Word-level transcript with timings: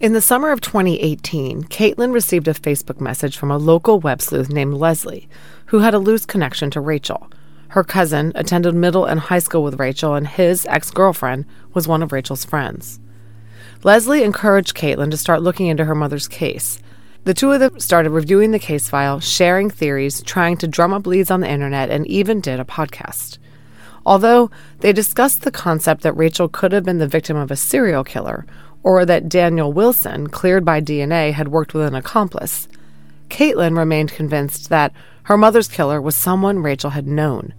In 0.00 0.12
the 0.12 0.20
summer 0.20 0.50
of 0.50 0.60
2018, 0.60 1.64
Caitlin 1.64 2.12
received 2.12 2.48
a 2.48 2.52
Facebook 2.52 3.00
message 3.00 3.36
from 3.36 3.52
a 3.52 3.56
local 3.56 4.00
web 4.00 4.20
sleuth 4.20 4.50
named 4.50 4.74
Leslie, 4.74 5.28
who 5.66 5.78
had 5.78 5.94
a 5.94 6.00
loose 6.00 6.26
connection 6.26 6.68
to 6.72 6.80
Rachel. 6.80 7.30
Her 7.68 7.84
cousin 7.84 8.32
attended 8.34 8.74
middle 8.74 9.04
and 9.04 9.20
high 9.20 9.38
school 9.38 9.62
with 9.62 9.78
Rachel, 9.78 10.16
and 10.16 10.26
his 10.26 10.66
ex 10.66 10.90
girlfriend 10.90 11.46
was 11.74 11.86
one 11.86 12.02
of 12.02 12.10
Rachel's 12.10 12.44
friends. 12.44 12.98
Leslie 13.84 14.24
encouraged 14.24 14.76
Caitlin 14.76 15.12
to 15.12 15.16
start 15.16 15.42
looking 15.42 15.68
into 15.68 15.84
her 15.84 15.94
mother's 15.94 16.26
case. 16.26 16.80
The 17.22 17.32
two 17.32 17.52
of 17.52 17.60
them 17.60 17.78
started 17.78 18.10
reviewing 18.10 18.50
the 18.50 18.58
case 18.58 18.88
file, 18.88 19.20
sharing 19.20 19.70
theories, 19.70 20.22
trying 20.22 20.56
to 20.56 20.66
drum 20.66 20.92
up 20.92 21.06
leads 21.06 21.30
on 21.30 21.40
the 21.40 21.50
internet, 21.50 21.88
and 21.90 22.04
even 22.08 22.40
did 22.40 22.58
a 22.58 22.64
podcast. 22.64 23.38
Although 24.04 24.50
they 24.80 24.92
discussed 24.92 25.42
the 25.42 25.52
concept 25.52 26.02
that 26.02 26.16
Rachel 26.16 26.48
could 26.48 26.72
have 26.72 26.84
been 26.84 26.98
the 26.98 27.06
victim 27.06 27.36
of 27.36 27.52
a 27.52 27.56
serial 27.56 28.02
killer 28.02 28.44
or 28.84 29.04
that 29.04 29.28
Daniel 29.28 29.72
Wilson, 29.72 30.28
cleared 30.28 30.64
by 30.64 30.80
DNA, 30.80 31.32
had 31.32 31.48
worked 31.48 31.74
with 31.74 31.86
an 31.86 31.94
accomplice. 31.94 32.68
Caitlin 33.30 33.76
remained 33.76 34.12
convinced 34.12 34.68
that 34.68 34.92
her 35.24 35.38
mother's 35.38 35.68
killer 35.68 36.00
was 36.00 36.14
someone 36.14 36.60
Rachel 36.60 36.90
had 36.90 37.06
known. 37.06 37.54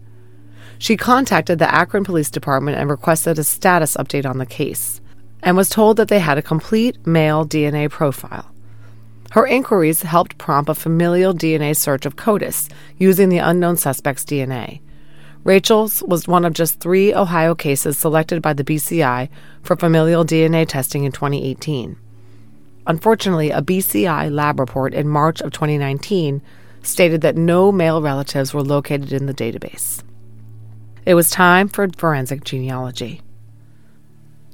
She 0.78 0.96
contacted 0.96 1.58
the 1.58 1.74
Akron 1.74 2.04
Police 2.04 2.30
Department 2.30 2.78
and 2.78 2.90
requested 2.90 3.40
a 3.40 3.44
status 3.44 3.98
update 3.98 4.26
on 4.26 4.38
the 4.38 4.46
case, 4.46 5.02
and 5.42 5.58
was 5.58 5.70
told 5.70 5.98
that 5.98 6.10
they 6.10 6.20
had 6.20 6.38
a 6.38 6.44
complete 6.44 7.06
male 7.08 7.46
DNA 7.46 7.90
profile. 7.90 8.52
Her 9.32 9.48
inquiries 9.48 10.04
helped 10.04 10.38
prompt 10.38 10.70
a 10.70 10.76
familial 10.76 11.34
DNA 11.34 11.76
search 11.76 12.06
of 12.06 12.16
CODIS 12.16 12.70
using 12.98 13.30
the 13.30 13.40
unknown 13.40 13.78
suspect's 13.78 14.24
DNA. 14.24 14.82
Rachel's 15.46 16.02
was 16.02 16.28
one 16.28 16.44
of 16.44 16.54
just 16.54 16.80
three 16.80 17.14
Ohio 17.14 17.54
cases 17.54 18.00
selected 18.00 18.42
by 18.42 18.54
the 18.54 18.64
BCI 18.64 19.30
for 19.62 19.76
familial 19.76 20.26
DNA 20.26 20.68
testing 20.68 21.04
in 21.04 21.12
2018. 21.12 21.96
Unfortunately, 22.88 23.52
a 23.52 23.62
BCI 23.62 24.32
lab 24.32 24.60
report 24.60 24.96
in 24.96 25.08
March 25.08 25.42
of 25.42 25.52
2019 25.52 26.42
stated 26.82 27.22
that 27.22 27.38
no 27.38 27.72
male 27.72 28.02
relatives 28.02 28.56
were 28.56 28.64
located 28.64 29.14
in 29.14 29.28
the 29.28 29.36
database. 29.36 30.02
It 31.06 31.14
was 31.14 31.30
time 31.30 31.70
for 31.70 31.88
forensic 31.96 32.44
genealogy. 32.44 33.22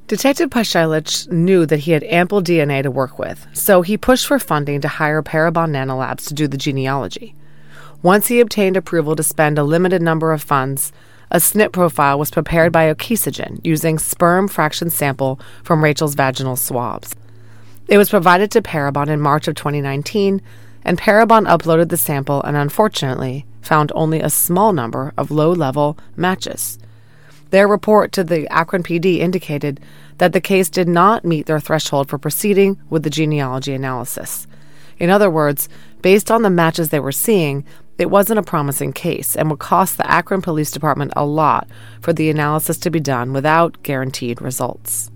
Detective 0.07 0.49
Pashilich 0.49 1.31
knew 1.31 1.65
that 1.67 1.79
he 1.79 1.91
had 1.91 2.03
ample 2.03 2.41
DNA 2.41 2.83
to 2.83 2.91
work 2.91 3.17
with, 3.17 3.47
so 3.53 3.81
he 3.81 3.97
pushed 3.97 4.27
for 4.27 4.39
funding 4.39 4.81
to 4.81 4.89
hire 4.89 5.23
Parabon 5.23 5.69
Nanolabs 5.69 6.27
to 6.27 6.33
do 6.33 6.49
the 6.49 6.57
genealogy. 6.57 7.33
Once 8.03 8.27
he 8.27 8.39
obtained 8.39 8.75
approval 8.75 9.15
to 9.15 9.21
spend 9.21 9.59
a 9.59 9.63
limited 9.63 10.01
number 10.01 10.31
of 10.31 10.41
funds, 10.41 10.91
a 11.29 11.37
SNP 11.37 11.71
profile 11.71 12.17
was 12.17 12.31
prepared 12.31 12.71
by 12.71 12.91
Okesogen 12.91 13.61
using 13.63 13.99
sperm 13.99 14.47
fraction 14.47 14.89
sample 14.89 15.39
from 15.63 15.83
Rachel's 15.83 16.15
vaginal 16.15 16.55
swabs. 16.55 17.15
It 17.87 17.99
was 17.99 18.09
provided 18.09 18.49
to 18.51 18.61
Parabon 18.61 19.07
in 19.07 19.21
March 19.21 19.47
of 19.47 19.53
2019, 19.53 20.41
and 20.83 20.99
Parabon 20.99 21.45
uploaded 21.45 21.89
the 21.89 21.97
sample 21.97 22.41
and 22.41 22.57
unfortunately 22.57 23.45
found 23.61 23.91
only 23.93 24.19
a 24.19 24.31
small 24.31 24.73
number 24.73 25.13
of 25.15 25.29
low 25.29 25.51
level 25.51 25.95
matches. 26.15 26.79
Their 27.51 27.67
report 27.67 28.11
to 28.13 28.23
the 28.23 28.47
Akron 28.51 28.81
PD 28.81 29.19
indicated 29.19 29.79
that 30.17 30.33
the 30.33 30.41
case 30.41 30.69
did 30.69 30.87
not 30.87 31.23
meet 31.23 31.45
their 31.45 31.59
threshold 31.59 32.09
for 32.09 32.17
proceeding 32.17 32.81
with 32.89 33.03
the 33.03 33.09
genealogy 33.09 33.73
analysis. 33.73 34.47
In 34.97 35.09
other 35.09 35.29
words, 35.31 35.67
based 36.01 36.29
on 36.29 36.43
the 36.43 36.49
matches 36.49 36.89
they 36.89 36.99
were 36.99 37.11
seeing, 37.11 37.65
it 37.97 38.09
wasn't 38.09 38.39
a 38.39 38.43
promising 38.43 38.93
case 38.93 39.35
and 39.35 39.49
would 39.49 39.59
cost 39.59 39.97
the 39.97 40.09
Akron 40.09 40.41
Police 40.41 40.71
Department 40.71 41.13
a 41.15 41.25
lot 41.25 41.67
for 42.01 42.13
the 42.13 42.29
analysis 42.29 42.77
to 42.79 42.89
be 42.89 42.99
done 42.99 43.33
without 43.33 43.81
guaranteed 43.83 44.41
results. 44.41 45.11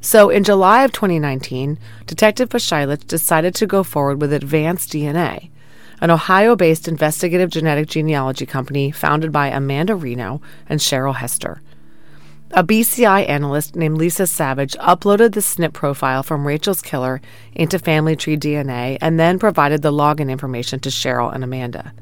So, 0.00 0.30
in 0.30 0.44
July 0.44 0.84
of 0.84 0.92
2019, 0.92 1.78
Detective 2.06 2.48
Pashilich 2.48 3.06
decided 3.06 3.54
to 3.56 3.66
go 3.66 3.82
forward 3.82 4.20
with 4.20 4.32
Advanced 4.32 4.92
DNA, 4.92 5.50
an 6.00 6.10
Ohio 6.10 6.54
based 6.54 6.86
investigative 6.86 7.50
genetic 7.50 7.88
genealogy 7.88 8.46
company 8.46 8.90
founded 8.92 9.32
by 9.32 9.48
Amanda 9.48 9.96
Reno 9.96 10.40
and 10.68 10.80
Cheryl 10.80 11.16
Hester. 11.16 11.60
A 12.52 12.64
BCI 12.64 13.28
analyst 13.28 13.76
named 13.76 13.98
Lisa 13.98 14.26
Savage 14.26 14.72
uploaded 14.78 15.34
the 15.34 15.40
SNP 15.40 15.74
profile 15.74 16.22
from 16.22 16.46
Rachel's 16.46 16.80
killer 16.80 17.20
into 17.52 17.78
Family 17.78 18.16
Tree 18.16 18.38
DNA 18.38 18.96
and 19.02 19.20
then 19.20 19.38
provided 19.38 19.82
the 19.82 19.92
login 19.92 20.30
information 20.30 20.80
to 20.80 20.88
Cheryl 20.88 21.32
and 21.32 21.44
Amanda. 21.44 21.92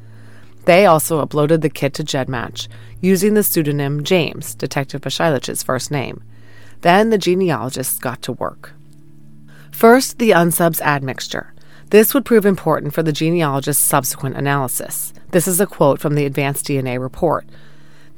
They 0.64 0.86
also 0.86 1.24
uploaded 1.24 1.62
the 1.62 1.68
kit 1.68 1.94
to 1.94 2.04
GEDmatch 2.04 2.68
using 3.00 3.34
the 3.34 3.42
pseudonym 3.42 4.04
James, 4.04 4.54
Detective 4.54 5.00
Pashilich's 5.00 5.64
first 5.64 5.90
name. 5.90 6.22
Then 6.82 7.10
the 7.10 7.18
genealogists 7.18 7.98
got 7.98 8.22
to 8.22 8.32
work. 8.32 8.72
First, 9.72 10.18
the 10.18 10.30
unsubs 10.30 10.80
admixture. 10.80 11.54
This 11.90 12.14
would 12.14 12.24
prove 12.24 12.46
important 12.46 12.94
for 12.94 13.02
the 13.02 13.12
genealogist's 13.12 13.82
subsequent 13.82 14.36
analysis. 14.36 15.12
This 15.32 15.48
is 15.48 15.60
a 15.60 15.66
quote 15.66 16.00
from 16.00 16.14
the 16.14 16.24
Advanced 16.24 16.66
DNA 16.66 17.00
report. 17.00 17.46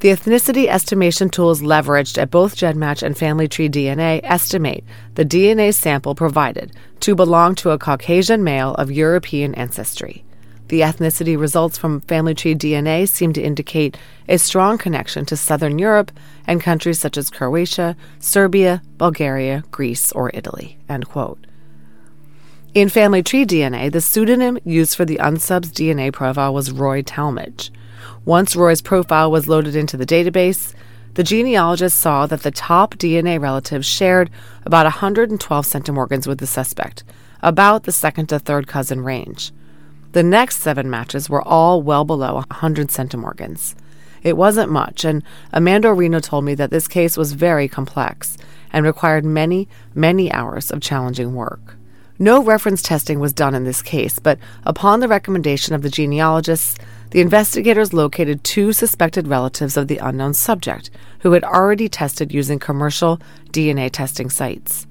The 0.01 0.11
ethnicity 0.11 0.69
estimation 0.69 1.29
tools 1.29 1.61
leveraged 1.61 2.19
at 2.19 2.31
both 2.31 2.55
GEDmatch 2.55 3.03
and 3.03 3.19
Family 3.19 3.49
Tree 3.49 3.69
DNA 3.69 4.21
estimate 4.23 4.85
the 5.17 5.25
DNA 5.25 5.75
sample 5.75 6.15
provided 6.15 6.73
to 7.01 7.17
belong 7.17 7.57
to 7.57 7.71
a 7.71 7.79
Caucasian 7.79 8.45
male 8.45 8.75
of 8.77 8.93
European 8.93 9.57
ancestry. 9.57 10.25
The 10.69 10.83
ethnicity 10.83 11.37
results 11.37 11.79
from 11.79 12.03
Family 12.03 12.35
Tree 12.35 12.55
DNA 12.55 13.09
seem 13.09 13.33
to 13.33 13.43
indicate 13.43 13.97
a 14.29 14.39
strong 14.39 14.79
connection 14.79 15.25
to 15.27 15.37
Southern 15.37 15.81
Europe 15.81 16.13
and 16.47 16.61
countries 16.61 17.01
such 17.01 17.17
as 17.17 17.29
Croatia, 17.29 17.97
Serbia, 18.21 18.83
Bulgaria, 18.99 19.65
Greece, 19.73 20.13
or 20.13 20.31
Italy. 20.33 20.79
In 22.73 22.89
Family 22.89 23.25
Tree 23.25 23.45
DNA, 23.45 23.91
the 23.91 24.01
pseudonym 24.01 24.61
used 24.65 24.95
for 24.95 25.05
the 25.05 25.19
unsub's 25.19 25.73
DNA 25.73 26.13
profile 26.13 26.55
was 26.55 26.71
Roy 26.71 27.03
Talmadge. 27.03 27.73
Once 28.25 28.57
Roy's 28.57 28.83
profile 28.83 29.31
was 29.31 29.49
loaded 29.49 29.75
into 29.77 29.97
the 29.97 30.07
database, 30.07 30.75
the 31.15 31.25
genealogist 31.25 31.99
saw 31.99 32.27
that 32.27 32.43
the 32.43 32.51
top 32.51 32.95
DNA 32.95 33.41
relatives 33.41 33.87
shared 33.87 34.31
about 34.65 34.87
112 34.87 35.67
centimorgans 35.67 36.27
with 36.27 36.39
the 36.39 36.47
suspect, 36.47 37.03
about 37.43 37.85
the 37.85 37.93
second 37.93 38.29
to 38.29 38.39
third 38.39 38.67
cousin 38.67 39.03
range. 39.03 39.53
The 40.13 40.23
next 40.23 40.59
seven 40.59 40.89
matches 40.89 41.29
were 41.29 41.43
all 41.43 41.83
well 41.83 42.05
below 42.05 42.35
100 42.35 42.89
centimorgans. 42.89 43.75
It 44.23 44.37
wasn't 44.37 44.71
much, 44.71 45.05
and 45.05 45.23
Amanda 45.53 45.93
Reno 45.93 46.21
told 46.21 46.45
me 46.45 46.55
that 46.55 46.71
this 46.71 46.89
case 46.89 47.17
was 47.17 47.33
very 47.33 47.69
complex 47.69 48.37
and 48.73 48.85
required 48.85 49.25
many, 49.25 49.69
many 49.95 50.31
hours 50.33 50.71
of 50.71 50.81
challenging 50.81 51.35
work. 51.35 51.77
No 52.19 52.43
reference 52.43 52.83
testing 52.83 53.21
was 53.21 53.33
done 53.33 53.55
in 53.55 53.65
this 53.65 53.81
case, 53.81 54.19
but 54.19 54.39
upon 54.65 55.01
the 55.01 55.09
recommendation 55.09 55.75
of 55.75 55.83
the 55.83 55.91
genealogists, 55.91 56.77
the 57.11 57.21
investigators 57.21 57.93
located 57.93 58.45
two 58.45 58.73
suspected 58.73 59.29
relatives 59.29 59.77
of 59.77 59.89
the 59.89 59.99
unknown 59.99 60.35
subject 60.35 60.91
who 61.21 61.33
had 61.33 61.45
already 61.45 61.89
tested 61.89 62.33
using 62.33 62.59
commercial 62.59 63.19
DNA 63.51 63.91
testing 63.91 64.29
sites. 64.29 64.87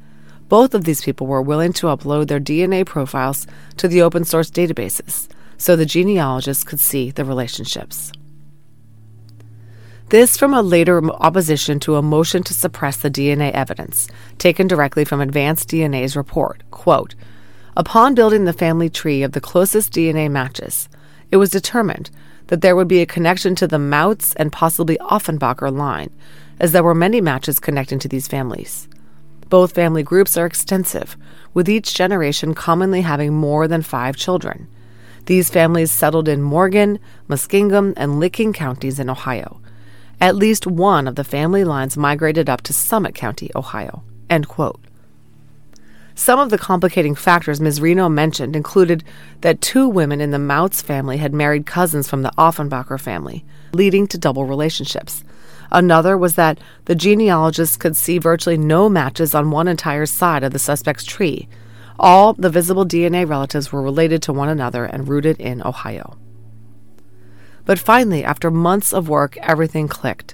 Both 0.50 0.74
of 0.74 0.86
these 0.86 1.04
people 1.04 1.28
were 1.28 1.42
willing 1.42 1.74
to 1.74 1.88
upload 1.88 2.28
their 2.28 2.40
DNA 2.40 2.86
profiles 2.86 3.46
to 3.78 3.88
the 3.88 4.02
open 4.02 4.26
source 4.26 4.50
databases 4.50 5.28
so 5.58 5.76
the 5.76 5.86
genealogists 5.86 6.64
could 6.64 6.80
see 6.80 7.12
the 7.12 7.26
relationships. 7.26 8.12
This 10.10 10.38
from 10.38 10.54
a 10.54 10.62
later 10.62 11.04
opposition 11.16 11.82
to 11.82 11.98
a 11.98 12.02
motion 12.02 12.42
to 12.44 12.54
suppress 12.54 12.96
the 12.96 13.12
DNA 13.12 13.52
evidence, 13.52 14.08
taken 14.38 14.66
directly 14.66 15.04
from 15.04 15.20
Advanced 15.20 15.68
DNA's 15.68 16.16
report. 16.16 16.64
Quote, 16.72 17.14
Upon 17.76 18.16
building 18.16 18.46
the 18.46 18.54
family 18.54 18.90
tree 18.90 19.22
of 19.22 19.34
the 19.34 19.42
closest 19.42 19.92
DNA 19.92 20.32
matches, 20.32 20.88
it 21.32 21.38
was 21.38 21.50
determined 21.50 22.10
that 22.48 22.62
there 22.62 22.76
would 22.76 22.88
be 22.88 23.02
a 23.02 23.06
connection 23.06 23.56
to 23.56 23.68
the 23.68 23.78
Mautz 23.78 24.34
and 24.38 24.52
possibly 24.52 24.98
Offenbacher 24.98 25.76
line, 25.76 26.10
as 26.60 26.72
there 26.72 26.84
were 26.84 26.96
many 26.96 27.22
matches 27.22 27.60
connecting 27.60 28.00
to 28.00 28.08
these 28.08 28.28
families. 28.28 28.88
Both 29.50 29.76
family 29.76 30.04
groups 30.04 30.38
are 30.38 30.46
extensive, 30.46 31.18
with 31.54 31.70
each 31.70 31.94
generation 31.94 32.54
commonly 32.54 33.02
having 33.02 33.34
more 33.34 33.68
than 33.68 33.82
five 33.82 34.16
children. 34.16 34.68
These 35.26 35.50
families 35.50 35.92
settled 35.92 36.28
in 36.28 36.42
Morgan, 36.42 37.00
Muskingum, 37.28 37.94
and 37.98 38.20
Licking 38.20 38.54
counties 38.54 39.00
in 39.00 39.10
Ohio 39.10 39.62
at 40.20 40.36
least 40.36 40.66
one 40.66 41.08
of 41.08 41.16
the 41.16 41.24
family 41.24 41.64
lines 41.64 41.98
migrated 41.98 42.50
up 42.50 42.62
to 42.64 42.74
Summit 42.74 43.14
County, 43.14 43.52
Ohio. 43.56 44.04
End 44.30 44.48
quote. 44.48 44.87
Some 46.18 46.40
of 46.40 46.50
the 46.50 46.58
complicating 46.58 47.14
factors 47.14 47.62
Ms. 47.62 47.80
Reno 47.80 48.10
mentioned 48.10 48.56
included 48.56 49.04
that 49.42 49.62
two 49.62 49.88
women 49.88 50.20
in 50.20 50.32
the 50.32 50.40
Mautz 50.40 50.82
family 50.82 51.18
had 51.18 51.32
married 51.32 51.68
cousins 51.68 52.10
from 52.10 52.24
the 52.24 52.32
Offenbacher 52.40 53.00
family, 53.00 53.46
leading 53.72 54.08
to 54.08 54.18
double 54.18 54.46
relationships. 54.46 55.24
Another 55.72 56.18
was 56.18 56.34
that 56.34 56.60
the 56.86 56.96
genealogists 56.96 57.78
could 57.78 57.96
see 57.96 58.18
virtually 58.18 58.58
no 58.58 58.90
matches 58.90 59.36
on 59.36 59.52
one 59.52 59.68
entire 59.68 60.08
side 60.08 60.44
of 60.44 60.54
the 60.54 60.60
suspect's 60.60 61.04
tree. 61.06 61.48
All 62.00 62.34
the 62.34 62.50
visible 62.50 62.84
DNA 62.84 63.30
relatives 63.30 63.72
were 63.72 63.84
related 63.84 64.24
to 64.24 64.34
one 64.34 64.50
another 64.50 64.86
and 64.86 65.08
rooted 65.08 65.40
in 65.40 65.62
Ohio. 65.62 66.18
But 67.64 67.78
finally, 67.78 68.24
after 68.24 68.50
months 68.50 68.92
of 68.92 69.08
work, 69.08 69.38
everything 69.38 69.88
clicked. 69.88 70.34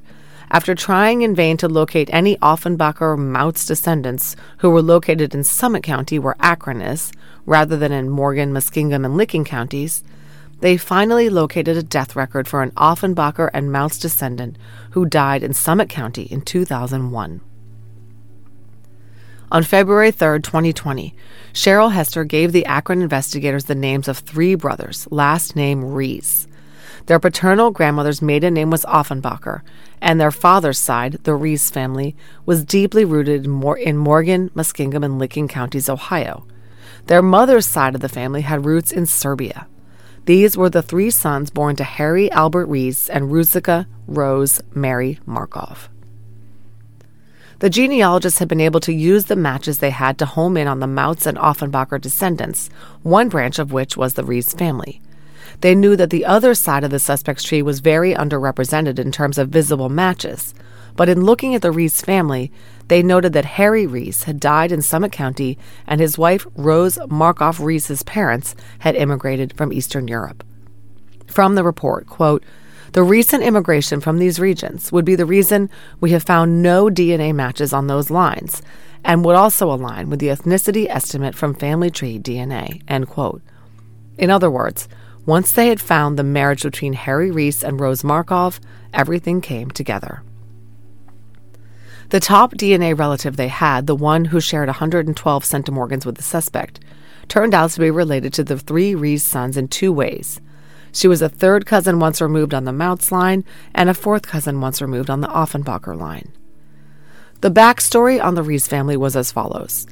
After 0.53 0.75
trying 0.75 1.23
in 1.23 1.33
vain 1.33 1.57
to 1.57 1.67
locate 1.67 2.13
any 2.13 2.37
Offenbacher 2.37 3.17
Mautz 3.17 3.65
descendants 3.65 4.35
who 4.59 4.69
were 4.69 4.83
located 4.83 5.33
in 5.33 5.43
Summit 5.43 5.81
County, 5.81 6.19
where 6.19 6.35
Akron 6.39 6.79
is, 6.79 7.11
rather 7.47 7.75
than 7.75 7.91
in 7.91 8.07
Morgan, 8.07 8.53
Muskingum, 8.53 9.03
and 9.03 9.17
Licking 9.17 9.45
counties, 9.45 10.03
they 10.59 10.77
finally 10.77 11.27
located 11.27 11.75
a 11.75 11.81
death 11.81 12.15
record 12.15 12.47
for 12.47 12.61
an 12.61 12.69
Offenbacher 12.77 13.49
and 13.51 13.71
Mautz 13.71 13.99
descendant 13.99 14.59
who 14.91 15.07
died 15.07 15.41
in 15.41 15.53
Summit 15.53 15.89
County 15.89 16.23
in 16.23 16.41
2001. 16.41 17.41
On 19.51 19.63
February 19.63 20.11
3, 20.11 20.39
2020, 20.39 21.15
Cheryl 21.51 21.91
Hester 21.91 22.23
gave 22.25 22.51
the 22.51 22.65
Akron 22.67 23.01
investigators 23.01 23.65
the 23.65 23.73
names 23.73 24.07
of 24.07 24.19
three 24.19 24.53
brothers, 24.53 25.07
last 25.09 25.55
name 25.55 25.83
Reese. 25.83 26.47
Their 27.05 27.19
paternal 27.19 27.71
grandmother's 27.71 28.21
maiden 28.21 28.53
name 28.53 28.69
was 28.69 28.85
Offenbacher, 28.85 29.61
and 30.01 30.19
their 30.19 30.31
father's 30.31 30.79
side, 30.79 31.19
the 31.23 31.35
Reese 31.35 31.69
family, 31.69 32.15
was 32.45 32.63
deeply 32.63 33.03
rooted 33.03 33.45
in, 33.45 33.97
Morgan, 33.97 34.49
Muskingum, 34.51 35.03
and 35.03 35.19
Licking 35.19 35.49
counties, 35.49 35.89
Ohio. 35.89 36.47
Their 37.07 37.21
mother's 37.21 37.65
side 37.65 37.95
of 37.95 38.01
the 38.01 38.07
family 38.07 38.41
had 38.41 38.65
roots 38.65 38.91
in 38.91 39.05
Serbia. 39.05 39.67
These 40.25 40.55
were 40.55 40.69
the 40.69 40.81
three 40.81 41.09
sons 41.09 41.49
born 41.49 41.75
to 41.75 41.83
Harry 41.83 42.31
Albert 42.31 42.67
Reese 42.67 43.09
and 43.09 43.29
Ruzicka 43.29 43.87
Rose 44.07 44.61
Mary 44.73 45.19
Markov. 45.25 45.89
The 47.59 47.69
genealogists 47.69 48.39
had 48.39 48.47
been 48.47 48.61
able 48.61 48.79
to 48.81 48.93
use 48.93 49.25
the 49.25 49.35
matches 49.35 49.77
they 49.77 49.89
had 49.89 50.17
to 50.19 50.25
home 50.25 50.55
in 50.55 50.67
on 50.67 50.79
the 50.79 50.87
Mautz 50.87 51.25
and 51.25 51.37
Offenbacher 51.37 51.99
descendants, 51.99 52.69
one 53.01 53.27
branch 53.27 53.59
of 53.59 53.73
which 53.73 53.97
was 53.97 54.13
the 54.13 54.23
Reese 54.23 54.53
family. 54.53 55.01
They 55.61 55.75
knew 55.75 55.95
that 55.95 56.09
the 56.09 56.25
other 56.25 56.53
side 56.53 56.83
of 56.83 56.91
the 56.91 56.99
suspect's 56.99 57.43
tree 57.43 57.61
was 57.61 57.79
very 57.79 58.13
underrepresented 58.13 58.99
in 58.99 59.11
terms 59.11 59.37
of 59.37 59.49
visible 59.49 59.89
matches. 59.89 60.53
But 60.95 61.09
in 61.09 61.25
looking 61.25 61.55
at 61.55 61.61
the 61.61 61.71
Reese 61.71 62.01
family, 62.01 62.51
they 62.87 63.01
noted 63.01 63.33
that 63.33 63.45
Harry 63.45 63.87
Reese 63.87 64.23
had 64.23 64.39
died 64.39 64.71
in 64.71 64.81
Summit 64.81 65.11
County 65.11 65.57
and 65.87 65.99
his 65.99 66.17
wife, 66.17 66.45
Rose 66.55 66.99
Markov 67.09 67.59
Reese's 67.59 68.03
parents, 68.03 68.55
had 68.79 68.95
immigrated 68.95 69.55
from 69.57 69.73
Eastern 69.73 70.07
Europe. 70.07 70.43
From 71.27 71.55
the 71.55 71.63
report, 71.63 72.07
quote, 72.07 72.43
the 72.91 73.01
recent 73.01 73.43
immigration 73.43 74.01
from 74.01 74.19
these 74.19 74.39
regions 74.39 74.91
would 74.91 75.03
be 75.03 75.15
the 75.15 75.25
reason 75.25 75.71
we 75.99 76.11
have 76.11 76.21
found 76.21 76.61
no 76.61 76.85
DNA 76.89 77.33
matches 77.33 77.73
on 77.73 77.87
those 77.87 78.11
lines 78.11 78.61
and 79.03 79.25
would 79.25 79.35
also 79.35 79.71
align 79.71 80.11
with 80.11 80.19
the 80.19 80.27
ethnicity 80.27 80.87
estimate 80.87 81.33
from 81.33 81.55
Family 81.55 81.89
Tree 81.89 82.19
DNA. 82.19 82.83
End 82.87 83.07
quote. 83.07 83.41
In 84.19 84.29
other 84.29 84.51
words, 84.51 84.87
once 85.25 85.51
they 85.51 85.67
had 85.67 85.79
found 85.79 86.17
the 86.17 86.23
marriage 86.23 86.63
between 86.63 86.93
Harry 86.93 87.31
Reese 87.31 87.63
and 87.63 87.79
Rose 87.79 88.03
Markov, 88.03 88.59
everything 88.93 89.39
came 89.39 89.71
together. 89.71 90.23
The 92.09 92.19
top 92.19 92.53
DNA 92.53 92.97
relative 92.97 93.37
they 93.37 93.47
had, 93.47 93.87
the 93.87 93.95
one 93.95 94.25
who 94.25 94.39
shared 94.39 94.67
112 94.67 95.43
centimorgans 95.43 96.05
with 96.05 96.15
the 96.15 96.23
suspect, 96.23 96.79
turned 97.27 97.53
out 97.53 97.71
to 97.71 97.79
be 97.79 97.89
related 97.89 98.33
to 98.33 98.43
the 98.43 98.59
three 98.59 98.93
Reese 98.93 99.23
sons 99.23 99.57
in 99.57 99.67
two 99.67 99.91
ways. 99.93 100.41
She 100.91 101.07
was 101.07 101.21
a 101.21 101.29
third 101.29 101.65
cousin 101.65 101.99
once 101.99 102.21
removed 102.21 102.53
on 102.53 102.65
the 102.65 102.71
Mautz 102.71 103.11
line 103.11 103.43
and 103.73 103.89
a 103.89 103.93
fourth 103.95 104.27
cousin 104.27 104.61
once 104.61 104.81
removed 104.81 105.09
on 105.09 105.21
the 105.21 105.27
Offenbacher 105.27 105.97
line. 105.97 106.31
The 107.41 107.49
backstory 107.49 108.23
on 108.23 108.35
the 108.35 108.43
Reese 108.43 108.67
family 108.67 108.95
was 108.95 109.15
as 109.15 109.31
follows. 109.31 109.87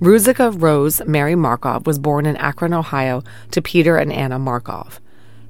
Ruzicka 0.00 0.58
Rose 0.58 1.02
Mary 1.06 1.34
Markov 1.34 1.86
was 1.86 1.98
born 1.98 2.24
in 2.24 2.34
Akron, 2.36 2.72
Ohio, 2.72 3.22
to 3.50 3.60
Peter 3.60 3.98
and 3.98 4.10
Anna 4.10 4.38
Markov. 4.38 4.98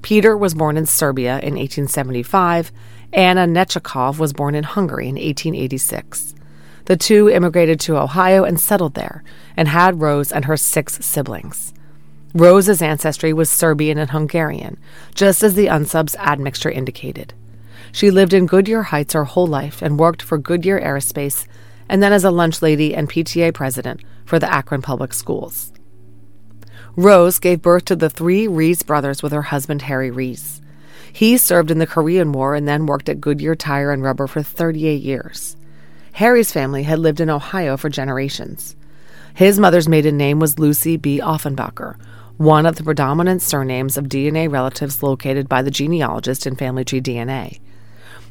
Peter 0.02 0.36
was 0.36 0.54
born 0.54 0.76
in 0.76 0.86
Serbia 0.86 1.34
in 1.34 1.54
1875. 1.54 2.72
Anna 3.12 3.46
Nechikov 3.46 4.18
was 4.18 4.32
born 4.32 4.56
in 4.56 4.64
Hungary 4.64 5.04
in 5.04 5.14
1886. 5.14 6.34
The 6.86 6.96
two 6.96 7.28
immigrated 7.28 7.78
to 7.80 7.96
Ohio 7.96 8.42
and 8.42 8.58
settled 8.58 8.94
there, 8.94 9.22
and 9.56 9.68
had 9.68 10.00
Rose 10.00 10.32
and 10.32 10.46
her 10.46 10.56
six 10.56 10.94
siblings. 11.04 11.72
Rose's 12.34 12.82
ancestry 12.82 13.32
was 13.32 13.48
Serbian 13.48 13.98
and 13.98 14.10
Hungarian, 14.10 14.78
just 15.14 15.44
as 15.44 15.54
the 15.54 15.68
unsub's 15.68 16.16
admixture 16.16 16.70
indicated. 16.70 17.34
She 17.92 18.10
lived 18.10 18.32
in 18.32 18.46
Goodyear 18.46 18.82
Heights 18.84 19.12
her 19.12 19.24
whole 19.26 19.46
life 19.46 19.80
and 19.80 19.96
worked 19.96 20.22
for 20.22 20.38
Goodyear 20.38 20.80
Aerospace, 20.80 21.46
and 21.90 22.00
then 22.00 22.12
as 22.12 22.22
a 22.22 22.30
lunch 22.30 22.62
lady 22.62 22.94
and 22.94 23.10
PTA 23.10 23.52
president 23.52 24.00
for 24.24 24.38
the 24.38 24.50
Akron 24.50 24.80
Public 24.80 25.12
Schools. 25.12 25.72
Rose 26.94 27.40
gave 27.40 27.60
birth 27.60 27.86
to 27.86 27.96
the 27.96 28.08
three 28.08 28.46
Reese 28.46 28.84
brothers 28.84 29.24
with 29.24 29.32
her 29.32 29.42
husband 29.42 29.82
Harry 29.82 30.12
Reese. 30.12 30.60
He 31.12 31.36
served 31.36 31.68
in 31.68 31.78
the 31.78 31.88
Korean 31.88 32.30
War 32.30 32.54
and 32.54 32.68
then 32.68 32.86
worked 32.86 33.08
at 33.08 33.20
Goodyear 33.20 33.56
Tire 33.56 33.90
and 33.90 34.04
Rubber 34.04 34.28
for 34.28 34.40
38 34.40 35.02
years. 35.02 35.56
Harry's 36.12 36.52
family 36.52 36.84
had 36.84 37.00
lived 37.00 37.20
in 37.20 37.28
Ohio 37.28 37.76
for 37.76 37.88
generations. 37.88 38.76
His 39.34 39.58
mother's 39.58 39.88
maiden 39.88 40.16
name 40.16 40.38
was 40.38 40.60
Lucy 40.60 40.96
B. 40.96 41.20
Offenbacher, 41.20 41.96
one 42.36 42.66
of 42.66 42.76
the 42.76 42.84
predominant 42.84 43.42
surnames 43.42 43.96
of 43.96 44.04
DNA 44.04 44.48
relatives 44.50 45.02
located 45.02 45.48
by 45.48 45.62
the 45.62 45.72
genealogist 45.72 46.46
in 46.46 46.54
Family 46.54 46.84
Tree 46.84 47.00
DNA. 47.00 47.58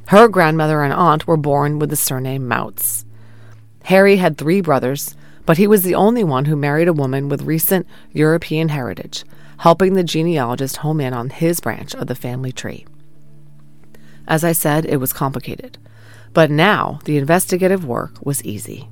Her 0.07 0.29
grandmother 0.29 0.81
and 0.81 0.94
aunt 0.94 1.27
were 1.27 1.38
born 1.38 1.77
with 1.77 1.89
the 1.89 1.97
surname 1.97 2.47
Mautz. 2.47 3.03
Harry 3.83 4.17
had 4.17 4.37
three 4.37 4.61
brothers, 4.61 5.15
but 5.45 5.57
he 5.57 5.67
was 5.67 5.83
the 5.83 5.95
only 5.95 6.23
one 6.23 6.45
who 6.45 6.55
married 6.55 6.87
a 6.87 6.93
woman 6.93 7.29
with 7.29 7.41
recent 7.41 7.87
European 8.11 8.69
heritage, 8.69 9.25
helping 9.59 9.93
the 9.93 10.03
genealogist 10.03 10.77
home 10.77 11.01
in 11.01 11.13
on 11.13 11.29
his 11.29 11.59
branch 11.59 11.95
of 11.95 12.07
the 12.07 12.15
family 12.15 12.51
tree. 12.51 12.85
As 14.27 14.43
I 14.43 14.51
said, 14.51 14.85
it 14.85 14.97
was 14.97 15.11
complicated, 15.11 15.77
but 16.33 16.51
now 16.51 16.99
the 17.05 17.17
investigative 17.17 17.83
work 17.83 18.23
was 18.23 18.43
easy. 18.43 18.89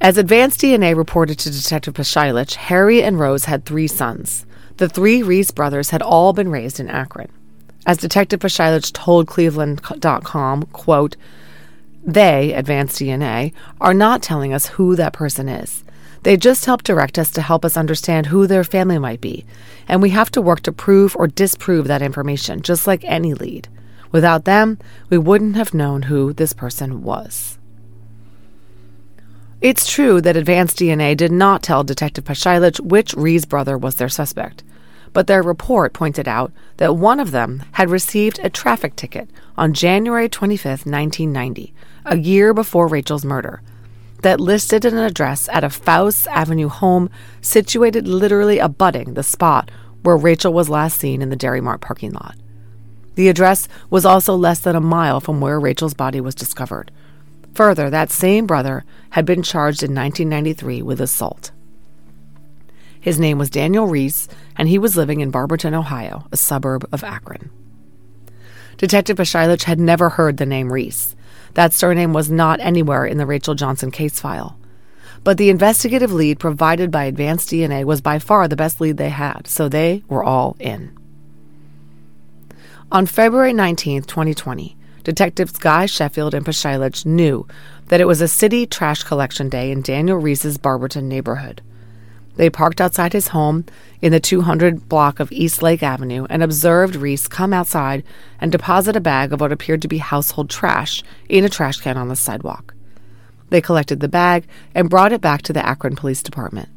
As 0.00 0.18
Advanced 0.18 0.60
DNA 0.60 0.96
reported 0.96 1.38
to 1.38 1.50
Detective 1.50 1.94
Pashilich, 1.94 2.56
Harry 2.56 3.04
and 3.04 3.20
Rose 3.20 3.44
had 3.44 3.64
three 3.64 3.86
sons. 3.86 4.44
The 4.78 4.88
three 4.88 5.22
Reese 5.22 5.52
brothers 5.52 5.90
had 5.90 6.02
all 6.02 6.32
been 6.32 6.50
raised 6.50 6.80
in 6.80 6.88
Akron. 6.88 7.30
As 7.86 7.98
Detective 7.98 8.40
Pashilich 8.40 8.92
told 8.92 9.28
Cleveland.com, 9.28 10.64
quote, 10.72 11.16
they, 12.02 12.52
Advanced 12.52 12.98
DNA, 13.00 13.52
are 13.80 13.94
not 13.94 14.22
telling 14.22 14.52
us 14.52 14.66
who 14.66 14.96
that 14.96 15.12
person 15.12 15.48
is. 15.48 15.84
They 16.22 16.36
just 16.36 16.66
help 16.66 16.82
direct 16.82 17.18
us 17.18 17.30
to 17.32 17.42
help 17.42 17.64
us 17.64 17.76
understand 17.76 18.26
who 18.26 18.46
their 18.46 18.64
family 18.64 18.98
might 18.98 19.20
be, 19.20 19.44
and 19.88 20.00
we 20.00 20.10
have 20.10 20.30
to 20.32 20.42
work 20.42 20.60
to 20.60 20.72
prove 20.72 21.16
or 21.16 21.26
disprove 21.26 21.88
that 21.88 22.02
information, 22.02 22.62
just 22.62 22.86
like 22.86 23.04
any 23.04 23.34
lead. 23.34 23.68
Without 24.12 24.44
them, 24.44 24.78
we 25.10 25.18
wouldn't 25.18 25.56
have 25.56 25.74
known 25.74 26.02
who 26.02 26.32
this 26.32 26.52
person 26.52 27.02
was. 27.02 27.58
It's 29.60 29.90
true 29.90 30.20
that 30.20 30.36
Advanced 30.36 30.78
DNA 30.78 31.16
did 31.16 31.32
not 31.32 31.62
tell 31.62 31.84
Detective 31.84 32.24
Pashilich 32.24 32.80
which 32.80 33.14
Reese 33.14 33.44
brother 33.44 33.78
was 33.78 33.96
their 33.96 34.08
suspect 34.08 34.64
but 35.12 35.26
their 35.26 35.42
report 35.42 35.92
pointed 35.92 36.26
out 36.26 36.52
that 36.78 36.96
one 36.96 37.20
of 37.20 37.30
them 37.30 37.62
had 37.72 37.90
received 37.90 38.38
a 38.42 38.50
traffic 38.50 38.96
ticket 38.96 39.28
on 39.56 39.74
January 39.74 40.28
25, 40.28 40.86
1990, 40.86 41.74
a 42.04 42.16
year 42.16 42.54
before 42.54 42.86
Rachel's 42.86 43.24
murder, 43.24 43.62
that 44.22 44.40
listed 44.40 44.84
an 44.84 44.96
address 44.96 45.48
at 45.50 45.64
a 45.64 45.70
Faust 45.70 46.26
Avenue 46.28 46.68
home 46.68 47.10
situated 47.40 48.06
literally 48.06 48.58
abutting 48.58 49.14
the 49.14 49.22
spot 49.22 49.70
where 50.02 50.16
Rachel 50.16 50.52
was 50.52 50.68
last 50.68 50.98
seen 50.98 51.22
in 51.22 51.28
the 51.28 51.36
Dairy 51.36 51.60
Mart 51.60 51.80
parking 51.80 52.12
lot. 52.12 52.36
The 53.14 53.28
address 53.28 53.68
was 53.90 54.06
also 54.06 54.34
less 54.34 54.60
than 54.60 54.74
a 54.74 54.80
mile 54.80 55.20
from 55.20 55.40
where 55.40 55.60
Rachel's 55.60 55.94
body 55.94 56.20
was 56.20 56.34
discovered. 56.34 56.90
Further, 57.54 57.90
that 57.90 58.10
same 58.10 58.46
brother 58.46 58.84
had 59.10 59.26
been 59.26 59.42
charged 59.42 59.82
in 59.82 59.94
1993 59.94 60.80
with 60.82 61.00
assault. 61.00 61.50
His 63.02 63.18
name 63.18 63.36
was 63.36 63.50
Daniel 63.50 63.88
Reese, 63.88 64.28
and 64.56 64.68
he 64.68 64.78
was 64.78 64.96
living 64.96 65.20
in 65.20 65.32
Barberton, 65.32 65.74
Ohio, 65.74 66.28
a 66.30 66.36
suburb 66.36 66.88
of 66.92 67.02
Akron. 67.02 67.50
Detective 68.76 69.16
Pashilich 69.16 69.64
had 69.64 69.80
never 69.80 70.08
heard 70.08 70.36
the 70.36 70.46
name 70.46 70.72
Reese. 70.72 71.16
That 71.54 71.72
surname 71.72 72.12
was 72.12 72.30
not 72.30 72.60
anywhere 72.60 73.04
in 73.04 73.18
the 73.18 73.26
Rachel 73.26 73.56
Johnson 73.56 73.90
case 73.90 74.20
file. 74.20 74.56
But 75.24 75.36
the 75.36 75.50
investigative 75.50 76.12
lead 76.12 76.38
provided 76.38 76.92
by 76.92 77.04
Advanced 77.04 77.50
DNA 77.50 77.84
was 77.84 78.00
by 78.00 78.20
far 78.20 78.46
the 78.46 78.56
best 78.56 78.80
lead 78.80 78.98
they 78.98 79.10
had, 79.10 79.48
so 79.48 79.68
they 79.68 80.04
were 80.06 80.22
all 80.22 80.56
in. 80.60 80.96
On 82.92 83.04
February 83.04 83.52
19, 83.52 84.02
2020, 84.02 84.76
Detectives 85.02 85.58
Guy 85.58 85.86
Sheffield 85.86 86.34
and 86.34 86.46
Pashilich 86.46 87.04
knew 87.04 87.48
that 87.88 88.00
it 88.00 88.06
was 88.06 88.20
a 88.20 88.28
city 88.28 88.64
trash 88.64 89.02
collection 89.02 89.48
day 89.48 89.72
in 89.72 89.82
Daniel 89.82 90.18
Reese's 90.18 90.56
Barberton 90.56 91.08
neighborhood. 91.08 91.62
They 92.36 92.48
parked 92.48 92.80
outside 92.80 93.12
his 93.12 93.28
home 93.28 93.66
in 94.00 94.12
the 94.12 94.20
200 94.20 94.88
block 94.88 95.20
of 95.20 95.30
East 95.32 95.62
Lake 95.62 95.82
Avenue 95.82 96.26
and 96.30 96.42
observed 96.42 96.96
Reese 96.96 97.28
come 97.28 97.52
outside 97.52 98.04
and 98.40 98.50
deposit 98.50 98.96
a 98.96 99.00
bag 99.00 99.32
of 99.32 99.40
what 99.40 99.52
appeared 99.52 99.82
to 99.82 99.88
be 99.88 99.98
household 99.98 100.48
trash 100.48 101.02
in 101.28 101.44
a 101.44 101.48
trash 101.48 101.78
can 101.78 101.96
on 101.96 102.08
the 102.08 102.16
sidewalk. 102.16 102.74
They 103.50 103.60
collected 103.60 104.00
the 104.00 104.08
bag 104.08 104.46
and 104.74 104.88
brought 104.88 105.12
it 105.12 105.20
back 105.20 105.42
to 105.42 105.52
the 105.52 105.64
Akron 105.64 105.94
Police 105.94 106.22
Department. 106.22 106.70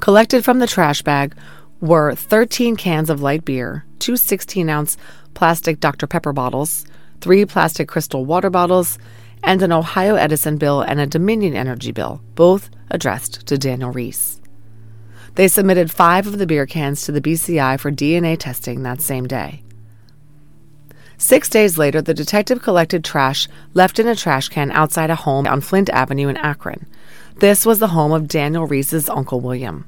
Collected 0.00 0.44
from 0.44 0.58
the 0.58 0.66
trash 0.66 1.00
bag 1.00 1.34
were 1.80 2.14
13 2.14 2.76
cans 2.76 3.08
of 3.08 3.22
light 3.22 3.44
beer, 3.44 3.86
two 3.98 4.16
16 4.16 4.68
ounce 4.68 4.98
plastic 5.32 5.80
Dr. 5.80 6.06
Pepper 6.06 6.34
bottles, 6.34 6.84
three 7.22 7.46
plastic 7.46 7.88
crystal 7.88 8.26
water 8.26 8.50
bottles, 8.50 8.98
and 9.42 9.62
an 9.62 9.72
Ohio 9.72 10.16
Edison 10.16 10.58
bill 10.58 10.82
and 10.82 11.00
a 11.00 11.06
Dominion 11.06 11.54
Energy 11.54 11.92
bill, 11.92 12.20
both 12.34 12.68
addressed 12.90 13.46
to 13.46 13.56
Daniel 13.56 13.90
Reese. 13.90 14.39
They 15.34 15.48
submitted 15.48 15.90
five 15.90 16.26
of 16.26 16.38
the 16.38 16.46
beer 16.46 16.66
cans 16.66 17.02
to 17.02 17.12
the 17.12 17.20
BCI 17.20 17.78
for 17.78 17.90
DNA 17.90 18.36
testing 18.38 18.82
that 18.82 19.00
same 19.00 19.26
day. 19.26 19.62
Six 21.18 21.48
days 21.50 21.76
later, 21.76 22.00
the 22.00 22.14
detective 22.14 22.62
collected 22.62 23.04
trash 23.04 23.46
left 23.74 23.98
in 23.98 24.08
a 24.08 24.16
trash 24.16 24.48
can 24.48 24.70
outside 24.70 25.10
a 25.10 25.14
home 25.14 25.46
on 25.46 25.60
Flint 25.60 25.90
Avenue 25.90 26.28
in 26.28 26.36
Akron. 26.38 26.86
This 27.36 27.66
was 27.66 27.78
the 27.78 27.88
home 27.88 28.12
of 28.12 28.26
Daniel 28.26 28.66
Reese's 28.66 29.08
Uncle 29.08 29.40
William. 29.40 29.86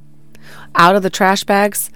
Out 0.74 0.94
of 0.94 1.02
the 1.02 1.10
trash 1.10 1.44
bags, 1.44 1.90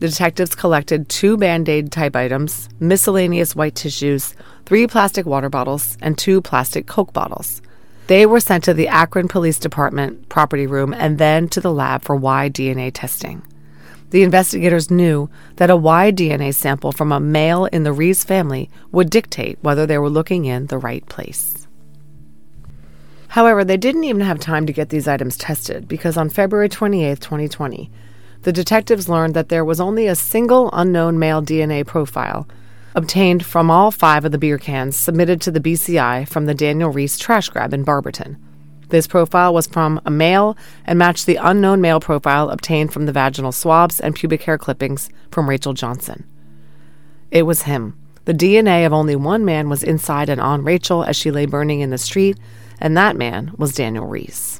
the 0.00 0.08
detectives 0.08 0.54
collected 0.54 1.08
two 1.08 1.36
band 1.36 1.68
aid 1.68 1.92
type 1.92 2.16
items, 2.16 2.68
miscellaneous 2.80 3.54
white 3.54 3.74
tissues, 3.74 4.34
three 4.66 4.86
plastic 4.86 5.24
water 5.24 5.48
bottles, 5.48 5.96
and 6.00 6.18
two 6.18 6.40
plastic 6.40 6.86
Coke 6.86 7.12
bottles. 7.12 7.62
They 8.10 8.26
were 8.26 8.40
sent 8.40 8.64
to 8.64 8.74
the 8.74 8.88
Akron 8.88 9.28
Police 9.28 9.60
Department 9.60 10.28
property 10.28 10.66
room 10.66 10.92
and 10.92 11.16
then 11.16 11.48
to 11.50 11.60
the 11.60 11.72
lab 11.72 12.02
for 12.02 12.16
Y 12.16 12.50
DNA 12.50 12.90
testing. 12.92 13.46
The 14.10 14.24
investigators 14.24 14.90
knew 14.90 15.30
that 15.58 15.70
a 15.70 15.76
Y 15.76 16.10
DNA 16.10 16.52
sample 16.52 16.90
from 16.90 17.12
a 17.12 17.20
male 17.20 17.66
in 17.66 17.84
the 17.84 17.92
Reese 17.92 18.24
family 18.24 18.68
would 18.90 19.10
dictate 19.10 19.58
whether 19.60 19.86
they 19.86 19.96
were 19.96 20.10
looking 20.10 20.44
in 20.44 20.66
the 20.66 20.76
right 20.76 21.06
place. 21.06 21.68
However, 23.28 23.62
they 23.62 23.76
didn't 23.76 24.02
even 24.02 24.22
have 24.22 24.40
time 24.40 24.66
to 24.66 24.72
get 24.72 24.88
these 24.88 25.06
items 25.06 25.36
tested 25.36 25.86
because 25.86 26.16
on 26.16 26.30
February 26.30 26.68
28, 26.68 27.20
2020, 27.20 27.92
the 28.42 28.52
detectives 28.52 29.08
learned 29.08 29.34
that 29.34 29.50
there 29.50 29.64
was 29.64 29.80
only 29.80 30.08
a 30.08 30.16
single 30.16 30.68
unknown 30.72 31.20
male 31.20 31.42
DNA 31.42 31.86
profile 31.86 32.48
obtained 32.94 33.44
from 33.44 33.70
all 33.70 33.90
five 33.90 34.24
of 34.24 34.32
the 34.32 34.38
beer 34.38 34.58
cans 34.58 34.96
submitted 34.96 35.40
to 35.40 35.50
the 35.50 35.60
BCI 35.60 36.28
from 36.28 36.46
the 36.46 36.54
Daniel 36.54 36.90
Reese 36.90 37.18
trash 37.18 37.48
grab 37.48 37.72
in 37.72 37.84
Barberton. 37.84 38.36
This 38.88 39.06
profile 39.06 39.54
was 39.54 39.68
from 39.68 40.00
a 40.04 40.10
male 40.10 40.56
and 40.84 40.98
matched 40.98 41.26
the 41.26 41.36
unknown 41.36 41.80
male 41.80 42.00
profile 42.00 42.50
obtained 42.50 42.92
from 42.92 43.06
the 43.06 43.12
vaginal 43.12 43.52
swabs 43.52 44.00
and 44.00 44.14
pubic 44.14 44.42
hair 44.42 44.58
clippings 44.58 45.08
from 45.30 45.48
Rachel 45.48 45.74
Johnson. 45.74 46.24
It 47.30 47.42
was 47.42 47.62
him. 47.62 47.96
The 48.24 48.34
DNA 48.34 48.84
of 48.84 48.92
only 48.92 49.16
one 49.16 49.44
man 49.44 49.68
was 49.68 49.82
inside 49.82 50.28
and 50.28 50.40
on 50.40 50.64
Rachel 50.64 51.04
as 51.04 51.16
she 51.16 51.30
lay 51.30 51.46
burning 51.46 51.80
in 51.80 51.90
the 51.90 51.98
street, 51.98 52.36
and 52.80 52.96
that 52.96 53.16
man 53.16 53.52
was 53.56 53.74
Daniel 53.74 54.06
Reese. 54.06 54.59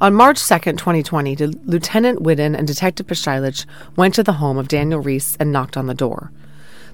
On 0.00 0.14
March 0.14 0.46
2, 0.46 0.58
2020, 0.74 1.34
Lieutenant 1.64 2.22
Whiddon 2.22 2.54
and 2.54 2.68
Detective 2.68 3.08
Pashilich 3.08 3.66
went 3.96 4.14
to 4.14 4.22
the 4.22 4.34
home 4.34 4.56
of 4.56 4.68
Daniel 4.68 5.00
Reese 5.00 5.36
and 5.40 5.50
knocked 5.50 5.76
on 5.76 5.88
the 5.88 5.94
door. 5.94 6.30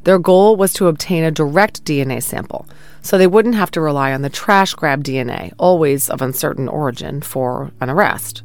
Their 0.04 0.18
goal 0.18 0.56
was 0.56 0.73
to 0.75 0.87
obtain 0.87 1.23
a 1.23 1.30
direct 1.30 1.84
DNA 1.84 2.23
sample, 2.23 2.66
so 3.02 3.18
they 3.18 3.26
wouldn't 3.26 3.56
have 3.56 3.70
to 3.73 3.82
rely 3.82 4.14
on 4.14 4.23
the 4.23 4.30
trash 4.30 4.73
grab 4.73 5.04
DNA, 5.04 5.52
always 5.58 6.08
of 6.08 6.23
uncertain 6.23 6.66
origin, 6.66 7.20
for 7.20 7.73
an 7.78 7.90
arrest. 7.90 8.42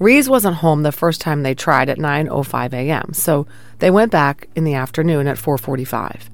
Reese 0.00 0.28
wasn't 0.28 0.56
home 0.56 0.82
the 0.82 0.90
first 0.90 1.20
time 1.20 1.44
they 1.44 1.54
tried 1.54 1.88
at 1.88 1.98
9:05 1.98 2.72
a.m., 2.72 3.14
so 3.14 3.46
they 3.78 3.90
went 3.92 4.10
back 4.10 4.48
in 4.56 4.64
the 4.64 4.74
afternoon 4.74 5.28
at 5.28 5.38
4:45. 5.38 6.28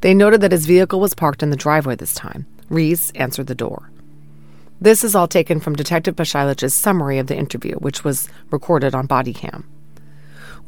They 0.00 0.14
noted 0.14 0.40
that 0.40 0.52
his 0.52 0.64
vehicle 0.64 1.00
was 1.00 1.12
parked 1.12 1.42
in 1.42 1.50
the 1.50 1.56
driveway 1.56 1.96
this 1.96 2.14
time. 2.14 2.46
Reese 2.70 3.10
answered 3.10 3.46
the 3.46 3.54
door. 3.54 3.90
This 4.80 5.02
is 5.02 5.14
all 5.14 5.26
taken 5.26 5.58
from 5.58 5.74
Detective 5.74 6.14
Pashilich's 6.14 6.72
summary 6.72 7.18
of 7.18 7.26
the 7.26 7.36
interview, 7.36 7.74
which 7.76 8.04
was 8.04 8.28
recorded 8.50 8.94
on 8.94 9.06
body 9.06 9.32
cam. 9.32 9.68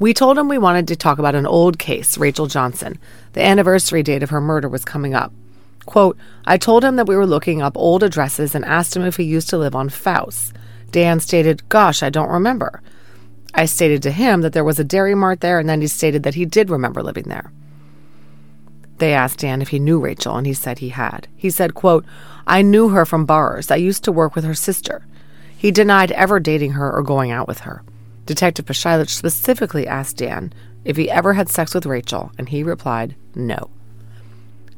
We 0.01 0.15
told 0.15 0.37
him 0.37 0.49
we 0.49 0.59
wanted 0.59 0.89
to 0.89 0.97
talk 0.97 1.19
about 1.19 1.35
an 1.35 1.47
old 1.47 1.79
case, 1.79 2.19
Rachel 2.19 2.47
Johnson. 2.47 2.99
The 3.35 3.43
anniversary 3.43 4.03
date 4.03 4.23
of 4.23 4.31
her 4.31 4.41
murder 4.41 4.69
was 4.69 4.85
coming 4.85 5.15
up. 5.15 5.33
Quote, 5.87 6.17
I 6.45 6.57
told 6.57 6.85
him 6.85 6.97
that 6.97 7.07
we 7.07 7.17
were 7.17 7.27
looking 7.27 7.63
up 7.63 7.77
old 7.77 8.03
addresses 8.03 8.55
and 8.55 8.65
asked 8.65 8.97
him 8.97 9.03
if 9.03 9.17
he 9.17 9.25
used 9.25 9.49
to 9.51 9.59
live 9.59 9.75
on 9.77 9.89
Fouse. 9.89 10.53
Dan 10.91 11.21
stated, 11.21 11.69
Gosh, 11.69 12.03
I 12.03 12.11
don't 12.11 12.31
remember. 12.31 12.83
I 13.55 13.67
stated 13.67 14.03
to 14.05 14.11
him 14.11 14.41
that 14.41 14.53
there 14.53 14.65
was 14.65 14.79
a 14.79 14.85
dairy 14.85 15.15
mart 15.15 15.41
there, 15.41 15.59
and 15.59 15.69
then 15.69 15.81
he 15.81 15.87
stated 15.87 16.23
that 16.25 16.35
he 16.35 16.45
did 16.45 16.71
remember 16.71 17.03
living 17.03 17.25
there. 17.25 17.53
They 19.01 19.15
asked 19.15 19.39
Dan 19.39 19.63
if 19.63 19.71
he 19.71 19.79
knew 19.79 19.99
Rachel, 19.99 20.37
and 20.37 20.47
he 20.47 20.53
said 20.53 20.79
he 20.79 20.91
had. 20.91 21.27
He 21.35 21.49
said, 21.49 21.75
quote, 21.75 22.05
I 22.47 22.61
knew 22.61 22.91
her 22.91 23.07
from 23.07 23.25
bars. 23.25 23.71
I 23.71 23.77
used 23.77 24.05
to 24.05 24.13
work 24.13 24.35
with 24.35 24.45
her 24.45 24.55
sister. 24.55 25.07
He 25.57 25.71
denied 25.71 26.13
ever 26.13 26.39
dating 26.39 26.73
her 26.73 26.93
or 26.93 27.03
going 27.03 27.31
out 27.31 27.49
with 27.49 27.61
her. 27.61 27.83
Detective 28.27 28.67
Pashilich 28.67 29.09
specifically 29.09 29.87
asked 29.87 30.19
Dan 30.19 30.53
if 30.85 30.99
he 30.99 31.11
ever 31.11 31.33
had 31.33 31.49
sex 31.49 31.75
with 31.75 31.87
Rachel, 31.87 32.31
and 32.37 32.51
he 32.51 32.63
replied, 32.63 33.17
no. 33.35 33.71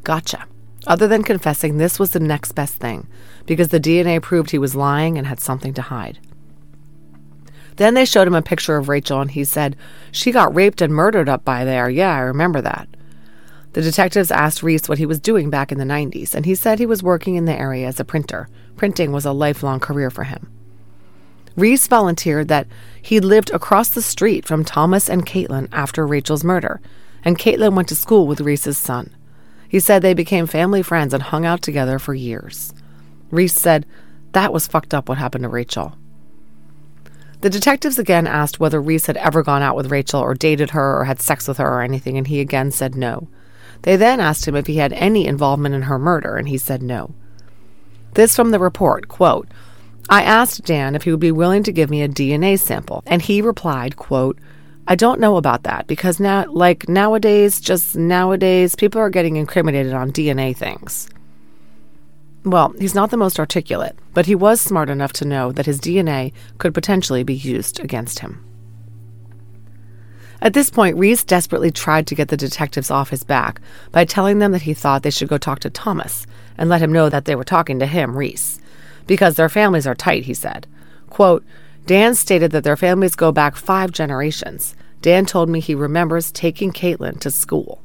Gotcha. 0.05 0.47
Other 0.87 1.09
than 1.09 1.25
confessing, 1.25 1.79
this 1.79 1.99
was 1.99 2.12
the 2.12 2.21
next 2.21 2.52
best 2.52 2.76
thing, 2.76 3.09
because 3.45 3.69
the 3.69 3.81
DNA 3.81 4.23
proved 4.23 4.52
he 4.52 4.59
was 4.59 4.76
lying 4.76 5.19
and 5.19 5.26
had 5.26 5.41
something 5.41 5.75
to 5.75 5.83
hide. 5.83 6.21
Then 7.75 7.95
they 7.95 8.05
showed 8.05 8.29
him 8.29 8.35
a 8.37 8.43
picture 8.43 8.76
of 8.76 8.88
Rachel, 8.88 9.21
and 9.21 9.33
he 9.33 9.43
said, 9.43 9.75
She 10.12 10.31
got 10.31 10.55
raped 10.55 10.81
and 10.81 10.95
murdered 10.95 11.29
up 11.29 11.45
by 11.45 11.64
there. 11.64 11.91
Yeah, 11.91 12.14
I 12.14 12.21
remember 12.21 12.61
that. 12.61 12.88
The 13.73 13.83
detectives 13.83 14.31
asked 14.31 14.62
Reese 14.62 14.88
what 14.88 14.99
he 14.99 15.07
was 15.07 15.19
doing 15.19 15.49
back 15.49 15.73
in 15.73 15.79
the 15.79 15.85
90s, 15.85 16.35
and 16.35 16.45
he 16.45 16.55
said 16.55 16.79
he 16.79 16.87
was 16.87 17.02
working 17.02 17.37
in 17.37 17.47
the 17.47 17.59
area 17.59 17.87
as 17.87 17.99
a 17.99 18.05
printer. 18.05 18.49
Printing 18.76 19.12
was 19.12 19.25
a 19.25 19.33
lifelong 19.33 19.81
career 19.81 20.11
for 20.11 20.25
him. 20.25 20.50
Reese 21.57 21.87
volunteered 21.87 22.49
that 22.49 22.67
he 23.00 23.21
lived 23.21 23.50
across 23.50 23.88
the 23.88 24.02
street 24.02 24.47
from 24.47 24.64
Thomas 24.64 25.09
and 25.09 25.26
Caitlin 25.26 25.69
after 25.73 26.07
Rachel's 26.07 26.45
murder, 26.45 26.81
and 27.25 27.38
Caitlin 27.38 27.75
went 27.75 27.88
to 27.88 27.95
school 27.95 28.26
with 28.26 28.41
Reese's 28.41 28.79
son. 28.79 29.14
He 29.69 29.81
said 29.81 30.02
they 30.02 30.14
became 30.14 30.47
family 30.47 30.83
friends 30.83 31.14
and 31.14 31.23
hung 31.23 31.47
out 31.47 31.62
together 31.62 31.99
for 31.99 32.14
years. 32.14 32.75
Reese 33.31 33.55
said, 33.55 33.87
That 34.33 34.52
was 34.52 34.67
fucked 34.67 34.93
up 34.93 35.09
what 35.09 35.19
happened 35.19 35.45
to 35.45 35.49
Rachel. 35.49 35.97
The 37.41 37.50
detectives 37.50 37.99
again 37.99 38.26
asked 38.26 38.61
whether 38.61 38.81
Reese 38.81 39.07
had 39.07 39.17
ever 39.17 39.43
gone 39.43 39.62
out 39.62 39.76
with 39.76 39.91
Rachel 39.91 40.21
or 40.21 40.35
dated 40.35 40.71
her 40.71 41.00
or 41.00 41.05
had 41.05 41.21
sex 41.21 41.49
with 41.49 41.57
her 41.57 41.67
or 41.67 41.83
anything, 41.83 42.17
and 42.19 42.26
he 42.26 42.41
again 42.41 42.71
said 42.71 42.95
no. 42.95 43.29
They 43.82 43.96
then 43.96 44.20
asked 44.20 44.46
him 44.46 44.56
if 44.56 44.66
he 44.66 44.76
had 44.76 44.92
any 44.92 45.26
involvement 45.26 45.74
in 45.74 45.82
her 45.82 45.98
murder, 45.98 46.36
and 46.36 46.48
he 46.48 46.58
said 46.58 46.82
no. 46.82 47.14
This 48.14 48.36
from 48.36 48.50
the 48.50 48.58
report, 48.58 49.08
quote, 49.08 49.48
I 50.08 50.22
asked 50.22 50.64
Dan 50.64 50.94
if 50.94 51.04
he 51.04 51.10
would 51.10 51.20
be 51.20 51.32
willing 51.32 51.62
to 51.62 51.72
give 51.72 51.90
me 51.90 52.02
a 52.02 52.08
DNA 52.08 52.58
sample, 52.58 53.02
and 53.06 53.22
he 53.22 53.40
replied, 53.40 53.96
quote, 53.96 54.38
I 54.86 54.96
don't 54.96 55.20
know 55.20 55.36
about 55.36 55.62
that 55.62 55.86
because 55.86 56.18
now, 56.18 56.44
like 56.48 56.88
nowadays, 56.88 57.60
just 57.60 57.94
nowadays, 57.96 58.74
people 58.74 59.00
are 59.00 59.10
getting 59.10 59.36
incriminated 59.36 59.92
on 59.92 60.10
DNA 60.10 60.56
things. 60.56 61.08
Well, 62.44 62.74
he's 62.78 62.94
not 62.94 63.10
the 63.10 63.16
most 63.16 63.38
articulate, 63.38 63.96
but 64.12 64.26
he 64.26 64.34
was 64.34 64.60
smart 64.60 64.90
enough 64.90 65.12
to 65.14 65.24
know 65.24 65.52
that 65.52 65.66
his 65.66 65.80
DNA 65.80 66.32
could 66.58 66.74
potentially 66.74 67.22
be 67.22 67.34
used 67.34 67.78
against 67.78 68.18
him. 68.18 68.44
At 70.42 70.54
this 70.54 70.70
point, 70.70 70.96
Reese 70.96 71.22
desperately 71.22 71.70
tried 71.70 72.08
to 72.08 72.16
get 72.16 72.26
the 72.26 72.37
detectives 72.37 72.90
off 72.90 73.11
his 73.11 73.22
back 73.22 73.61
by 73.92 74.04
telling 74.04 74.40
them 74.40 74.50
that 74.50 74.62
he 74.62 74.75
thought 74.75 75.04
they 75.04 75.11
should 75.11 75.28
go 75.28 75.38
talk 75.38 75.61
to 75.61 75.70
Thomas 75.70 76.26
and 76.58 76.68
let 76.68 76.82
him 76.82 76.92
know 76.92 77.08
that 77.08 77.26
they 77.26 77.37
were 77.37 77.44
talking 77.44 77.78
to 77.78 77.87
him, 77.87 78.16
Reese. 78.16 78.58
Because 79.06 79.37
their 79.37 79.49
families 79.49 79.87
are 79.87 79.94
tight, 79.94 80.25
he 80.25 80.34
said. 80.34 80.66
Quote, 81.08 81.44
Dan 81.87 82.16
stated 82.16 82.50
that 82.50 82.64
their 82.64 82.76
families 82.76 83.14
go 83.14 83.30
back 83.30 83.54
five 83.54 83.92
generations. 83.92 84.75
Dan 85.00 85.26
told 85.26 85.49
me 85.49 85.61
he 85.61 85.76
remembers 85.76 86.32
taking 86.32 86.72
Caitlin 86.72 87.20
to 87.20 87.30
school. 87.30 87.80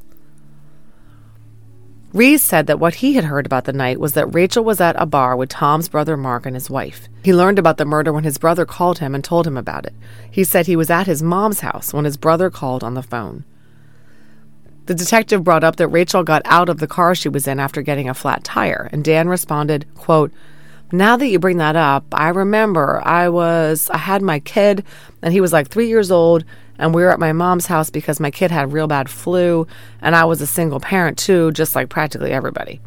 Reese 2.14 2.44
said 2.44 2.68
that 2.68 2.80
what 2.80 2.96
he 2.96 3.14
had 3.14 3.26
heard 3.26 3.46
about 3.46 3.66
the 3.66 3.74
night 3.74 4.00
was 4.00 4.14
that 4.14 4.34
Rachel 4.34 4.64
was 4.64 4.80
at 4.80 4.96
a 4.98 5.06
bar 5.06 5.36
with 5.36 5.50
Tom's 5.50 5.90
brother 5.90 6.16
Mark 6.16 6.46
and 6.46 6.56
his 6.56 6.70
wife. 6.70 7.10
He 7.22 7.34
learned 7.34 7.60
about 7.60 7.78
the 7.78 7.86
murder 7.86 8.14
when 8.14 8.24
his 8.24 8.38
brother 8.38 8.66
called 8.66 9.00
him 9.00 9.14
and 9.14 9.24
told 9.24 9.46
him 9.46 9.58
about 9.58 9.86
it. 9.86 9.94
He 10.32 10.46
said 10.46 10.68
he 10.68 10.78
was 10.78 10.90
at 10.90 11.06
his 11.06 11.22
mom's 11.22 11.60
house 11.60 11.94
when 11.94 12.06
his 12.06 12.16
brother 12.16 12.50
called 12.50 12.84
on 12.84 12.94
the 12.94 13.04
phone. 13.04 13.44
The 14.86 14.96
detective 14.96 15.44
brought 15.44 15.66
up 15.66 15.76
that 15.76 15.90
Rachel 15.90 16.24
got 16.24 16.42
out 16.46 16.70
of 16.70 16.80
the 16.80 16.88
car 16.88 17.14
she 17.14 17.28
was 17.28 17.46
in 17.46 17.60
after 17.60 17.82
getting 17.82 18.08
a 18.08 18.14
flat 18.14 18.46
tire, 18.46 18.90
and 18.94 19.04
Dan 19.04 19.28
responded, 19.28 19.86
quote, 19.96 20.32
now 20.92 21.18
that 21.18 21.28
you 21.28 21.40
bring 21.40 21.58
that 21.58 21.76
up, 21.76 22.06
I 22.12 22.30
remember 22.30 23.02
I 23.06 23.30
was, 23.30 23.90
I 23.90 23.98
had 23.98 24.22
my 24.22 24.40
kid, 24.40 24.86
and 25.22 25.34
he 25.34 25.42
was 25.42 25.54
like 25.54 25.68
three 25.68 25.88
years 25.88 26.12
old, 26.12 26.46
and 26.80 26.94
we 26.94 27.02
were 27.02 27.12
at 27.12 27.20
my 27.20 27.34
mom's 27.34 27.66
house 27.66 27.90
because 27.90 28.20
my 28.20 28.32
kid 28.32 28.52
had 28.52 28.72
real 28.72 28.88
bad 28.88 29.10
flu, 29.10 29.68
and 30.02 30.16
I 30.16 30.26
was 30.26 30.42
a 30.42 30.48
single 30.48 30.80
parent 30.80 31.18
too, 31.18 31.52
just 31.52 31.76
like 31.76 31.90
practically 31.90 32.32
everybody. 32.32 32.80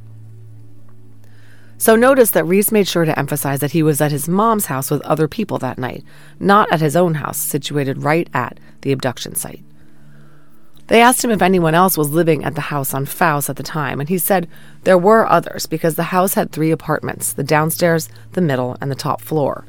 So 1.79 1.97
notice 1.97 2.33
that 2.33 2.45
Reese 2.45 2.73
made 2.73 2.87
sure 2.87 3.07
to 3.07 3.19
emphasize 3.19 3.61
that 3.61 3.73
he 3.73 3.83
was 3.83 4.03
at 4.03 4.13
his 4.13 4.29
mom's 4.29 4.67
house 4.67 4.91
with 4.91 5.01
other 5.03 5.27
people 5.27 5.59
that 5.59 5.79
night, 5.79 6.05
not 6.39 6.71
at 6.71 6.81
his 6.81 6.95
own 6.95 7.15
house, 7.15 7.39
situated 7.39 8.03
right 8.03 8.29
at 8.35 8.61
the 8.83 8.93
abduction 8.93 9.35
site. 9.35 9.65
They 10.91 11.01
asked 11.01 11.25
him 11.25 11.31
if 11.31 11.41
anyone 11.41 11.77
else 11.77 11.97
was 11.97 12.11
living 12.11 12.43
at 12.43 12.57
the 12.57 12.63
house 12.63 12.95
on 12.95 13.07
Fouse 13.07 13.49
at 13.49 13.55
the 13.55 13.63
time, 13.63 14.01
and 14.01 14.09
he 14.09 14.19
said 14.19 14.49
there 14.83 14.99
were 14.99 15.25
others 15.25 15.67
because 15.67 15.95
the 15.95 16.11
house 16.11 16.35
had 16.35 16.51
three 16.51 16.73
apartments 16.73 17.33
the 17.33 17.45
downstairs, 17.45 18.09
the 18.33 18.41
middle, 18.41 18.77
and 18.81 18.91
the 18.91 18.97
top 18.97 19.21
floor. 19.21 19.65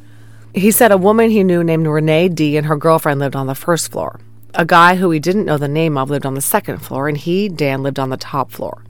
He 0.56 0.72
said 0.72 0.92
a 0.92 0.98
woman 0.98 1.30
he 1.30 1.44
knew 1.44 1.64
named 1.64 1.86
Renee 1.86 2.30
D 2.30 2.58
and 2.58 2.66
her 2.66 2.76
girlfriend 2.76 3.20
lived 3.20 3.36
on 3.36 3.46
the 3.46 3.54
first 3.54 3.92
floor. 3.92 4.20
A 4.56 4.66
guy 4.66 4.96
who 4.96 5.12
he 5.12 5.20
didn't 5.20 5.46
know 5.46 5.60
the 5.60 5.68
name 5.68 5.96
of 5.96 6.10
lived 6.10 6.26
on 6.26 6.34
the 6.34 6.42
second 6.42 6.80
floor, 6.80 7.08
and 7.08 7.16
he, 7.16 7.48
Dan, 7.50 7.84
lived 7.84 8.00
on 8.00 8.10
the 8.10 8.18
top 8.18 8.50
floor. 8.50 8.84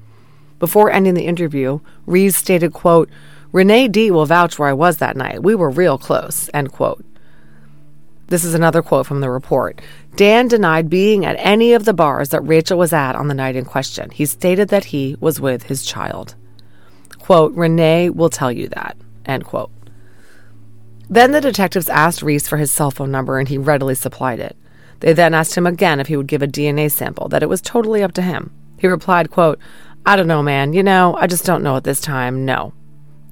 Before 0.58 0.90
ending 0.90 1.16
the 1.16 1.28
interview, 1.28 1.82
Reese 2.06 2.38
stated, 2.38 2.72
quote, 2.72 3.10
Renee 3.52 3.90
D 3.90 4.10
will 4.10 4.26
vouch 4.26 4.58
where 4.58 4.70
I 4.70 4.74
was 4.74 4.98
that 4.98 5.18
night. 5.18 5.44
We 5.44 5.54
were 5.54 5.70
real 5.70 5.98
close, 5.98 6.50
end 6.54 6.72
quote. 6.72 7.04
This 8.32 8.46
is 8.46 8.54
another 8.54 8.82
quote 8.82 9.06
from 9.06 9.20
the 9.20 9.30
report. 9.30 9.82
Dan 10.16 10.48
denied 10.48 10.90
being 10.90 11.26
at 11.26 11.36
any 11.38 11.74
of 11.74 11.84
the 11.84 11.94
bars 11.94 12.30
that 12.30 12.40
Rachel 12.48 12.78
was 12.78 12.94
at 12.94 13.14
on 13.14 13.28
the 13.28 13.34
night 13.34 13.58
in 13.58 13.66
question. 13.66 14.10
He 14.10 14.26
stated 14.26 14.70
that 14.70 14.86
he 14.86 15.18
was 15.20 15.42
with 15.42 15.64
his 15.64 15.86
child. 15.86 16.36
Quote, 17.20 17.52
Renee 17.52 18.10
will 18.10 18.30
tell 18.30 18.50
you 18.50 18.70
that, 18.70 18.96
end 19.26 19.44
quote. 19.44 19.70
Then 21.10 21.34
the 21.34 21.42
detectives 21.42 21.90
asked 21.90 22.22
Reese 22.22 22.48
for 22.48 22.56
his 22.56 22.72
cell 22.72 22.90
phone 22.90 23.12
number 23.12 23.38
and 23.38 23.50
he 23.50 23.58
readily 23.58 23.96
supplied 23.96 24.40
it. 24.40 24.56
They 25.02 25.12
then 25.12 25.34
asked 25.34 25.56
him 25.56 25.68
again 25.68 26.00
if 26.00 26.08
he 26.08 26.16
would 26.16 26.28
give 26.28 26.42
a 26.42 26.48
DNA 26.48 26.90
sample, 26.90 27.28
that 27.28 27.44
it 27.44 27.50
was 27.50 27.62
totally 27.62 28.02
up 28.02 28.14
to 28.14 28.22
him. 28.22 28.54
He 28.80 28.88
replied, 28.88 29.30
quote, 29.30 29.60
I 30.06 30.16
don't 30.16 30.28
know, 30.28 30.42
man. 30.42 30.72
You 30.72 30.84
know, 30.84 31.18
I 31.20 31.28
just 31.28 31.44
don't 31.44 31.64
know 31.64 31.76
at 31.76 31.84
this 31.84 32.00
time. 32.00 32.46
No. 32.46 32.72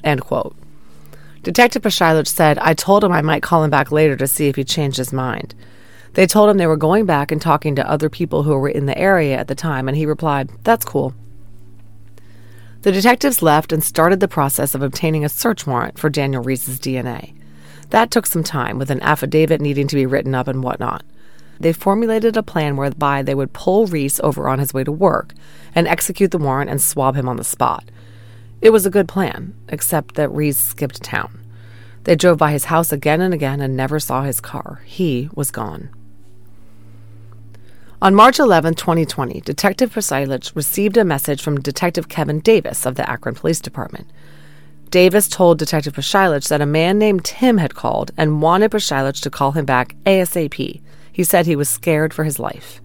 End 0.03 0.19
quote. 0.19 0.57
Detective 1.49 1.81
Pashilich 1.81 2.27
said, 2.27 2.59
I 2.59 2.75
told 2.75 3.03
him 3.03 3.11
I 3.11 3.23
might 3.23 3.41
call 3.41 3.63
him 3.63 3.71
back 3.71 3.91
later 3.91 4.15
to 4.17 4.27
see 4.27 4.49
if 4.49 4.55
he 4.55 4.63
changed 4.63 4.97
his 4.97 5.11
mind. 5.11 5.55
They 6.13 6.27
told 6.27 6.47
him 6.47 6.57
they 6.57 6.67
were 6.67 6.77
going 6.77 7.07
back 7.07 7.31
and 7.31 7.41
talking 7.41 7.73
to 7.73 7.89
other 7.89 8.07
people 8.07 8.43
who 8.43 8.55
were 8.55 8.69
in 8.69 8.85
the 8.85 8.95
area 8.95 9.35
at 9.35 9.47
the 9.47 9.55
time, 9.55 9.87
and 9.87 9.97
he 9.97 10.05
replied, 10.05 10.51
That's 10.63 10.85
cool. 10.85 11.15
The 12.83 12.91
detectives 12.91 13.41
left 13.41 13.73
and 13.73 13.83
started 13.83 14.19
the 14.19 14.27
process 14.27 14.75
of 14.75 14.83
obtaining 14.83 15.25
a 15.25 15.29
search 15.29 15.65
warrant 15.65 15.97
for 15.97 16.07
Daniel 16.07 16.43
Reese's 16.43 16.79
DNA. 16.79 17.33
That 17.89 18.11
took 18.11 18.27
some 18.27 18.43
time, 18.43 18.77
with 18.77 18.91
an 18.91 19.01
affidavit 19.01 19.59
needing 19.59 19.87
to 19.87 19.95
be 19.95 20.05
written 20.05 20.35
up 20.35 20.47
and 20.47 20.61
whatnot. 20.63 21.03
They 21.59 21.73
formulated 21.73 22.37
a 22.37 22.43
plan 22.43 22.77
whereby 22.77 23.23
they 23.23 23.33
would 23.33 23.53
pull 23.53 23.87
Reese 23.87 24.19
over 24.19 24.47
on 24.47 24.59
his 24.59 24.71
way 24.71 24.83
to 24.83 24.91
work 24.91 25.33
and 25.73 25.87
execute 25.87 26.29
the 26.29 26.37
warrant 26.37 26.69
and 26.69 26.79
swab 26.79 27.15
him 27.15 27.27
on 27.27 27.37
the 27.37 27.43
spot. 27.43 27.85
It 28.61 28.71
was 28.71 28.85
a 28.85 28.89
good 28.89 29.07
plan, 29.07 29.53
except 29.69 30.15
that 30.15 30.29
Reese 30.29 30.57
skipped 30.57 31.01
town. 31.01 31.45
They 32.03 32.15
drove 32.15 32.37
by 32.37 32.51
his 32.51 32.65
house 32.65 32.91
again 32.91 33.21
and 33.21 33.33
again 33.33 33.61
and 33.61 33.75
never 33.75 33.99
saw 33.99 34.23
his 34.23 34.41
car. 34.41 34.81
He 34.85 35.29
was 35.33 35.51
gone. 35.51 35.89
On 38.01 38.15
March 38.15 38.39
11, 38.39 38.75
2020, 38.75 39.41
Detective 39.41 39.91
Pashilich 39.93 40.55
received 40.55 40.95
a 40.95 41.03
message 41.03 41.41
from 41.41 41.59
Detective 41.59 42.07
Kevin 42.07 42.39
Davis 42.39 42.85
of 42.85 42.95
the 42.95 43.09
Akron 43.09 43.35
Police 43.35 43.59
Department. 43.59 44.09
Davis 44.89 45.27
told 45.27 45.59
Detective 45.59 45.93
Pashilich 45.93 46.47
that 46.47 46.61
a 46.61 46.65
man 46.65 46.97
named 46.97 47.25
Tim 47.25 47.57
had 47.57 47.75
called 47.75 48.11
and 48.17 48.41
wanted 48.41 48.71
Pashilich 48.71 49.21
to 49.21 49.29
call 49.29 49.51
him 49.51 49.65
back 49.65 49.95
ASAP. 50.05 50.81
He 51.11 51.23
said 51.23 51.45
he 51.45 51.57
was 51.57 51.67
scared 51.67 52.13
for 52.13 52.23
his 52.23 52.39
life. 52.39 52.81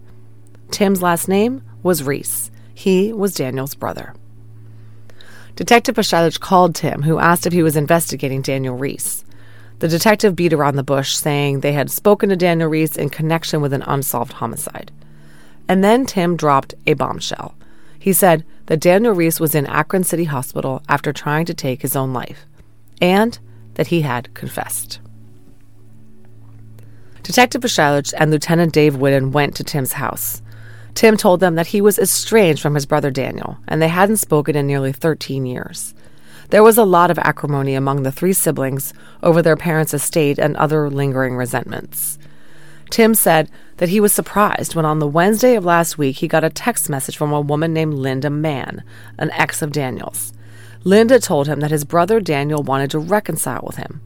Tim's 0.70 1.00
last 1.00 1.28
name 1.28 1.62
was 1.82 2.02
Reese. 2.02 2.50
He 2.74 3.12
was 3.12 3.34
Daniel's 3.34 3.76
brother. 3.76 4.14
Detective 5.56 5.94
Pashilich 5.94 6.40
called 6.40 6.74
Tim, 6.74 7.02
who 7.02 7.18
asked 7.18 7.46
if 7.46 7.52
he 7.52 7.62
was 7.62 7.76
investigating 7.76 8.42
Daniel 8.42 8.76
Reese. 8.76 9.24
The 9.78 9.88
detective 9.88 10.34
beat 10.34 10.52
around 10.52 10.76
the 10.76 10.82
bush, 10.82 11.14
saying 11.14 11.60
they 11.60 11.72
had 11.72 11.90
spoken 11.90 12.28
to 12.28 12.36
Daniel 12.36 12.68
Reese 12.68 12.96
in 12.96 13.08
connection 13.10 13.60
with 13.60 13.72
an 13.72 13.82
unsolved 13.82 14.34
homicide. 14.34 14.90
And 15.68 15.84
then 15.84 16.06
Tim 16.06 16.36
dropped 16.36 16.74
a 16.86 16.94
bombshell. 16.94 17.54
He 17.98 18.12
said 18.12 18.44
that 18.66 18.80
Daniel 18.80 19.14
Reese 19.14 19.40
was 19.40 19.54
in 19.54 19.66
Akron 19.66 20.04
City 20.04 20.24
Hospital 20.24 20.82
after 20.88 21.12
trying 21.12 21.46
to 21.46 21.54
take 21.54 21.82
his 21.82 21.96
own 21.96 22.12
life, 22.12 22.46
and 23.00 23.38
that 23.74 23.88
he 23.88 24.02
had 24.02 24.34
confessed. 24.34 25.00
Detective 27.22 27.62
Pashilich 27.62 28.12
and 28.18 28.30
Lieutenant 28.30 28.72
Dave 28.72 28.96
Whiddon 28.96 29.32
went 29.32 29.56
to 29.56 29.64
Tim's 29.64 29.94
house. 29.94 30.42
Tim 30.94 31.16
told 31.16 31.40
them 31.40 31.56
that 31.56 31.68
he 31.68 31.80
was 31.80 31.98
estranged 31.98 32.62
from 32.62 32.74
his 32.74 32.86
brother 32.86 33.10
Daniel, 33.10 33.58
and 33.66 33.82
they 33.82 33.88
hadn't 33.88 34.18
spoken 34.18 34.54
in 34.56 34.66
nearly 34.66 34.92
13 34.92 35.44
years. 35.44 35.94
There 36.50 36.62
was 36.62 36.78
a 36.78 36.84
lot 36.84 37.10
of 37.10 37.18
acrimony 37.18 37.74
among 37.74 38.02
the 38.02 38.12
three 38.12 38.32
siblings 38.32 38.94
over 39.22 39.42
their 39.42 39.56
parents' 39.56 39.94
estate 39.94 40.38
and 40.38 40.56
other 40.56 40.88
lingering 40.88 41.36
resentments. 41.36 42.18
Tim 42.90 43.14
said 43.14 43.50
that 43.78 43.88
he 43.88 43.98
was 43.98 44.12
surprised 44.12 44.74
when 44.74 44.84
on 44.84 45.00
the 45.00 45.08
Wednesday 45.08 45.56
of 45.56 45.64
last 45.64 45.98
week 45.98 46.16
he 46.16 46.28
got 46.28 46.44
a 46.44 46.50
text 46.50 46.88
message 46.88 47.16
from 47.16 47.32
a 47.32 47.40
woman 47.40 47.72
named 47.72 47.94
Linda 47.94 48.30
Mann, 48.30 48.84
an 49.18 49.30
ex 49.32 49.62
of 49.62 49.72
Daniel's. 49.72 50.32
Linda 50.84 51.18
told 51.18 51.48
him 51.48 51.60
that 51.60 51.70
his 51.70 51.84
brother 51.84 52.20
Daniel 52.20 52.62
wanted 52.62 52.90
to 52.92 52.98
reconcile 52.98 53.62
with 53.66 53.76
him. 53.76 54.00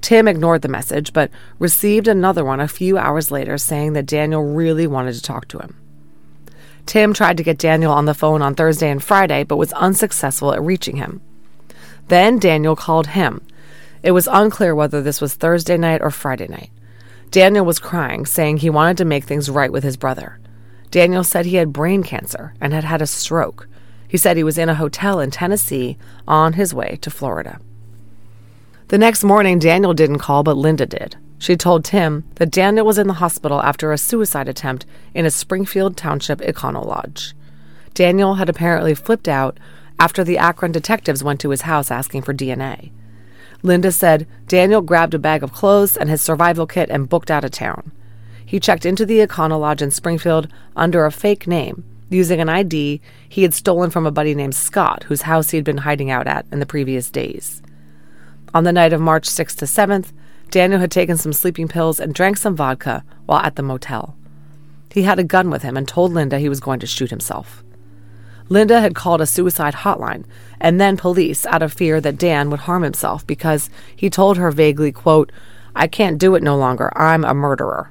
Tim 0.00 0.26
ignored 0.26 0.62
the 0.62 0.68
message, 0.68 1.12
but 1.12 1.30
received 1.58 2.08
another 2.08 2.44
one 2.44 2.60
a 2.60 2.68
few 2.68 2.96
hours 2.96 3.30
later 3.30 3.58
saying 3.58 3.92
that 3.92 4.06
Daniel 4.06 4.42
really 4.42 4.86
wanted 4.86 5.14
to 5.14 5.22
talk 5.22 5.46
to 5.48 5.58
him. 5.58 5.81
Tim 6.86 7.14
tried 7.14 7.36
to 7.36 7.42
get 7.42 7.58
Daniel 7.58 7.92
on 7.92 8.06
the 8.06 8.14
phone 8.14 8.42
on 8.42 8.54
Thursday 8.54 8.90
and 8.90 9.02
Friday, 9.02 9.44
but 9.44 9.56
was 9.56 9.72
unsuccessful 9.74 10.52
at 10.52 10.62
reaching 10.62 10.96
him. 10.96 11.20
Then 12.08 12.38
Daniel 12.38 12.76
called 12.76 13.08
him. 13.08 13.40
It 14.02 14.10
was 14.10 14.28
unclear 14.30 14.74
whether 14.74 15.00
this 15.00 15.20
was 15.20 15.34
Thursday 15.34 15.76
night 15.76 16.02
or 16.02 16.10
Friday 16.10 16.48
night. 16.48 16.70
Daniel 17.30 17.64
was 17.64 17.78
crying, 17.78 18.26
saying 18.26 18.58
he 18.58 18.68
wanted 18.68 18.98
to 18.98 19.04
make 19.04 19.24
things 19.24 19.48
right 19.48 19.72
with 19.72 19.84
his 19.84 19.96
brother. 19.96 20.38
Daniel 20.90 21.24
said 21.24 21.46
he 21.46 21.56
had 21.56 21.72
brain 21.72 22.02
cancer 22.02 22.52
and 22.60 22.72
had 22.74 22.84
had 22.84 23.00
a 23.00 23.06
stroke. 23.06 23.68
He 24.06 24.18
said 24.18 24.36
he 24.36 24.44
was 24.44 24.58
in 24.58 24.68
a 24.68 24.74
hotel 24.74 25.20
in 25.20 25.30
Tennessee 25.30 25.96
on 26.28 26.52
his 26.52 26.74
way 26.74 26.98
to 27.00 27.10
Florida. 27.10 27.58
The 28.88 28.98
next 28.98 29.24
morning, 29.24 29.58
Daniel 29.58 29.94
didn't 29.94 30.18
call, 30.18 30.42
but 30.42 30.58
Linda 30.58 30.84
did. 30.84 31.16
She 31.42 31.56
told 31.56 31.84
Tim 31.84 32.22
that 32.36 32.52
Daniel 32.52 32.86
was 32.86 32.98
in 32.98 33.08
the 33.08 33.14
hospital 33.14 33.60
after 33.62 33.90
a 33.90 33.98
suicide 33.98 34.48
attempt 34.48 34.86
in 35.12 35.26
a 35.26 35.30
Springfield 35.30 35.96
Township 35.96 36.38
Econo 36.38 36.86
Lodge. 36.86 37.34
Daniel 37.94 38.34
had 38.34 38.48
apparently 38.48 38.94
flipped 38.94 39.26
out 39.26 39.58
after 39.98 40.22
the 40.22 40.38
Akron 40.38 40.70
detectives 40.70 41.24
went 41.24 41.40
to 41.40 41.50
his 41.50 41.62
house 41.62 41.90
asking 41.90 42.22
for 42.22 42.32
DNA. 42.32 42.92
Linda 43.64 43.90
said 43.90 44.28
Daniel 44.46 44.82
grabbed 44.82 45.14
a 45.14 45.18
bag 45.18 45.42
of 45.42 45.52
clothes 45.52 45.96
and 45.96 46.08
his 46.08 46.22
survival 46.22 46.64
kit 46.64 46.88
and 46.90 47.08
booked 47.08 47.28
out 47.28 47.44
of 47.44 47.50
town. 47.50 47.90
He 48.46 48.60
checked 48.60 48.86
into 48.86 49.04
the 49.04 49.18
Econo 49.18 49.58
Lodge 49.58 49.82
in 49.82 49.90
Springfield 49.90 50.46
under 50.76 51.04
a 51.06 51.10
fake 51.10 51.48
name, 51.48 51.82
using 52.08 52.40
an 52.40 52.48
ID 52.48 53.00
he 53.28 53.42
had 53.42 53.52
stolen 53.52 53.90
from 53.90 54.06
a 54.06 54.12
buddy 54.12 54.36
named 54.36 54.54
Scott, 54.54 55.02
whose 55.08 55.22
house 55.22 55.50
he 55.50 55.56
had 55.56 55.64
been 55.64 55.78
hiding 55.78 56.08
out 56.08 56.28
at 56.28 56.46
in 56.52 56.60
the 56.60 56.66
previous 56.66 57.10
days. 57.10 57.60
On 58.54 58.62
the 58.62 58.72
night 58.72 58.92
of 58.92 59.00
March 59.00 59.28
6th 59.28 59.56
to 59.56 59.64
7th, 59.64 60.12
Daniel 60.52 60.80
had 60.80 60.90
taken 60.90 61.16
some 61.16 61.32
sleeping 61.32 61.66
pills 61.66 61.98
and 61.98 62.14
drank 62.14 62.36
some 62.36 62.54
vodka 62.54 63.02
while 63.24 63.40
at 63.40 63.56
the 63.56 63.62
motel. 63.62 64.14
He 64.92 65.02
had 65.02 65.18
a 65.18 65.24
gun 65.24 65.48
with 65.48 65.62
him 65.62 65.78
and 65.78 65.88
told 65.88 66.12
Linda 66.12 66.38
he 66.38 66.50
was 66.50 66.60
going 66.60 66.78
to 66.80 66.86
shoot 66.86 67.08
himself. 67.08 67.64
Linda 68.50 68.82
had 68.82 68.94
called 68.94 69.22
a 69.22 69.26
suicide 69.26 69.72
hotline 69.72 70.26
and 70.60 70.78
then 70.78 70.98
police 70.98 71.46
out 71.46 71.62
of 71.62 71.72
fear 71.72 72.02
that 72.02 72.18
Dan 72.18 72.50
would 72.50 72.60
harm 72.60 72.82
himself 72.82 73.26
because 73.26 73.70
he 73.96 74.10
told 74.10 74.36
her 74.36 74.50
vaguely, 74.50 74.92
quote, 74.92 75.32
I 75.74 75.86
can't 75.86 76.18
do 76.18 76.34
it 76.34 76.42
no 76.42 76.58
longer. 76.58 76.92
I'm 76.94 77.24
a 77.24 77.32
murderer. 77.32 77.90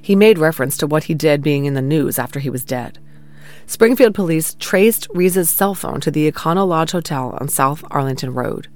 He 0.00 0.14
made 0.14 0.38
reference 0.38 0.76
to 0.76 0.86
what 0.86 1.04
he 1.04 1.14
did 1.14 1.42
being 1.42 1.64
in 1.64 1.74
the 1.74 1.82
news 1.82 2.16
after 2.16 2.38
he 2.38 2.48
was 2.48 2.64
dead. 2.64 3.00
Springfield 3.66 4.14
police 4.14 4.54
traced 4.60 5.08
Reese's 5.12 5.50
cell 5.50 5.74
phone 5.74 6.00
to 6.02 6.12
the 6.12 6.30
Econo 6.30 6.64
Lodge 6.64 6.92
Hotel 6.92 7.36
on 7.40 7.48
South 7.48 7.82
Arlington 7.90 8.32
Road. 8.32 8.68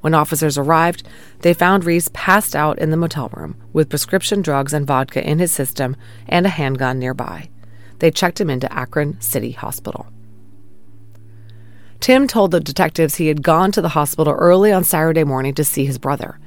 When 0.00 0.14
officers 0.14 0.58
arrived, 0.58 1.06
they 1.40 1.54
found 1.54 1.84
Reese 1.84 2.10
passed 2.12 2.54
out 2.54 2.78
in 2.78 2.90
the 2.90 2.96
motel 2.96 3.28
room 3.32 3.56
with 3.72 3.88
prescription 3.88 4.42
drugs 4.42 4.72
and 4.72 4.86
vodka 4.86 5.28
in 5.28 5.38
his 5.38 5.52
system 5.52 5.96
and 6.28 6.46
a 6.46 6.50
handgun 6.50 6.98
nearby. 6.98 7.48
They 7.98 8.10
checked 8.10 8.40
him 8.40 8.50
into 8.50 8.72
Akron 8.72 9.20
City 9.20 9.52
Hospital. 9.52 10.06
Tim 12.00 12.26
told 12.26 12.50
the 12.50 12.60
detectives 12.60 13.16
he 13.16 13.28
had 13.28 13.42
gone 13.42 13.72
to 13.72 13.82
the 13.82 13.90
hospital 13.90 14.34
early 14.34 14.70
on 14.70 14.84
Saturday 14.84 15.24
morning 15.24 15.54
to 15.54 15.64
see 15.64 15.86
his 15.86 15.98
brother. 15.98 16.38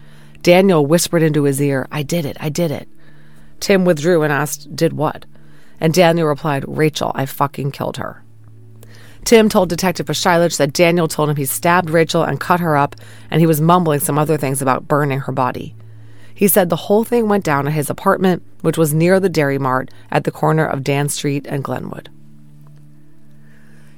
Daniel 0.42 0.86
whispered 0.86 1.24
into 1.24 1.44
his 1.44 1.62
ear, 1.62 1.88
I 1.92 2.04
did 2.04 2.26
it, 2.26 2.38
I 2.40 2.50
did 2.50 2.72
it. 2.72 2.88
Tim 3.60 3.84
withdrew 3.84 4.24
and 4.24 4.32
asked, 4.32 4.74
Did 4.76 4.94
what? 4.94 5.26
And 5.82 5.94
Daniel 5.94 6.28
replied, 6.28 6.66
Rachel, 6.68 7.12
I 7.16 7.26
fucking 7.26 7.72
killed 7.72 7.98
her. 7.98 8.24
Tim 9.30 9.48
told 9.48 9.70
Detective 9.70 10.08
Pashilich 10.08 10.58
that 10.58 10.74
Daniel 10.74 11.08
told 11.08 11.30
him 11.30 11.36
he 11.36 11.46
stabbed 11.46 11.92
Rachel 11.92 12.24
and 12.24 12.40
cut 12.40 12.60
her 12.62 12.76
up, 12.76 12.96
and 13.30 13.40
he 13.40 13.46
was 13.46 13.62
mumbling 13.62 14.00
some 14.00 14.18
other 14.18 14.38
things 14.38 14.60
about 14.60 14.88
burning 14.88 15.20
her 15.20 15.32
body. 15.32 15.76
He 16.34 16.48
said 16.48 16.70
the 16.70 16.76
whole 16.76 17.04
thing 17.04 17.30
went 17.30 17.44
down 17.44 17.68
at 17.68 17.74
his 17.74 17.92
apartment, 17.92 18.42
which 18.62 18.76
was 18.76 18.92
near 18.92 19.20
the 19.20 19.30
Dairy 19.30 19.60
Mart 19.60 19.92
at 20.10 20.24
the 20.24 20.32
corner 20.32 20.66
of 20.66 20.84
Dan 20.84 21.10
Street 21.10 21.46
and 21.46 21.64
Glenwood. 21.64 22.10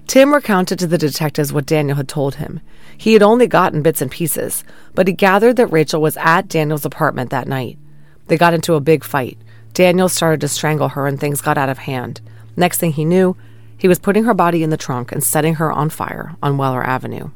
Tim 0.05 0.33
recounted 0.33 0.77
to 0.79 0.87
the 0.87 0.97
detectives 0.97 1.53
what 1.53 1.65
Daniel 1.65 1.95
had 1.95 2.09
told 2.09 2.35
him. 2.35 2.59
He 2.97 3.13
had 3.13 3.23
only 3.23 3.47
gotten 3.47 3.81
bits 3.81 4.01
and 4.01 4.11
pieces, 4.11 4.65
but 4.95 5.07
he 5.07 5.13
gathered 5.13 5.55
that 5.55 5.67
Rachel 5.67 6.01
was 6.01 6.17
at 6.17 6.49
Daniel's 6.49 6.83
apartment 6.83 7.29
that 7.29 7.47
night. 7.47 7.79
They 8.27 8.35
got 8.35 8.53
into 8.53 8.73
a 8.73 8.81
big 8.81 9.05
fight. 9.05 9.37
Daniel 9.71 10.09
started 10.09 10.41
to 10.41 10.49
strangle 10.49 10.89
her, 10.89 11.07
and 11.07 11.17
things 11.17 11.39
got 11.39 11.57
out 11.57 11.69
of 11.69 11.77
hand. 11.77 12.19
Next 12.57 12.79
thing 12.79 12.91
he 12.91 13.05
knew, 13.05 13.37
he 13.81 13.87
was 13.87 13.97
putting 13.97 14.25
her 14.25 14.33
body 14.35 14.61
in 14.61 14.69
the 14.69 14.77
trunk 14.77 15.11
and 15.11 15.23
setting 15.23 15.55
her 15.55 15.71
on 15.71 15.89
fire 15.89 16.35
on 16.43 16.55
Weller 16.55 16.83
Avenue. 16.83 17.31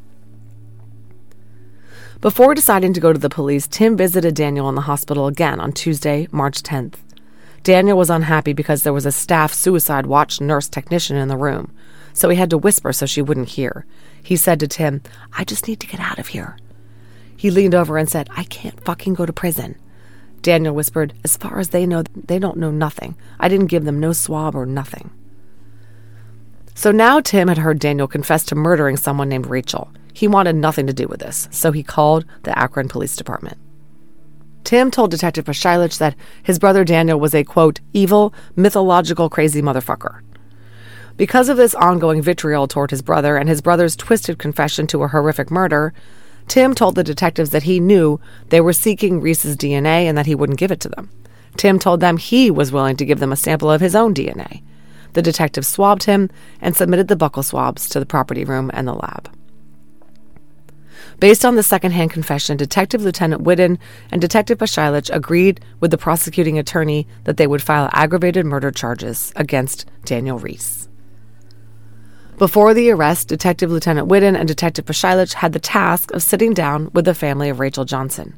Before 2.22 2.54
deciding 2.54 2.94
to 2.94 3.00
go 3.00 3.12
to 3.12 3.18
the 3.18 3.32
police, 3.32 3.66
Tim 3.66 3.98
visited 3.98 4.36
Daniel 4.36 4.70
in 4.70 4.76
the 4.76 4.82
hospital 4.82 5.26
again 5.26 5.60
on 5.60 5.72
Tuesday, 5.72 6.28
March 6.32 6.62
10th. 6.62 6.98
Daniel 7.64 7.98
was 7.98 8.12
unhappy 8.12 8.54
because 8.54 8.84
there 8.84 8.94
was 8.94 9.08
a 9.08 9.12
staff 9.12 9.56
suicide 9.56 10.06
watch 10.06 10.40
nurse 10.40 10.70
technician 10.70 11.18
in 11.18 11.30
the 11.30 11.36
room, 11.36 11.74
so 12.14 12.30
he 12.30 12.38
had 12.38 12.52
to 12.52 12.60
whisper 12.60 12.94
so 12.94 13.08
she 13.08 13.24
wouldn't 13.24 13.50
hear. 13.50 13.88
He 14.22 14.36
said 14.36 14.60
to 14.60 14.68
Tim, 14.68 15.02
I 15.36 15.46
just 15.46 15.68
need 15.68 15.80
to 15.80 15.88
get 15.88 16.00
out 16.00 16.20
of 16.20 16.28
here. 16.28 16.60
He 17.36 17.50
leaned 17.50 17.74
over 17.74 17.98
and 17.98 18.08
said, 18.08 18.30
I 18.38 18.44
can't 18.44 18.86
fucking 18.86 19.16
go 19.16 19.26
to 19.26 19.34
prison. 19.34 19.80
Daniel 20.44 20.76
whispered, 20.76 21.16
As 21.24 21.38
far 21.38 21.58
as 21.58 21.70
they 21.70 21.88
know, 21.88 22.04
they 22.14 22.38
don't 22.38 22.58
know 22.58 22.70
nothing. 22.70 23.16
I 23.40 23.48
didn't 23.48 23.66
give 23.66 23.84
them 23.84 24.00
no 24.00 24.14
swab 24.14 24.54
or 24.54 24.68
nothing. 24.68 25.10
So 26.76 26.92
now 26.92 27.22
Tim 27.22 27.48
had 27.48 27.58
heard 27.58 27.80
Daniel 27.80 28.08
confess 28.08 28.44
to 28.46 28.56
murdering 28.56 28.98
someone 28.98 29.30
named 29.30 29.48
Rachel. 29.48 29.90
He 30.14 30.28
wanted 30.28 30.58
nothing 30.58 30.88
to 30.88 30.94
do 30.94 31.08
with 31.08 31.22
this, 31.22 31.48
so 31.50 31.72
he 31.72 31.84
called 31.84 32.26
the 32.44 32.58
Akron 32.58 32.90
Police 32.90 33.16
Department. 33.16 33.58
Tim 34.66 34.92
told 34.92 35.12
Detective 35.12 35.46
Pashilich 35.46 35.98
that 36.00 36.16
his 36.44 36.60
brother 36.60 36.84
Daniel 36.84 37.20
was 37.20 37.34
a, 37.34 37.46
quote, 37.46 37.80
evil, 37.94 38.34
mythological, 38.56 39.30
crazy 39.30 39.62
motherfucker. 39.62 40.22
Because 41.16 41.48
of 41.48 41.56
this 41.56 41.76
ongoing 41.76 42.22
vitriol 42.22 42.68
toward 42.68 42.92
his 42.92 43.02
brother 43.02 43.38
and 43.38 43.48
his 43.48 43.62
brother's 43.62 43.96
twisted 43.96 44.38
confession 44.38 44.86
to 44.88 45.04
a 45.04 45.08
horrific 45.08 45.50
murder, 45.50 45.94
Tim 46.50 46.76
told 46.76 46.96
the 46.96 47.04
detectives 47.04 47.52
that 47.52 47.64
he 47.64 47.80
knew 47.80 48.20
they 48.50 48.60
were 48.60 48.74
seeking 48.74 49.22
Reese's 49.22 49.56
DNA 49.56 50.04
and 50.04 50.18
that 50.18 50.26
he 50.26 50.36
wouldn't 50.36 50.60
give 50.60 50.72
it 50.72 50.82
to 50.82 50.90
them. 50.90 51.10
Tim 51.56 51.80
told 51.80 52.02
them 52.02 52.18
he 52.18 52.52
was 52.52 52.74
willing 52.74 52.98
to 52.98 53.06
give 53.06 53.20
them 53.20 53.32
a 53.32 53.38
sample 53.38 53.72
of 53.72 53.80
his 53.80 53.96
own 53.96 54.14
DNA. 54.14 54.62
The 55.16 55.22
detective 55.22 55.66
swabbed 55.66 56.04
him 56.04 56.30
and 56.60 56.76
submitted 56.76 57.08
the 57.08 57.16
buccal 57.16 57.44
swabs 57.44 57.88
to 57.90 58.02
the 58.02 58.06
property 58.06 58.44
room 58.44 58.70
and 58.74 58.86
the 58.86 58.94
lab. 58.94 59.34
Based 61.22 61.46
on 61.46 61.56
the 61.56 61.64
secondhand 61.64 62.12
confession, 62.12 62.58
Detective 62.58 63.02
Lieutenant 63.02 63.42
Whiddon 63.44 63.80
and 64.12 64.20
Detective 64.20 64.58
Pashilich 64.58 65.10
agreed 65.14 65.62
with 65.80 65.92
the 65.92 65.98
prosecuting 65.98 66.60
attorney 66.60 67.08
that 67.24 67.38
they 67.38 67.48
would 67.48 67.62
file 67.64 67.90
aggravated 67.94 68.46
murder 68.46 68.72
charges 68.72 69.32
against 69.38 69.86
Daniel 70.04 70.38
Reese. 70.38 70.90
Before 72.38 72.74
the 72.74 72.92
arrest, 72.92 73.30
Detective 73.30 73.72
Lieutenant 73.72 74.10
Whiddon 74.10 74.36
and 74.36 74.50
Detective 74.50 74.84
Pashilich 74.84 75.36
had 75.36 75.54
the 75.54 75.60
task 75.60 76.12
of 76.12 76.24
sitting 76.24 76.54
down 76.54 76.92
with 76.92 77.06
the 77.06 77.16
family 77.16 77.48
of 77.48 77.62
Rachel 77.62 77.86
Johnson. 77.86 78.36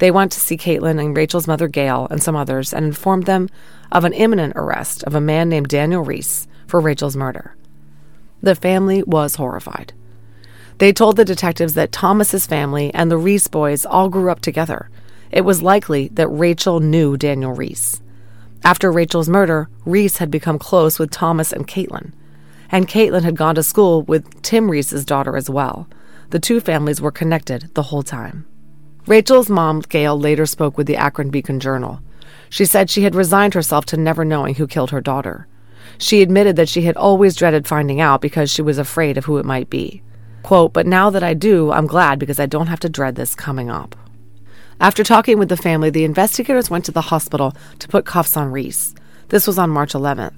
They 0.00 0.10
went 0.10 0.32
to 0.32 0.40
see 0.40 0.56
Caitlin 0.56 0.98
and 0.98 1.14
Rachel's 1.14 1.46
mother 1.46 1.68
Gail 1.68 2.08
and 2.10 2.22
some 2.22 2.34
others 2.34 2.72
and 2.72 2.86
informed 2.86 3.26
them 3.26 3.50
of 3.92 4.04
an 4.04 4.14
imminent 4.14 4.54
arrest 4.56 5.04
of 5.04 5.14
a 5.14 5.20
man 5.20 5.50
named 5.50 5.68
Daniel 5.68 6.02
Reese 6.02 6.48
for 6.66 6.80
Rachel's 6.80 7.16
murder. 7.16 7.54
The 8.42 8.54
family 8.54 9.02
was 9.02 9.34
horrified. 9.34 9.92
They 10.78 10.94
told 10.94 11.16
the 11.16 11.24
detectives 11.26 11.74
that 11.74 11.92
Thomas's 11.92 12.46
family 12.46 12.92
and 12.94 13.10
the 13.10 13.18
Reese 13.18 13.46
boys 13.46 13.84
all 13.84 14.08
grew 14.08 14.30
up 14.30 14.40
together. 14.40 14.88
It 15.30 15.42
was 15.42 15.60
likely 15.60 16.08
that 16.14 16.28
Rachel 16.28 16.80
knew 16.80 17.18
Daniel 17.18 17.52
Reese. 17.52 18.00
After 18.64 18.90
Rachel's 18.90 19.28
murder, 19.28 19.68
Reese 19.84 20.16
had 20.16 20.30
become 20.30 20.58
close 20.58 20.98
with 20.98 21.10
Thomas 21.10 21.52
and 21.52 21.68
Caitlin, 21.68 22.12
and 22.70 22.88
Caitlin 22.88 23.24
had 23.24 23.36
gone 23.36 23.54
to 23.56 23.62
school 23.62 24.00
with 24.04 24.40
Tim 24.40 24.70
Reese's 24.70 25.04
daughter 25.04 25.36
as 25.36 25.50
well. 25.50 25.86
The 26.30 26.38
two 26.38 26.60
families 26.60 27.02
were 27.02 27.12
connected 27.12 27.68
the 27.74 27.82
whole 27.82 28.02
time. 28.02 28.46
Rachel's 29.10 29.50
mom, 29.50 29.80
Gail, 29.80 30.16
later 30.16 30.46
spoke 30.46 30.78
with 30.78 30.86
the 30.86 30.94
Akron 30.94 31.30
Beacon 31.30 31.58
Journal. 31.58 32.00
She 32.48 32.64
said 32.64 32.88
she 32.88 33.02
had 33.02 33.16
resigned 33.16 33.54
herself 33.54 33.84
to 33.86 33.96
never 33.96 34.24
knowing 34.24 34.54
who 34.54 34.68
killed 34.68 34.92
her 34.92 35.00
daughter. 35.00 35.48
She 35.98 36.22
admitted 36.22 36.54
that 36.54 36.68
she 36.68 36.82
had 36.82 36.96
always 36.96 37.34
dreaded 37.34 37.66
finding 37.66 38.00
out 38.00 38.20
because 38.20 38.52
she 38.52 38.62
was 38.62 38.78
afraid 38.78 39.18
of 39.18 39.24
who 39.24 39.38
it 39.38 39.44
might 39.44 39.68
be. 39.68 40.00
Quote, 40.44 40.72
but 40.72 40.86
now 40.86 41.10
that 41.10 41.24
I 41.24 41.34
do, 41.34 41.72
I'm 41.72 41.88
glad 41.88 42.20
because 42.20 42.38
I 42.38 42.46
don't 42.46 42.68
have 42.68 42.78
to 42.80 42.88
dread 42.88 43.16
this 43.16 43.34
coming 43.34 43.68
up. 43.68 43.96
After 44.78 45.02
talking 45.02 45.40
with 45.40 45.48
the 45.48 45.56
family, 45.56 45.90
the 45.90 46.04
investigators 46.04 46.70
went 46.70 46.84
to 46.84 46.92
the 46.92 47.00
hospital 47.00 47.52
to 47.80 47.88
put 47.88 48.06
cuffs 48.06 48.36
on 48.36 48.52
Reese. 48.52 48.94
This 49.30 49.44
was 49.44 49.58
on 49.58 49.70
March 49.70 49.92
11th. 49.92 50.34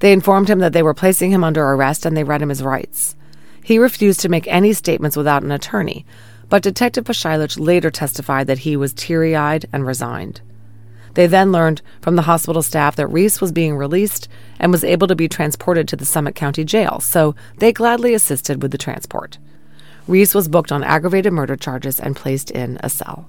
They 0.00 0.14
informed 0.14 0.48
him 0.48 0.60
that 0.60 0.72
they 0.72 0.82
were 0.82 0.94
placing 0.94 1.32
him 1.32 1.44
under 1.44 1.62
arrest 1.62 2.06
and 2.06 2.16
they 2.16 2.24
read 2.24 2.40
him 2.40 2.48
his 2.48 2.62
rights. 2.62 3.14
He 3.62 3.78
refused 3.78 4.20
to 4.20 4.30
make 4.30 4.46
any 4.46 4.72
statements 4.72 5.18
without 5.18 5.42
an 5.42 5.52
attorney, 5.52 6.06
but 6.50 6.62
Detective 6.62 7.04
Pashilich 7.04 7.58
later 7.58 7.90
testified 7.90 8.46
that 8.48 8.58
he 8.58 8.76
was 8.76 8.92
teary 8.92 9.34
eyed 9.34 9.64
and 9.72 9.86
resigned. 9.86 10.42
They 11.14 11.26
then 11.26 11.50
learned 11.50 11.80
from 12.02 12.16
the 12.16 12.22
hospital 12.22 12.62
staff 12.62 12.96
that 12.96 13.06
Reese 13.06 13.40
was 13.40 13.52
being 13.52 13.76
released 13.76 14.28
and 14.58 14.70
was 14.70 14.84
able 14.84 15.06
to 15.06 15.16
be 15.16 15.28
transported 15.28 15.88
to 15.88 15.96
the 15.96 16.04
Summit 16.04 16.34
County 16.34 16.64
Jail, 16.64 17.00
so 17.00 17.34
they 17.58 17.72
gladly 17.72 18.14
assisted 18.14 18.62
with 18.62 18.70
the 18.70 18.78
transport. 18.78 19.38
Reese 20.06 20.34
was 20.34 20.48
booked 20.48 20.72
on 20.72 20.84
aggravated 20.84 21.32
murder 21.32 21.56
charges 21.56 21.98
and 21.98 22.14
placed 22.14 22.50
in 22.50 22.78
a 22.82 22.90
cell. 22.90 23.28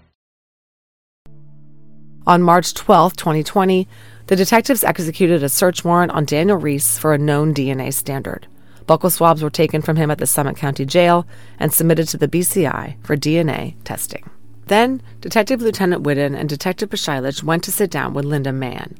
On 2.27 2.43
March 2.43 2.75
12, 2.75 3.17
2020, 3.17 3.87
the 4.27 4.35
detectives 4.35 4.83
executed 4.83 5.41
a 5.41 5.49
search 5.49 5.83
warrant 5.83 6.11
on 6.11 6.25
Daniel 6.25 6.57
Reese 6.57 6.99
for 6.99 7.13
a 7.13 7.17
known 7.17 7.51
DNA 7.51 7.91
standard. 7.91 8.45
Buccal 8.85 9.11
swabs 9.11 9.41
were 9.41 9.49
taken 9.49 9.81
from 9.81 9.95
him 9.95 10.11
at 10.11 10.19
the 10.19 10.27
Summit 10.27 10.55
County 10.55 10.85
Jail 10.85 11.25
and 11.57 11.73
submitted 11.73 12.07
to 12.09 12.17
the 12.17 12.27
BCI 12.27 12.95
for 13.03 13.17
DNA 13.17 13.73
testing. 13.83 14.29
Then, 14.67 15.01
Detective 15.19 15.61
Lieutenant 15.61 16.03
Whiddon 16.03 16.35
and 16.35 16.47
Detective 16.47 16.89
Pashilich 16.89 17.43
went 17.43 17.63
to 17.63 17.71
sit 17.71 17.89
down 17.89 18.13
with 18.13 18.25
Linda 18.25 18.51
Mann. 18.51 18.97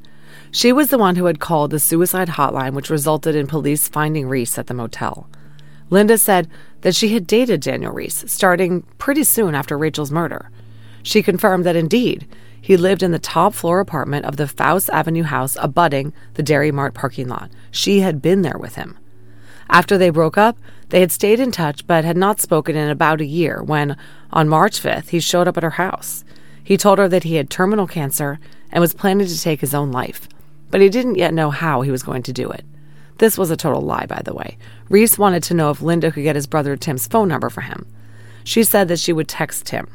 She 0.50 0.74
was 0.74 0.90
the 0.90 0.98
one 0.98 1.16
who 1.16 1.26
had 1.26 1.40
called 1.40 1.72
the 1.72 1.80
suicide 1.80 2.30
hotline, 2.30 2.74
which 2.74 2.90
resulted 2.90 3.36
in 3.36 3.46
police 3.46 3.88
finding 3.88 4.28
Reese 4.28 4.58
at 4.58 4.68
the 4.68 4.74
motel. 4.74 5.30
Linda 5.92 6.18
said 6.18 6.50
that 6.82 6.96
she 6.96 7.10
had 7.10 7.28
dated 7.28 7.62
Daniel 7.62 7.92
Reese 7.92 8.26
starting 8.28 8.82
pretty 8.98 9.24
soon 9.24 9.54
after 9.54 9.78
Rachel's 9.78 10.12
murder. 10.12 10.50
She 11.04 11.24
confirmed 11.24 11.66
that 11.66 11.76
indeed, 11.76 12.28
he 12.62 12.78
lived 12.78 13.02
in 13.02 13.12
the 13.12 13.20
top 13.20 13.54
floor 13.54 13.80
apartment 13.80 14.26
of 14.26 14.38
the 14.38 14.48
Faust 14.48 14.90
Avenue 14.92 15.24
house 15.24 15.58
abutting 15.60 16.14
the 16.36 16.44
Dairy 16.44 16.72
Mart 16.72 16.94
parking 16.94 17.28
lot. 17.28 17.50
She 17.72 18.02
had 18.02 18.22
been 18.22 18.44
there 18.44 18.58
with 18.58 18.76
him. 18.76 18.98
After 19.70 19.98
they 19.98 20.10
broke 20.10 20.38
up, 20.38 20.58
they 20.90 21.00
had 21.00 21.12
stayed 21.12 21.40
in 21.40 21.52
touch 21.52 21.88
but 21.88 22.06
had 22.06 22.18
not 22.18 22.40
spoken 22.40 22.76
in 22.76 22.90
about 22.90 23.22
a 23.22 23.26
year 23.26 23.64
when, 23.64 23.98
on 24.32 24.48
March 24.48 24.82
5th, 24.82 25.10
he 25.10 25.20
showed 25.20 25.48
up 25.48 25.58
at 25.58 25.64
her 25.64 25.72
house. 25.72 26.24
He 26.64 26.78
told 26.78 27.00
her 27.00 27.08
that 27.08 27.24
he 27.24 27.36
had 27.36 27.50
terminal 27.50 27.88
cancer 27.88 28.40
and 28.72 28.82
was 28.82 28.94
planning 28.94 29.28
to 29.28 29.42
take 29.42 29.62
his 29.62 29.74
own 29.74 29.92
life, 29.92 30.28
but 30.70 30.82
he 30.82 30.90
didn't 30.90 31.16
yet 31.16 31.34
know 31.34 31.50
how 31.50 31.82
he 31.82 31.92
was 31.92 32.04
going 32.04 32.24
to 32.24 32.34
do 32.34 32.50
it. 32.50 32.64
This 33.18 33.38
was 33.38 33.52
a 33.52 33.58
total 33.58 33.82
lie, 33.82 34.06
by 34.06 34.22
the 34.24 34.34
way. 34.34 34.58
Reese 34.90 35.18
wanted 35.18 35.44
to 35.44 35.54
know 35.54 35.70
if 35.70 35.82
Linda 35.82 36.12
could 36.12 36.24
get 36.24 36.36
his 36.36 36.48
brother 36.48 36.76
Tim's 36.76 37.08
phone 37.08 37.28
number 37.28 37.50
for 37.50 37.62
him. 37.62 37.86
She 38.44 38.64
said 38.64 38.88
that 38.88 39.00
she 39.00 39.14
would 39.14 39.28
text 39.28 39.66
Tim. 39.68 39.88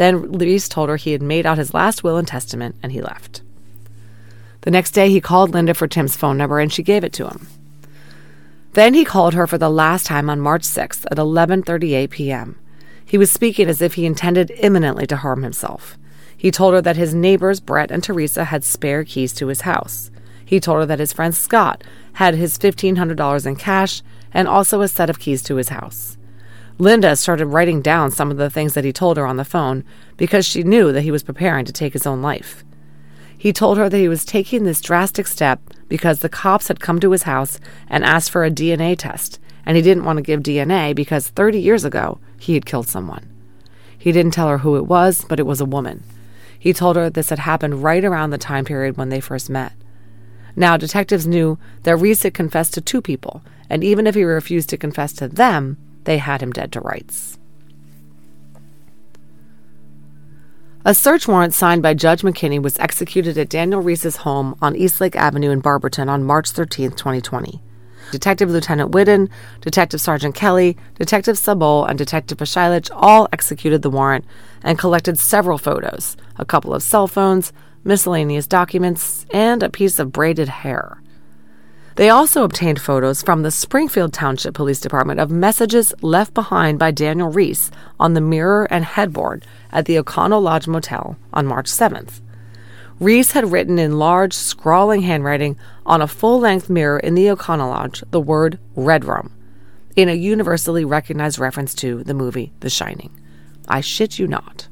Then 0.00 0.32
Reese 0.32 0.66
told 0.66 0.88
her 0.88 0.96
he 0.96 1.12
had 1.12 1.20
made 1.20 1.44
out 1.44 1.58
his 1.58 1.74
last 1.74 2.02
will 2.02 2.16
and 2.16 2.26
testament 2.26 2.74
and 2.82 2.90
he 2.90 3.02
left. 3.02 3.42
The 4.62 4.70
next 4.70 4.92
day, 4.92 5.10
he 5.10 5.20
called 5.20 5.50
Linda 5.50 5.74
for 5.74 5.86
Tim's 5.86 6.16
phone 6.16 6.38
number 6.38 6.58
and 6.58 6.72
she 6.72 6.82
gave 6.82 7.04
it 7.04 7.12
to 7.12 7.28
him. 7.28 7.46
Then 8.72 8.94
he 8.94 9.04
called 9.04 9.34
her 9.34 9.46
for 9.46 9.58
the 9.58 9.68
last 9.68 10.06
time 10.06 10.30
on 10.30 10.40
March 10.40 10.62
6th 10.62 11.04
at 11.10 11.18
11:38 11.18 12.08
p.m. 12.08 12.58
He 13.04 13.18
was 13.18 13.30
speaking 13.30 13.68
as 13.68 13.82
if 13.82 13.92
he 13.92 14.06
intended 14.06 14.50
imminently 14.52 15.06
to 15.06 15.16
harm 15.16 15.42
himself. 15.42 15.98
He 16.34 16.50
told 16.50 16.72
her 16.72 16.80
that 16.80 16.96
his 16.96 17.14
neighbors 17.14 17.60
Brett 17.60 17.90
and 17.90 18.02
Teresa 18.02 18.44
had 18.44 18.64
spare 18.64 19.04
keys 19.04 19.34
to 19.34 19.48
his 19.48 19.68
house. 19.68 20.10
He 20.42 20.60
told 20.60 20.78
her 20.78 20.86
that 20.86 20.98
his 20.98 21.12
friend 21.12 21.34
Scott 21.34 21.84
had 22.14 22.36
his 22.36 22.56
$1500 22.56 23.46
in 23.46 23.56
cash 23.56 24.00
and 24.32 24.48
also 24.48 24.80
a 24.80 24.88
set 24.88 25.10
of 25.10 25.18
keys 25.18 25.42
to 25.42 25.56
his 25.56 25.68
house. 25.68 26.16
Linda 26.80 27.14
started 27.14 27.44
writing 27.44 27.82
down 27.82 28.10
some 28.10 28.30
of 28.30 28.38
the 28.38 28.48
things 28.48 28.72
that 28.72 28.86
he 28.86 28.92
told 28.92 29.18
her 29.18 29.26
on 29.26 29.36
the 29.36 29.44
phone 29.44 29.84
because 30.16 30.46
she 30.46 30.62
knew 30.62 30.92
that 30.92 31.02
he 31.02 31.10
was 31.10 31.22
preparing 31.22 31.66
to 31.66 31.72
take 31.72 31.92
his 31.92 32.06
own 32.06 32.22
life. 32.22 32.64
He 33.36 33.52
told 33.52 33.76
her 33.76 33.90
that 33.90 33.98
he 33.98 34.08
was 34.08 34.24
taking 34.24 34.64
this 34.64 34.80
drastic 34.80 35.26
step 35.26 35.60
because 35.88 36.20
the 36.20 36.30
cops 36.30 36.68
had 36.68 36.80
come 36.80 36.98
to 37.00 37.10
his 37.10 37.24
house 37.24 37.60
and 37.86 38.02
asked 38.02 38.30
for 38.30 38.46
a 38.46 38.50
DNA 38.50 38.96
test, 38.96 39.38
and 39.66 39.76
he 39.76 39.82
didn't 39.82 40.06
want 40.06 40.16
to 40.16 40.22
give 40.22 40.40
DNA 40.40 40.94
because 40.94 41.28
30 41.28 41.60
years 41.60 41.84
ago 41.84 42.18
he 42.38 42.54
had 42.54 42.64
killed 42.64 42.88
someone. 42.88 43.28
He 43.98 44.10
didn't 44.10 44.32
tell 44.32 44.48
her 44.48 44.58
who 44.58 44.76
it 44.76 44.86
was, 44.86 45.26
but 45.28 45.38
it 45.38 45.46
was 45.46 45.60
a 45.60 45.66
woman. 45.66 46.02
He 46.58 46.72
told 46.72 46.96
her 46.96 47.10
this 47.10 47.28
had 47.28 47.40
happened 47.40 47.82
right 47.82 48.04
around 48.06 48.30
the 48.30 48.38
time 48.38 48.64
period 48.64 48.96
when 48.96 49.10
they 49.10 49.20
first 49.20 49.50
met. 49.50 49.74
Now, 50.56 50.78
detectives 50.78 51.26
knew 51.26 51.58
that 51.82 51.96
Reese 51.96 52.22
had 52.22 52.32
confessed 52.32 52.72
to 52.74 52.80
two 52.80 53.02
people, 53.02 53.42
and 53.68 53.84
even 53.84 54.06
if 54.06 54.14
he 54.14 54.24
refused 54.24 54.70
to 54.70 54.78
confess 54.78 55.12
to 55.14 55.28
them, 55.28 55.76
they 56.04 56.18
had 56.18 56.42
him 56.42 56.52
dead 56.52 56.72
to 56.72 56.80
rights. 56.80 57.38
A 60.82 60.94
search 60.94 61.28
warrant 61.28 61.52
signed 61.52 61.82
by 61.82 61.92
Judge 61.92 62.22
McKinney 62.22 62.60
was 62.60 62.78
executed 62.78 63.36
at 63.36 63.50
Daniel 63.50 63.82
Reese's 63.82 64.16
home 64.16 64.56
on 64.62 64.74
Eastlake 64.74 65.14
Avenue 65.14 65.50
in 65.50 65.60
Barberton 65.60 66.08
on 66.08 66.24
March 66.24 66.50
13, 66.50 66.92
2020. 66.92 67.60
Detective 68.10 68.50
Lieutenant 68.50 68.90
Whiddon, 68.90 69.28
Detective 69.60 70.00
Sergeant 70.00 70.34
Kelly, 70.34 70.76
Detective 70.94 71.36
Sabol, 71.36 71.88
and 71.88 71.98
Detective 71.98 72.38
Pashilich 72.38 72.90
all 72.94 73.28
executed 73.32 73.82
the 73.82 73.90
warrant 73.90 74.24
and 74.62 74.78
collected 74.78 75.18
several 75.18 75.58
photos, 75.58 76.16
a 76.36 76.46
couple 76.46 76.74
of 76.74 76.82
cell 76.82 77.06
phones, 77.06 77.52
miscellaneous 77.84 78.46
documents, 78.46 79.26
and 79.32 79.62
a 79.62 79.70
piece 79.70 79.98
of 79.98 80.12
braided 80.12 80.48
hair. 80.48 81.02
They 82.00 82.08
also 82.08 82.44
obtained 82.44 82.80
photos 82.80 83.20
from 83.20 83.42
the 83.42 83.50
Springfield 83.50 84.14
Township 84.14 84.54
Police 84.54 84.80
Department 84.80 85.20
of 85.20 85.30
messages 85.30 85.92
left 86.00 86.32
behind 86.32 86.78
by 86.78 86.92
Daniel 86.92 87.28
Reese 87.28 87.70
on 87.98 88.14
the 88.14 88.22
mirror 88.22 88.66
and 88.70 88.86
headboard 88.86 89.44
at 89.70 89.84
the 89.84 89.96
Econo 89.96 90.40
Lodge 90.40 90.66
Motel 90.66 91.18
on 91.34 91.46
March 91.46 91.66
7th. 91.66 92.22
Reese 93.00 93.32
had 93.32 93.52
written 93.52 93.78
in 93.78 93.98
large, 93.98 94.32
scrawling 94.32 95.02
handwriting 95.02 95.58
on 95.84 96.00
a 96.00 96.08
full 96.08 96.40
length 96.40 96.70
mirror 96.70 96.98
in 96.98 97.16
the 97.16 97.26
Econo 97.26 97.68
Lodge 97.68 98.02
the 98.12 98.18
word 98.18 98.58
Red 98.74 99.04
Room, 99.04 99.30
in 99.94 100.08
a 100.08 100.14
universally 100.14 100.86
recognized 100.86 101.38
reference 101.38 101.74
to 101.74 102.02
the 102.04 102.14
movie 102.14 102.50
The 102.60 102.70
Shining. 102.70 103.14
I 103.68 103.82
shit 103.82 104.18
you 104.18 104.26
not. 104.26 104.68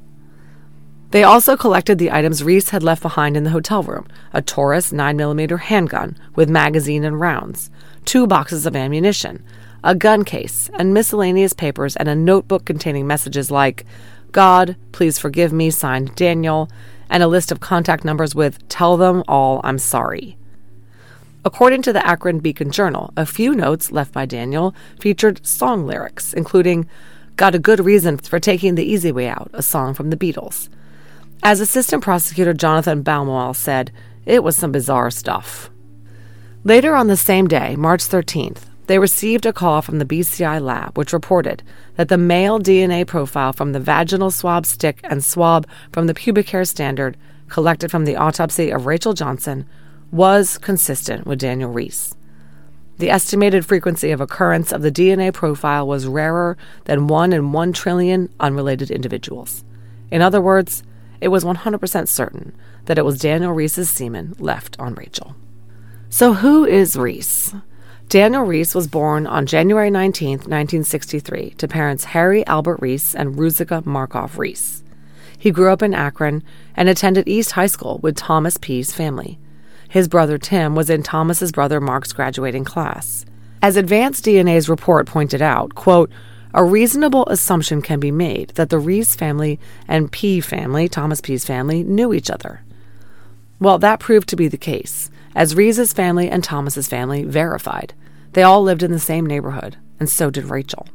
They 1.11 1.25
also 1.25 1.57
collected 1.57 1.99
the 1.99 2.13
items 2.13 2.45
Reese 2.45 2.69
had 2.69 2.83
left 2.83 3.01
behind 3.01 3.35
in 3.35 3.45
the 3.45 3.51
hotel 3.51 3.83
room 3.83 4.07
a 4.35 4.43
Taurus 4.43 4.93
9mm 4.93 5.59
handgun 5.59 6.19
with 6.35 6.51
magazine 6.51 7.03
and 7.03 7.19
rounds, 7.19 7.71
two 8.05 8.27
boxes 8.27 8.67
of 8.67 8.77
ammunition, 8.77 9.43
a 9.83 9.95
gun 9.95 10.23
case, 10.23 10.69
and 10.75 10.93
miscellaneous 10.93 11.55
papers, 11.55 11.97
and 11.97 12.11
a 12.11 12.15
notebook 12.15 12.67
containing 12.67 13.07
messages 13.07 13.51
like, 13.51 13.87
God, 14.33 14.77
please 14.93 15.19
forgive 15.19 15.51
me, 15.51 15.71
signed 15.71 16.15
Daniel, 16.15 16.69
and 17.09 17.23
a 17.23 17.29
list 17.29 17.51
of 17.51 17.61
contact 17.61 18.05
numbers 18.05 18.35
with, 18.35 18.67
Tell 18.69 18.99
them 18.99 19.23
all 19.27 19.63
I'm 19.65 19.79
sorry. 19.79 20.37
According 21.43 21.81
to 21.83 21.93
the 21.95 22.07
Akron 22.07 22.41
Beacon 22.41 22.71
Journal, 22.71 23.15
a 23.17 23.25
few 23.25 23.55
notes 23.55 23.91
left 23.91 24.13
by 24.13 24.27
Daniel 24.27 24.75
featured 25.01 25.47
song 25.47 25.87
lyrics, 25.87 26.35
including, 26.35 26.87
Got 27.37 27.55
a 27.55 27.59
good 27.59 27.81
reason 27.81 28.19
for 28.19 28.39
taking 28.39 28.75
the 28.75 28.85
easy 28.85 29.11
way 29.11 29.29
out, 29.29 29.49
a 29.55 29.63
song 29.63 29.95
from 29.95 30.11
the 30.11 30.17
Beatles. 30.17 30.69
As 31.43 31.61
Assistant 31.61 32.03
Prosecutor 32.03 32.53
Jonathan 32.53 33.03
Baumoel 33.03 33.55
said, 33.55 33.93
it 34.27 34.43
was 34.43 34.57
some 34.57 34.73
bizarre 34.73 35.11
stuff. 35.11 35.71
Later 36.65 36.95
on 36.95 37.07
the 37.07 37.17
same 37.17 37.47
day, 37.47 37.77
March 37.77 38.03
13th, 38.03 38.65
they 38.89 38.99
received 38.99 39.47
a 39.47 39.53
call 39.53 39.81
from 39.81 39.99
the 39.99 40.05
BCI 40.05 40.61
lab, 40.61 40.97
which 40.99 41.13
reported 41.13 41.63
that 41.97 42.09
the 42.09 42.19
male 42.19 42.59
DNA 42.59 43.07
profile 43.07 43.53
from 43.53 43.73
the 43.73 43.81
vaginal 43.81 44.31
swab 44.31 44.67
stick 44.67 44.99
and 45.05 45.23
swab 45.23 45.67
from 45.93 46.07
the 46.07 46.15
pubic 46.15 46.49
hair 46.49 46.65
standard 46.65 47.17
collected 47.49 47.91
from 47.91 48.05
the 48.05 48.17
autopsy 48.17 48.71
of 48.71 48.87
Rachel 48.87 49.13
Johnson 49.13 49.67
was 50.11 50.59
consistent 50.59 51.27
with 51.27 51.39
Daniel 51.39 51.71
Reese. 51.71 52.15
The 52.99 53.11
estimated 53.11 53.65
frequency 53.65 54.11
of 54.11 54.21
occurrence 54.21 54.73
of 54.73 54.83
the 54.83 54.91
DNA 54.91 55.33
profile 55.33 55.87
was 55.87 56.07
rarer 56.07 56.57
than 56.85 57.07
1 57.07 57.33
in 57.33 57.53
1 57.53 57.73
trillion 57.73 58.29
unrelated 58.41 58.91
individuals. 58.91 59.65
In 60.11 60.23
other 60.23 60.41
words, 60.41 60.83
it 61.21 61.29
was 61.29 61.45
100% 61.45 62.09
certain 62.09 62.55
that 62.87 62.99
it 62.99 63.05
was 63.05 63.21
Daniel 63.21 63.53
Reese's 63.53 63.91
semen 63.91 64.35
left 64.39 64.79
on 64.79 64.95
Rachel. 64.95 65.37
So, 66.11 66.35
who 66.35 66.65
is 66.65 66.97
Reese? 66.97 67.55
Daniel 68.09 68.45
Reese 68.45 68.75
was 68.75 68.89
born 68.89 69.27
on 69.27 69.45
January 69.45 69.91
19, 69.91 70.31
1963, 70.31 71.51
to 71.59 71.69
parents 71.69 72.05
Harry 72.05 72.47
Albert 72.47 72.79
Reese 72.81 73.15
and 73.15 73.37
Ruzika 73.37 73.85
Markov 73.85 74.39
Reese. 74.39 74.83
He 75.39 75.51
grew 75.51 75.71
up 75.71 75.83
in 75.83 75.93
Akron 75.93 76.43
and 76.75 76.89
attended 76.89 77.29
East 77.29 77.53
High 77.53 77.67
School 77.67 77.99
with 78.03 78.17
Thomas 78.17 78.57
P.'s 78.57 78.93
family. 78.93 79.39
His 79.89 80.09
brother 80.09 80.39
Tim 80.39 80.75
was 80.75 80.89
in 80.89 81.03
Thomas's 81.03 81.53
brother 81.53 81.81
Mark's 81.81 82.15
graduating 82.15 82.65
class. 82.65 83.27
As 83.61 83.77
Advanced 83.77 84.25
DNA's 84.25 84.69
report 84.69 85.07
pointed 85.07 85.43
out, 85.43 85.75
quote, 85.75 86.11
a 86.55 86.65
reasonable 86.65 87.27
assumption 87.27 87.83
can 87.83 88.01
be 88.01 88.11
made 88.11 88.51
that 88.51 88.71
the 88.71 88.79
Reese 88.79 89.15
family 89.15 89.59
and 89.87 90.11
P 90.11 90.41
family, 90.41 90.89
Thomas 90.89 91.21
P's 91.21 91.45
family, 91.45 91.83
knew 91.83 92.13
each 92.13 92.31
other. 92.31 92.63
Well, 93.61 93.79
that 93.79 94.01
proved 94.01 94.29
to 94.31 94.37
be 94.37 94.49
the 94.49 94.57
case, 94.57 95.11
as 95.35 95.55
Reese's 95.55 95.93
family 95.93 96.31
and 96.31 96.43
Thomas's 96.43 96.89
family 96.89 97.25
verified. 97.25 97.93
They 98.33 98.43
all 98.43 98.63
lived 98.63 98.83
in 98.83 98.93
the 98.93 98.99
same 98.99 99.27
neighborhood, 99.27 99.77
and 99.99 100.09
so 100.09 100.31
did 100.31 100.45
Rachel. 100.45 100.87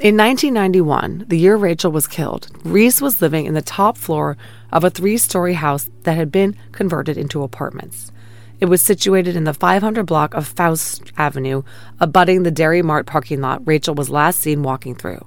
In 0.00 0.16
1991, 0.16 1.24
the 1.26 1.38
year 1.38 1.56
Rachel 1.56 1.90
was 1.90 2.06
killed, 2.06 2.48
Reese 2.64 3.00
was 3.00 3.20
living 3.20 3.46
in 3.46 3.54
the 3.54 3.62
top 3.62 3.96
floor 3.96 4.36
of 4.70 4.84
a 4.84 4.90
three 4.90 5.18
story 5.18 5.54
house 5.54 5.90
that 6.04 6.16
had 6.16 6.30
been 6.30 6.54
converted 6.70 7.16
into 7.16 7.42
apartments. 7.42 8.12
It 8.60 8.66
was 8.66 8.82
situated 8.82 9.36
in 9.36 9.44
the 9.44 9.54
500 9.54 10.04
block 10.04 10.34
of 10.34 10.48
Faust 10.48 11.12
Avenue, 11.16 11.62
abutting 12.00 12.42
the 12.42 12.50
Dairy 12.50 12.82
Mart 12.82 13.06
parking 13.06 13.40
lot 13.40 13.62
Rachel 13.64 13.94
was 13.94 14.10
last 14.10 14.40
seen 14.40 14.62
walking 14.62 14.96
through. 14.96 15.24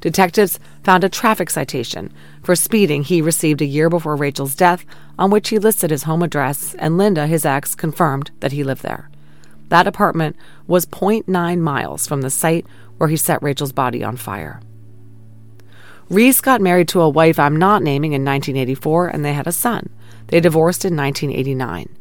Detectives 0.00 0.58
found 0.82 1.04
a 1.04 1.08
traffic 1.08 1.50
citation 1.50 2.12
for 2.42 2.56
speeding 2.56 3.02
he 3.02 3.20
received 3.20 3.60
a 3.60 3.66
year 3.66 3.88
before 3.88 4.16
Rachel's 4.16 4.54
death, 4.54 4.84
on 5.18 5.30
which 5.30 5.48
he 5.50 5.58
listed 5.58 5.90
his 5.90 6.04
home 6.04 6.22
address, 6.22 6.74
and 6.78 6.98
Linda, 6.98 7.26
his 7.26 7.44
ex, 7.44 7.74
confirmed 7.74 8.30
that 8.40 8.52
he 8.52 8.64
lived 8.64 8.82
there. 8.82 9.10
That 9.68 9.86
apartment 9.86 10.36
was 10.66 10.86
0.9 10.86 11.60
miles 11.60 12.06
from 12.06 12.22
the 12.22 12.30
site 12.30 12.66
where 12.96 13.08
he 13.08 13.16
set 13.16 13.42
Rachel's 13.42 13.72
body 13.72 14.02
on 14.02 14.16
fire. 14.16 14.60
Reese 16.08 16.40
got 16.40 16.60
married 16.60 16.88
to 16.88 17.02
a 17.02 17.08
wife 17.08 17.38
I'm 17.38 17.56
not 17.56 17.82
naming 17.82 18.14
in 18.14 18.24
1984, 18.24 19.08
and 19.08 19.24
they 19.24 19.34
had 19.34 19.46
a 19.46 19.52
son. 19.52 19.90
They 20.28 20.40
divorced 20.40 20.84
in 20.84 20.96
1989. 20.96 21.97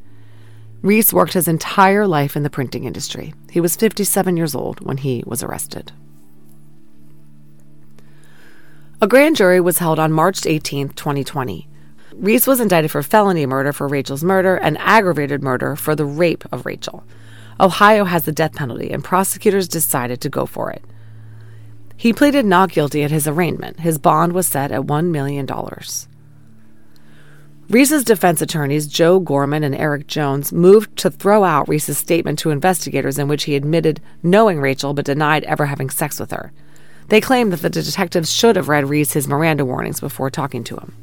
Reese 0.81 1.11
worked 1.11 1.33
his 1.33 1.47
entire 1.47 2.07
life 2.07 2.35
in 2.35 2.43
the 2.43 2.49
printing 2.49 2.83
industry. 2.83 3.33
He 3.51 3.59
was 3.59 3.75
57 3.75 4.37
years 4.37 4.53
old 4.53 4.79
when 4.81 4.97
he 4.97 5.23
was 5.25 5.43
arrested. 5.43 5.91
A 9.01 9.07
grand 9.07 9.35
jury 9.35 9.59
was 9.59 9.77
held 9.77 9.99
on 9.99 10.11
March 10.11 10.45
18, 10.45 10.89
2020. 10.89 11.67
Reese 12.15 12.47
was 12.47 12.59
indicted 12.59 12.89
for 12.89 13.03
felony 13.03 13.45
murder 13.45 13.71
for 13.71 13.87
Rachel's 13.87 14.23
murder 14.23 14.55
and 14.55 14.77
aggravated 14.79 15.43
murder 15.43 15.75
for 15.75 15.95
the 15.95 16.05
rape 16.05 16.43
of 16.51 16.65
Rachel. 16.65 17.03
Ohio 17.59 18.05
has 18.05 18.23
the 18.23 18.31
death 18.31 18.55
penalty, 18.55 18.89
and 18.91 19.03
prosecutors 19.03 19.67
decided 19.67 20.21
to 20.21 20.29
go 20.29 20.45
for 20.45 20.71
it. 20.71 20.83
He 21.95 22.13
pleaded 22.13 22.45
not 22.45 22.71
guilty 22.71 23.03
at 23.03 23.11
his 23.11 23.27
arraignment. 23.27 23.79
His 23.79 23.97
bond 23.97 24.33
was 24.33 24.47
set 24.47 24.71
at 24.71 24.81
$1 24.81 25.05
million. 25.11 25.47
Reese's 27.69 28.05
defense 28.05 28.41
attorneys, 28.41 28.87
Joe 28.87 29.19
Gorman 29.19 29.61
and 29.61 29.75
Eric 29.75 30.07
Jones, 30.07 30.53
moved 30.53 30.95
to 30.99 31.11
throw 31.11 31.43
out 31.43 31.67
Reese's 31.67 31.97
statement 31.97 32.39
to 32.39 32.49
investigators 32.49 33.19
in 33.19 33.27
which 33.27 33.43
he 33.43 33.57
admitted 33.57 33.99
knowing 34.23 34.61
Rachel 34.61 34.93
but 34.93 35.03
denied 35.03 35.43
ever 35.43 35.65
having 35.65 35.89
sex 35.89 36.17
with 36.17 36.31
her. 36.31 36.53
They 37.09 37.19
claimed 37.19 37.51
that 37.51 37.61
the 37.61 37.69
detectives 37.69 38.31
should 38.31 38.55
have 38.55 38.69
read 38.69 38.87
Reese 38.87 39.11
his 39.11 39.27
Miranda 39.27 39.65
warnings 39.65 39.99
before 39.99 40.29
talking 40.29 40.63
to 40.63 40.77
him. 40.77 40.95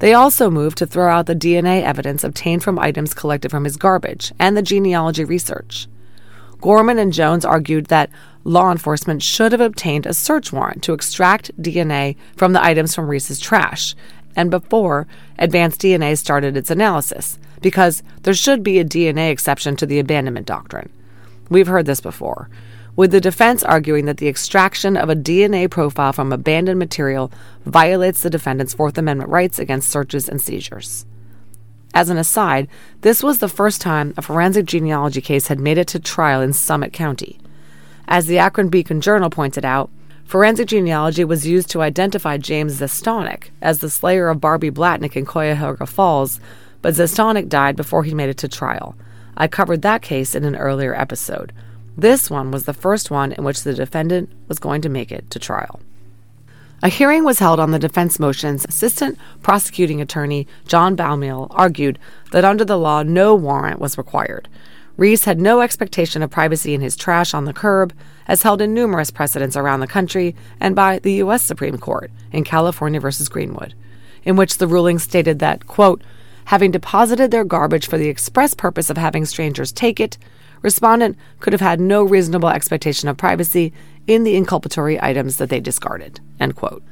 They 0.00 0.12
also 0.12 0.50
moved 0.50 0.76
to 0.78 0.86
throw 0.86 1.10
out 1.10 1.24
the 1.24 1.34
DNA 1.34 1.82
evidence 1.82 2.22
obtained 2.22 2.62
from 2.62 2.78
items 2.78 3.14
collected 3.14 3.50
from 3.50 3.64
his 3.64 3.78
garbage 3.78 4.34
and 4.38 4.58
the 4.58 4.62
genealogy 4.62 5.24
research. 5.24 5.88
Gorman 6.60 6.98
and 6.98 7.14
Jones 7.14 7.46
argued 7.46 7.86
that 7.86 8.10
law 8.44 8.70
enforcement 8.70 9.22
should 9.22 9.52
have 9.52 9.62
obtained 9.62 10.04
a 10.04 10.12
search 10.12 10.52
warrant 10.52 10.82
to 10.82 10.92
extract 10.92 11.56
DNA 11.60 12.16
from 12.36 12.52
the 12.52 12.62
items 12.62 12.94
from 12.94 13.08
Reese's 13.08 13.40
trash 13.40 13.94
and 14.36 14.50
before 14.50 15.06
Advanced 15.38 15.80
DNA 15.80 16.16
started 16.16 16.56
its 16.56 16.70
analysis, 16.70 17.38
because 17.60 18.02
there 18.22 18.34
should 18.34 18.62
be 18.62 18.78
a 18.78 18.84
DNA 18.84 19.30
exception 19.30 19.76
to 19.76 19.86
the 19.86 19.98
abandonment 19.98 20.46
doctrine. 20.46 20.90
We've 21.48 21.66
heard 21.66 21.86
this 21.86 22.00
before, 22.00 22.48
with 22.96 23.10
the 23.10 23.20
defense 23.20 23.62
arguing 23.62 24.06
that 24.06 24.16
the 24.16 24.28
extraction 24.28 24.96
of 24.96 25.10
a 25.10 25.16
DNA 25.16 25.70
profile 25.70 26.12
from 26.12 26.32
abandoned 26.32 26.78
material 26.78 27.30
violates 27.64 28.22
the 28.22 28.30
defendant's 28.30 28.74
Fourth 28.74 28.96
Amendment 28.96 29.30
rights 29.30 29.58
against 29.58 29.90
searches 29.90 30.28
and 30.28 30.40
seizures. 30.40 31.04
As 31.92 32.10
an 32.10 32.18
aside, 32.18 32.68
this 33.02 33.22
was 33.22 33.38
the 33.38 33.48
first 33.48 33.80
time 33.80 34.14
a 34.16 34.22
forensic 34.22 34.66
genealogy 34.66 35.20
case 35.20 35.48
had 35.48 35.60
made 35.60 35.78
it 35.78 35.88
to 35.88 36.00
trial 36.00 36.40
in 36.40 36.52
Summit 36.52 36.92
County. 36.92 37.38
As 38.08 38.26
the 38.26 38.38
Akron 38.38 38.68
Beacon 38.68 39.00
Journal 39.00 39.30
pointed 39.30 39.64
out, 39.64 39.90
forensic 40.26 40.68
genealogy 40.68 41.24
was 41.24 41.46
used 41.46 41.70
to 41.70 41.82
identify 41.82 42.36
James 42.36 42.80
Zastawnik 42.80 43.50
as 43.62 43.78
the 43.78 43.90
slayer 43.90 44.28
of 44.28 44.40
Barbie 44.40 44.70
Blatnik 44.70 45.16
in 45.16 45.24
Cuyahoga 45.24 45.86
Falls, 45.86 46.40
but 46.82 46.94
Zastawnik 46.94 47.48
died 47.48 47.76
before 47.76 48.04
he 48.04 48.14
made 48.14 48.28
it 48.28 48.38
to 48.38 48.48
trial. 48.48 48.94
I 49.36 49.48
covered 49.48 49.82
that 49.82 50.02
case 50.02 50.34
in 50.34 50.44
an 50.44 50.56
earlier 50.56 50.94
episode. 50.94 51.52
This 51.96 52.30
one 52.30 52.50
was 52.50 52.64
the 52.64 52.74
first 52.74 53.10
one 53.10 53.32
in 53.32 53.44
which 53.44 53.62
the 53.62 53.74
defendant 53.74 54.30
was 54.48 54.58
going 54.58 54.82
to 54.82 54.88
make 54.88 55.10
it 55.10 55.30
to 55.30 55.38
trial. 55.38 55.80
A 56.82 56.88
hearing 56.88 57.24
was 57.24 57.38
held 57.38 57.58
on 57.58 57.70
the 57.70 57.78
defense 57.78 58.18
motions. 58.18 58.66
Assistant 58.66 59.18
prosecuting 59.42 60.00
attorney 60.00 60.46
John 60.66 60.94
Baumoel 60.94 61.46
argued 61.50 61.98
that 62.32 62.44
under 62.44 62.64
the 62.64 62.78
law, 62.78 63.02
no 63.02 63.34
warrant 63.34 63.80
was 63.80 63.96
required. 63.96 64.48
Reese 64.96 65.24
had 65.24 65.38
no 65.38 65.60
expectation 65.60 66.22
of 66.22 66.30
privacy 66.30 66.72
in 66.72 66.80
his 66.80 66.96
trash 66.96 67.34
on 67.34 67.44
the 67.44 67.52
curb, 67.52 67.92
as 68.26 68.42
held 68.42 68.62
in 68.62 68.72
numerous 68.72 69.10
precedents 69.10 69.56
around 69.56 69.80
the 69.80 69.86
country 69.86 70.34
and 70.58 70.74
by 70.74 70.98
the 70.98 71.14
U.S. 71.14 71.42
Supreme 71.42 71.78
Court 71.78 72.10
in 72.32 72.44
California 72.44 73.00
v. 73.00 73.08
Greenwood, 73.28 73.74
in 74.24 74.36
which 74.36 74.58
the 74.58 74.66
ruling 74.66 74.98
stated 74.98 75.38
that, 75.38 75.66
quote, 75.66 76.02
having 76.46 76.70
deposited 76.70 77.30
their 77.30 77.44
garbage 77.44 77.86
for 77.86 77.98
the 77.98 78.08
express 78.08 78.54
purpose 78.54 78.88
of 78.88 78.96
having 78.96 79.26
strangers 79.26 79.70
take 79.70 80.00
it, 80.00 80.16
respondent 80.62 81.16
could 81.40 81.52
have 81.52 81.60
had 81.60 81.80
no 81.80 82.02
reasonable 82.02 82.48
expectation 82.48 83.08
of 83.08 83.16
privacy 83.16 83.72
in 84.06 84.24
the 84.24 84.34
inculpatory 84.34 85.00
items 85.02 85.36
that 85.36 85.50
they 85.50 85.60
discarded. 85.60 86.20
End 86.40 86.56
quote. 86.56 86.82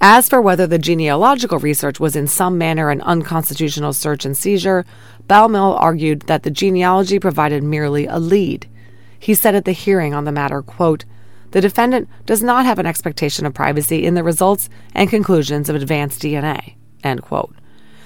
As 0.00 0.28
for 0.28 0.40
whether 0.40 0.66
the 0.66 0.78
genealogical 0.78 1.58
research 1.58 1.98
was 1.98 2.14
in 2.14 2.26
some 2.26 2.58
manner 2.58 2.90
an 2.90 3.00
unconstitutional 3.00 3.94
search 3.94 4.26
and 4.26 4.36
seizure, 4.36 4.84
Baumoel 5.28 5.76
argued 5.80 6.22
that 6.22 6.42
the 6.42 6.50
genealogy 6.50 7.18
provided 7.18 7.62
merely 7.62 8.06
a 8.06 8.18
lead. 8.18 8.68
He 9.18 9.34
said 9.34 9.54
at 9.54 9.64
the 9.64 9.72
hearing 9.72 10.12
on 10.12 10.24
the 10.24 10.32
matter, 10.32 10.60
quote, 10.62 11.04
the 11.54 11.60
defendant 11.60 12.08
does 12.26 12.42
not 12.42 12.66
have 12.66 12.80
an 12.80 12.86
expectation 12.86 13.46
of 13.46 13.54
privacy 13.54 14.04
in 14.04 14.14
the 14.14 14.24
results 14.24 14.68
and 14.92 15.08
conclusions 15.08 15.68
of 15.68 15.76
advanced 15.76 16.20
DNA. 16.20 16.74
End 17.04 17.22
quote. 17.22 17.54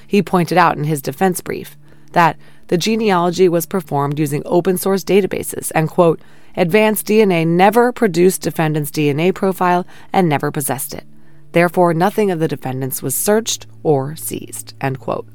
He 0.06 0.22
pointed 0.22 0.58
out 0.58 0.76
in 0.76 0.84
his 0.84 1.00
defense 1.00 1.40
brief 1.40 1.78
that 2.12 2.36
the 2.66 2.76
genealogy 2.76 3.48
was 3.48 3.64
performed 3.64 4.18
using 4.18 4.42
open 4.44 4.76
source 4.76 5.02
databases 5.02 5.72
and, 5.74 5.88
quote, 5.88 6.20
Advanced 6.56 7.06
DNA 7.06 7.46
never 7.46 7.90
produced 7.90 8.42
defendant's 8.42 8.90
DNA 8.90 9.34
profile 9.34 9.86
and 10.12 10.28
never 10.28 10.50
possessed 10.50 10.92
it. 10.92 11.04
Therefore, 11.52 11.94
nothing 11.94 12.30
of 12.30 12.40
the 12.40 12.48
defendants 12.48 13.02
was 13.02 13.14
searched 13.14 13.66
or 13.82 14.14
seized. 14.14 14.74
End 14.80 14.98
quote. 15.00 15.26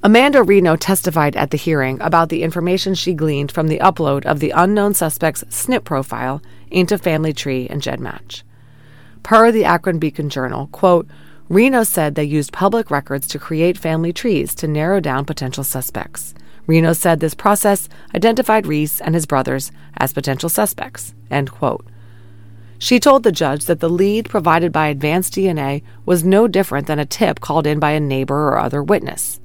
Amanda 0.00 0.44
Reno 0.44 0.76
testified 0.76 1.34
at 1.34 1.50
the 1.50 1.56
hearing 1.56 2.00
about 2.00 2.28
the 2.28 2.44
information 2.44 2.94
she 2.94 3.14
gleaned 3.14 3.50
from 3.50 3.66
the 3.66 3.80
upload 3.80 4.24
of 4.26 4.38
the 4.38 4.50
unknown 4.50 4.94
suspect's 4.94 5.42
SNP 5.44 5.82
profile 5.82 6.40
into 6.70 6.96
Family 6.96 7.32
Tree 7.32 7.66
and 7.68 7.82
GEDmatch. 7.82 8.44
Per 9.24 9.50
the 9.50 9.64
Akron 9.64 9.98
Beacon 9.98 10.30
Journal, 10.30 10.68
quote, 10.68 11.08
Reno 11.48 11.82
said 11.82 12.14
they 12.14 12.22
used 12.22 12.52
public 12.52 12.92
records 12.92 13.26
to 13.26 13.40
create 13.40 13.76
family 13.76 14.12
trees 14.12 14.54
to 14.54 14.68
narrow 14.68 15.00
down 15.00 15.24
potential 15.24 15.64
suspects. 15.64 16.32
Reno 16.68 16.92
said 16.92 17.18
this 17.18 17.34
process 17.34 17.88
identified 18.14 18.68
Reese 18.68 19.00
and 19.00 19.16
his 19.16 19.26
brothers 19.26 19.72
as 19.96 20.12
potential 20.12 20.48
suspects. 20.48 21.12
End 21.28 21.50
quote. 21.50 21.84
She 22.78 23.00
told 23.00 23.24
the 23.24 23.32
judge 23.32 23.64
that 23.64 23.80
the 23.80 23.88
lead 23.88 24.28
provided 24.28 24.70
by 24.70 24.86
Advanced 24.86 25.34
DNA 25.34 25.82
was 26.06 26.22
no 26.22 26.46
different 26.46 26.86
than 26.86 27.00
a 27.00 27.04
tip 27.04 27.40
called 27.40 27.66
in 27.66 27.80
by 27.80 27.90
a 27.90 28.00
neighbor 28.00 28.48
or 28.48 28.60
other 28.60 28.80
witness. 28.80 29.40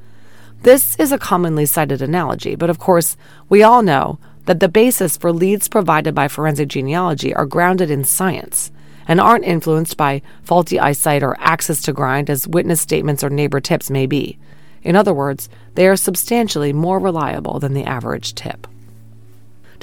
This 0.63 0.95
is 0.95 1.11
a 1.11 1.17
commonly 1.17 1.65
cited 1.65 2.01
analogy, 2.01 2.55
but 2.55 2.69
of 2.69 2.79
course, 2.79 3.17
we 3.49 3.63
all 3.63 3.81
know 3.81 4.17
that 4.45 4.61
the 4.61 4.69
basis 4.69 5.17
for 5.17 5.33
leads 5.33 5.67
provided 5.67 6.15
by 6.15 6.29
forensic 6.29 6.69
genealogy 6.69 7.35
are 7.35 7.45
grounded 7.45 7.91
in 7.91 8.05
science 8.05 8.71
and 9.05 9.19
aren't 9.19 9.43
influenced 9.43 9.97
by 9.97 10.21
faulty 10.41 10.79
eyesight 10.79 11.21
or 11.21 11.35
access 11.41 11.81
to 11.81 11.91
grind 11.91 12.29
as 12.29 12.47
witness 12.47 12.79
statements 12.79 13.25
or 13.25 13.29
neighbor 13.29 13.59
tips 13.59 13.89
may 13.89 14.05
be. 14.05 14.39
In 14.83 14.95
other 14.95 15.13
words, 15.13 15.49
they 15.75 15.85
are 15.85 15.97
substantially 15.97 16.71
more 16.71 16.97
reliable 16.97 17.59
than 17.59 17.73
the 17.73 17.83
average 17.83 18.33
tip. 18.33 18.65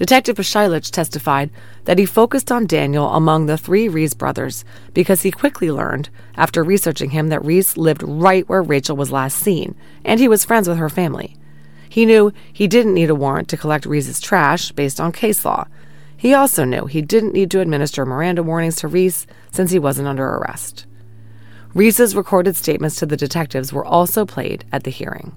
Detective 0.01 0.37
Pashilich 0.37 0.91
testified 0.91 1.51
that 1.85 1.99
he 1.99 2.07
focused 2.07 2.51
on 2.51 2.67
Daniel 2.67 3.11
among 3.11 3.45
the 3.45 3.59
three 3.59 3.87
Reese 3.87 4.15
brothers 4.15 4.65
because 4.95 5.21
he 5.21 5.31
quickly 5.31 5.71
learned, 5.71 6.09
after 6.37 6.65
researching 6.65 7.11
him, 7.11 7.29
that 7.29 7.45
Reese 7.45 7.77
lived 7.77 8.03
right 8.03 8.49
where 8.49 8.63
Rachel 8.63 8.97
was 8.97 9.13
last 9.13 9.37
seen, 9.37 9.75
and 10.03 10.19
he 10.19 10.27
was 10.27 10.43
friends 10.43 10.71
with 10.71 10.79
her 10.79 10.89
family. 10.89 11.37
He 11.91 12.07
knew 12.07 12.33
he 12.51 12.67
didn't 12.67 12.95
need 12.95 13.11
a 13.11 13.15
warrant 13.15 13.49
to 13.51 13.59
collect 13.59 13.85
Reese's 13.85 14.21
trash 14.21 14.73
based 14.73 15.03
on 15.03 15.13
case 15.13 15.45
law. 15.45 15.67
He 16.17 16.33
also 16.33 16.65
knew 16.65 16.87
he 16.87 17.03
didn't 17.03 17.35
need 17.35 17.51
to 17.51 17.61
administer 17.61 18.07
Miranda 18.07 18.43
warnings 18.43 18.77
to 18.77 18.89
Reese 18.89 19.27
since 19.53 19.71
he 19.71 19.79
wasn't 19.79 20.09
under 20.09 20.27
arrest. 20.27 20.87
Reese's 21.75 22.17
recorded 22.17 22.57
statements 22.57 22.97
to 22.97 23.05
the 23.05 23.19
detectives 23.19 23.71
were 23.71 23.85
also 23.85 24.25
played 24.25 24.65
at 24.73 24.85
the 24.85 24.91
hearing. 24.91 25.37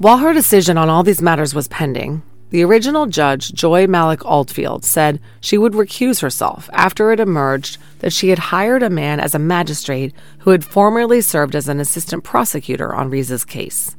While 0.00 0.16
her 0.16 0.32
decision 0.32 0.78
on 0.78 0.88
all 0.88 1.02
these 1.02 1.20
matters 1.20 1.54
was 1.54 1.68
pending, 1.68 2.22
the 2.48 2.64
original 2.64 3.04
judge, 3.04 3.52
Joy 3.52 3.86
Malek 3.86 4.24
Oldfield, 4.24 4.82
said 4.82 5.20
she 5.42 5.58
would 5.58 5.74
recuse 5.74 6.22
herself 6.22 6.70
after 6.72 7.12
it 7.12 7.20
emerged 7.20 7.76
that 7.98 8.14
she 8.14 8.30
had 8.30 8.38
hired 8.38 8.82
a 8.82 8.88
man 8.88 9.20
as 9.20 9.34
a 9.34 9.38
magistrate 9.38 10.14
who 10.38 10.52
had 10.52 10.64
formerly 10.64 11.20
served 11.20 11.54
as 11.54 11.68
an 11.68 11.80
assistant 11.80 12.24
prosecutor 12.24 12.94
on 12.94 13.10
Reese's 13.10 13.44
case. 13.44 13.94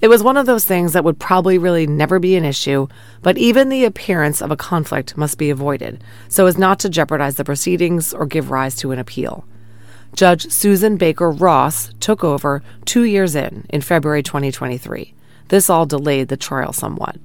It 0.00 0.06
was 0.06 0.22
one 0.22 0.36
of 0.36 0.46
those 0.46 0.64
things 0.64 0.92
that 0.92 1.02
would 1.02 1.18
probably 1.18 1.58
really 1.58 1.88
never 1.88 2.20
be 2.20 2.36
an 2.36 2.44
issue, 2.44 2.86
but 3.20 3.36
even 3.36 3.68
the 3.68 3.84
appearance 3.84 4.40
of 4.40 4.52
a 4.52 4.56
conflict 4.56 5.16
must 5.16 5.38
be 5.38 5.50
avoided 5.50 6.04
so 6.28 6.46
as 6.46 6.56
not 6.56 6.78
to 6.78 6.88
jeopardize 6.88 7.34
the 7.34 7.44
proceedings 7.44 8.14
or 8.14 8.26
give 8.26 8.52
rise 8.52 8.76
to 8.76 8.92
an 8.92 9.00
appeal. 9.00 9.44
Judge 10.14 10.52
Susan 10.52 10.96
Baker 10.96 11.32
Ross 11.32 11.92
took 11.98 12.22
over 12.22 12.62
two 12.84 13.02
years 13.02 13.34
in, 13.34 13.66
in 13.70 13.80
February 13.80 14.22
2023. 14.22 15.14
This 15.48 15.70
all 15.70 15.86
delayed 15.86 16.28
the 16.28 16.36
trial 16.36 16.72
somewhat. 16.72 17.16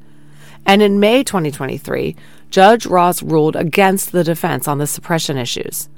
And 0.65 0.81
in 0.81 0.99
May 0.99 1.23
2023, 1.23 2.15
Judge 2.49 2.85
Ross 2.85 3.23
ruled 3.23 3.55
against 3.55 4.11
the 4.11 4.23
defense 4.23 4.67
on 4.67 4.77
the 4.77 4.87
suppression 4.87 5.37
issues. 5.37 5.89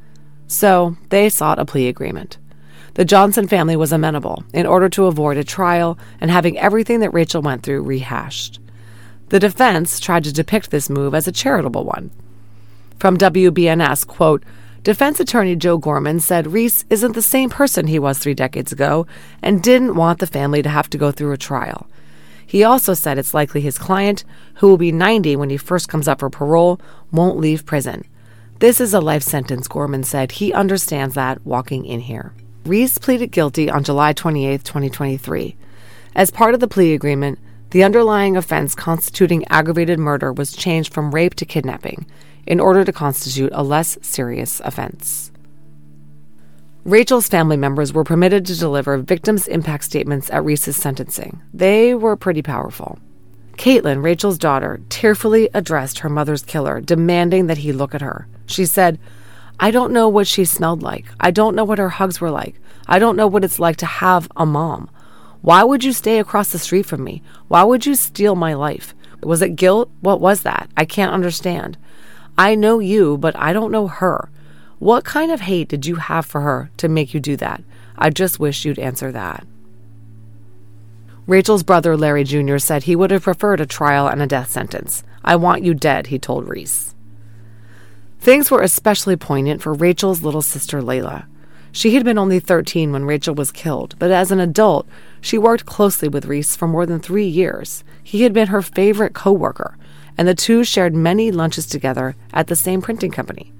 So 0.47 0.95
they 1.09 1.29
sought 1.29 1.59
a 1.59 1.65
plea 1.65 1.87
agreement. 1.87 2.37
The 2.95 3.05
Johnson 3.05 3.47
family 3.47 3.75
was 3.75 3.91
amenable 3.91 4.43
in 4.53 4.67
order 4.67 4.87
to 4.89 5.05
avoid 5.05 5.37
a 5.37 5.43
trial 5.43 5.97
and 6.21 6.29
having 6.29 6.57
everything 6.59 6.99
that 6.99 7.13
Rachel 7.13 7.41
went 7.41 7.63
through 7.63 7.81
rehashed. 7.81 8.59
The 9.29 9.39
defense 9.39 9.99
tried 9.99 10.25
to 10.25 10.33
depict 10.33 10.69
this 10.69 10.91
move 10.91 11.15
as 11.15 11.27
a 11.27 11.31
charitable 11.31 11.85
one. 11.85 12.11
From 12.99 13.17
WBNS, 13.17 14.05
quote, 14.05 14.43
Defense 14.83 15.19
attorney 15.19 15.55
Joe 15.55 15.77
Gorman 15.77 16.19
said 16.19 16.51
Reese 16.51 16.85
isn't 16.89 17.13
the 17.13 17.21
same 17.21 17.49
person 17.49 17.87
he 17.87 17.97
was 17.97 18.19
three 18.19 18.33
decades 18.33 18.71
ago 18.71 19.07
and 19.41 19.63
didn't 19.63 19.95
want 19.95 20.19
the 20.19 20.27
family 20.27 20.61
to 20.61 20.69
have 20.69 20.89
to 20.91 20.97
go 20.97 21.09
through 21.09 21.31
a 21.31 21.37
trial. 21.37 21.87
He 22.45 22.63
also 22.63 22.93
said 22.93 23.17
it's 23.17 23.33
likely 23.33 23.61
his 23.61 23.77
client, 23.77 24.23
who 24.55 24.67
will 24.67 24.77
be 24.77 24.91
90 24.91 25.35
when 25.35 25.49
he 25.49 25.57
first 25.57 25.89
comes 25.89 26.07
up 26.07 26.19
for 26.19 26.29
parole, 26.29 26.79
won't 27.11 27.39
leave 27.39 27.65
prison. 27.65 28.05
This 28.59 28.79
is 28.79 28.93
a 28.93 29.01
life 29.01 29.23
sentence, 29.23 29.67
Gorman 29.67 30.03
said. 30.03 30.33
He 30.33 30.53
understands 30.53 31.15
that 31.15 31.45
walking 31.45 31.85
in 31.85 31.99
here. 31.99 32.33
Reese 32.65 32.97
pleaded 32.97 33.31
guilty 33.31 33.69
on 33.69 33.83
July 33.83 34.13
28, 34.13 34.63
2023. 34.63 35.57
As 36.15 36.31
part 36.31 36.53
of 36.53 36.61
the 36.61 36.67
plea 36.67 36.93
agreement, 36.93 37.39
the 37.71 37.83
underlying 37.83 38.37
offense 38.37 38.75
constituting 38.75 39.45
aggravated 39.49 39.99
murder 39.99 40.31
was 40.31 40.55
changed 40.55 40.93
from 40.93 41.13
rape 41.13 41.33
to 41.35 41.45
kidnapping 41.45 42.05
in 42.45 42.59
order 42.59 42.85
to 42.85 42.93
constitute 42.93 43.51
a 43.53 43.63
less 43.63 43.97
serious 44.01 44.61
offense. 44.63 45.32
Rachel's 46.85 47.29
family 47.29 47.55
members 47.55 47.93
were 47.93 48.03
permitted 48.03 48.45
to 48.45 48.59
deliver 48.59 48.97
victims' 48.97 49.47
impact 49.47 49.85
statements 49.85 50.29
at 50.29 50.43
Reese's 50.43 50.75
sentencing. 50.75 51.41
They 51.53 51.95
were 51.95 52.17
pretty 52.17 52.41
powerful. 52.41 52.99
Caitlin, 53.53 54.03
Rachel's 54.03 54.37
daughter, 54.37 54.81
tearfully 54.89 55.49
addressed 55.53 55.99
her 55.99 56.09
mother's 56.09 56.43
killer, 56.43 56.81
demanding 56.81 57.47
that 57.47 57.59
he 57.59 57.71
look 57.71 57.95
at 57.95 58.01
her. 58.01 58.27
She 58.45 58.65
said, 58.65 58.99
I 59.61 59.71
don't 59.71 59.93
know 59.93 60.09
what 60.09 60.27
she 60.27 60.43
smelled 60.43 60.83
like. 60.83 61.05
I 61.21 61.31
don't 61.31 61.55
know 61.55 61.63
what 61.63 61.77
her 61.77 61.87
hugs 61.87 62.19
were 62.19 62.31
like. 62.31 62.55
I 62.85 62.99
don't 62.99 63.15
know 63.15 63.27
what 63.27 63.45
it's 63.45 63.59
like 63.59 63.77
to 63.77 63.85
have 63.85 64.27
a 64.35 64.45
mom. 64.45 64.89
Why 65.41 65.63
would 65.63 65.85
you 65.85 65.93
stay 65.93 66.19
across 66.19 66.51
the 66.51 66.59
street 66.59 66.85
from 66.85 67.01
me? 67.01 67.21
Why 67.47 67.63
would 67.63 67.85
you 67.85 67.95
steal 67.95 68.35
my 68.35 68.55
life? 68.55 68.93
Was 69.21 69.41
it 69.41 69.55
guilt? 69.55 69.89
What 70.01 70.19
was 70.19 70.41
that? 70.41 70.69
I 70.75 70.83
can't 70.83 71.13
understand. 71.13 71.77
I 72.37 72.55
know 72.55 72.79
you, 72.79 73.17
but 73.17 73.37
I 73.37 73.53
don't 73.53 73.71
know 73.71 73.87
her. 73.87 74.29
What 74.83 75.05
kind 75.05 75.31
of 75.31 75.39
hate 75.39 75.69
did 75.69 75.85
you 75.85 75.95
have 75.95 76.25
for 76.25 76.41
her 76.41 76.69
to 76.75 76.89
make 76.89 77.13
you 77.13 77.21
do 77.21 77.37
that? 77.37 77.63
I 77.97 78.09
just 78.09 78.37
wish 78.37 78.65
you'd 78.65 78.77
answer 78.77 79.13
that. 79.13 79.47
Rachel's 81.25 81.63
brother, 81.63 81.95
Larry 81.95 82.25
Jr., 82.25 82.57
said 82.57 82.83
he 82.83 82.93
would 82.97 83.09
have 83.09 83.23
preferred 83.23 83.61
a 83.61 83.65
trial 83.65 84.09
and 84.09 84.21
a 84.21 84.27
death 84.27 84.49
sentence. 84.49 85.05
I 85.23 85.37
want 85.37 85.63
you 85.63 85.73
dead, 85.73 86.07
he 86.07 86.19
told 86.19 86.49
Reese. 86.49 86.95
Things 88.19 88.51
were 88.51 88.61
especially 88.61 89.15
poignant 89.15 89.61
for 89.61 89.73
Rachel's 89.73 90.21
little 90.21 90.41
sister 90.41 90.81
Layla. 90.81 91.27
She 91.71 91.95
had 91.95 92.03
been 92.03 92.17
only 92.17 92.41
13 92.41 92.91
when 92.91 93.05
Rachel 93.05 93.35
was 93.35 93.53
killed, 93.53 93.95
but 93.99 94.11
as 94.11 94.31
an 94.31 94.41
adult, 94.41 94.85
she 95.21 95.37
worked 95.37 95.65
closely 95.65 96.09
with 96.09 96.25
Reese 96.25 96.57
for 96.57 96.67
more 96.67 96.85
than 96.85 96.99
three 96.99 97.25
years. 97.25 97.85
He 98.03 98.23
had 98.23 98.33
been 98.33 98.49
her 98.49 98.61
favorite 98.61 99.13
coworker, 99.13 99.77
and 100.17 100.27
the 100.27 100.35
two 100.35 100.65
shared 100.65 100.93
many 100.93 101.31
lunches 101.31 101.67
together 101.67 102.17
at 102.33 102.47
the 102.47 102.55
same 102.57 102.81
printing 102.81 103.11
company. 103.11 103.53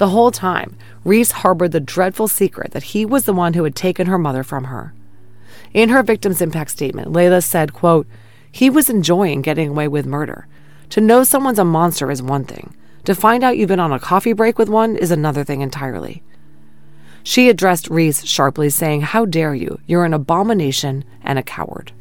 The 0.00 0.08
whole 0.08 0.30
time, 0.30 0.78
Reese 1.04 1.30
harbored 1.30 1.72
the 1.72 1.78
dreadful 1.78 2.26
secret 2.26 2.70
that 2.70 2.94
he 2.94 3.04
was 3.04 3.24
the 3.24 3.34
one 3.34 3.52
who 3.52 3.64
had 3.64 3.76
taken 3.76 4.06
her 4.06 4.16
mother 4.16 4.42
from 4.42 4.64
her. 4.64 4.94
In 5.74 5.90
her 5.90 6.02
victim's 6.02 6.40
impact 6.40 6.70
statement, 6.70 7.12
Layla 7.12 7.44
said, 7.44 7.74
quote, 7.74 8.06
He 8.50 8.70
was 8.70 8.88
enjoying 8.88 9.42
getting 9.42 9.68
away 9.68 9.88
with 9.88 10.06
murder. 10.06 10.46
To 10.88 11.02
know 11.02 11.22
someone's 11.22 11.58
a 11.58 11.66
monster 11.66 12.10
is 12.10 12.22
one 12.22 12.44
thing. 12.44 12.74
To 13.04 13.14
find 13.14 13.44
out 13.44 13.58
you've 13.58 13.68
been 13.68 13.78
on 13.78 13.92
a 13.92 14.00
coffee 14.00 14.32
break 14.32 14.58
with 14.58 14.70
one 14.70 14.96
is 14.96 15.10
another 15.10 15.44
thing 15.44 15.60
entirely. 15.60 16.22
She 17.22 17.50
addressed 17.50 17.90
Reese 17.90 18.24
sharply, 18.24 18.70
saying, 18.70 19.02
How 19.02 19.26
dare 19.26 19.54
you? 19.54 19.80
You're 19.86 20.06
an 20.06 20.14
abomination 20.14 21.04
and 21.22 21.38
a 21.38 21.42
coward. 21.42 21.92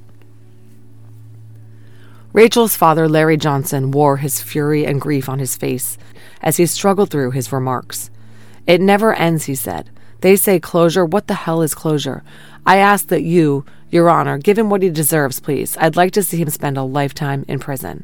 Rachel's 2.31 2.75
father, 2.75 3.09
Larry 3.09 3.37
Johnson, 3.37 3.91
wore 3.91 4.17
his 4.17 4.41
fury 4.41 4.85
and 4.85 5.01
grief 5.01 5.27
on 5.27 5.39
his 5.39 5.55
face 5.55 5.97
as 6.41 6.57
he 6.57 6.65
struggled 6.65 7.09
through 7.09 7.31
his 7.31 7.51
remarks. 7.51 8.11
It 8.67 8.81
never 8.81 9.13
ends, 9.13 9.45
he 9.45 9.55
said. 9.55 9.89
They 10.21 10.35
say 10.35 10.59
closure. 10.59 11.05
What 11.05 11.27
the 11.27 11.33
hell 11.33 11.61
is 11.61 11.73
closure? 11.73 12.23
I 12.65 12.77
ask 12.77 13.07
that 13.07 13.23
you, 13.23 13.65
Your 13.89 14.09
Honor, 14.09 14.37
give 14.37 14.59
him 14.59 14.69
what 14.69 14.83
he 14.83 14.89
deserves, 14.89 15.39
please. 15.39 15.75
I'd 15.77 15.95
like 15.95 16.11
to 16.13 16.23
see 16.23 16.37
him 16.37 16.49
spend 16.49 16.77
a 16.77 16.83
lifetime 16.83 17.45
in 17.47 17.59
prison. 17.59 18.03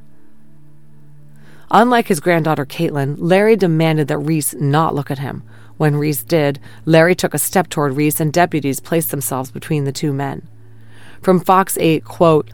Unlike 1.70 2.08
his 2.08 2.20
granddaughter 2.20 2.66
Caitlin, 2.66 3.18
Larry 3.20 3.56
demanded 3.56 4.08
that 4.08 4.18
Reese 4.18 4.54
not 4.56 4.96
look 4.96 5.12
at 5.12 5.20
him. 5.20 5.44
When 5.78 5.98
Reese 5.98 6.24
did, 6.24 6.60
Larry 6.86 7.16
took 7.16 7.34
a 7.34 7.40
step 7.40 7.70
toward 7.70 7.96
Reese 7.96 8.20
and 8.20 8.32
deputies 8.32 8.80
placed 8.80 9.12
themselves 9.12 9.52
between 9.52 9.84
the 9.84 9.92
two 9.92 10.14
men. 10.14 10.48
From 11.22 11.40
Fox 11.40 11.78
8, 11.78 12.06
quote, 12.06 12.50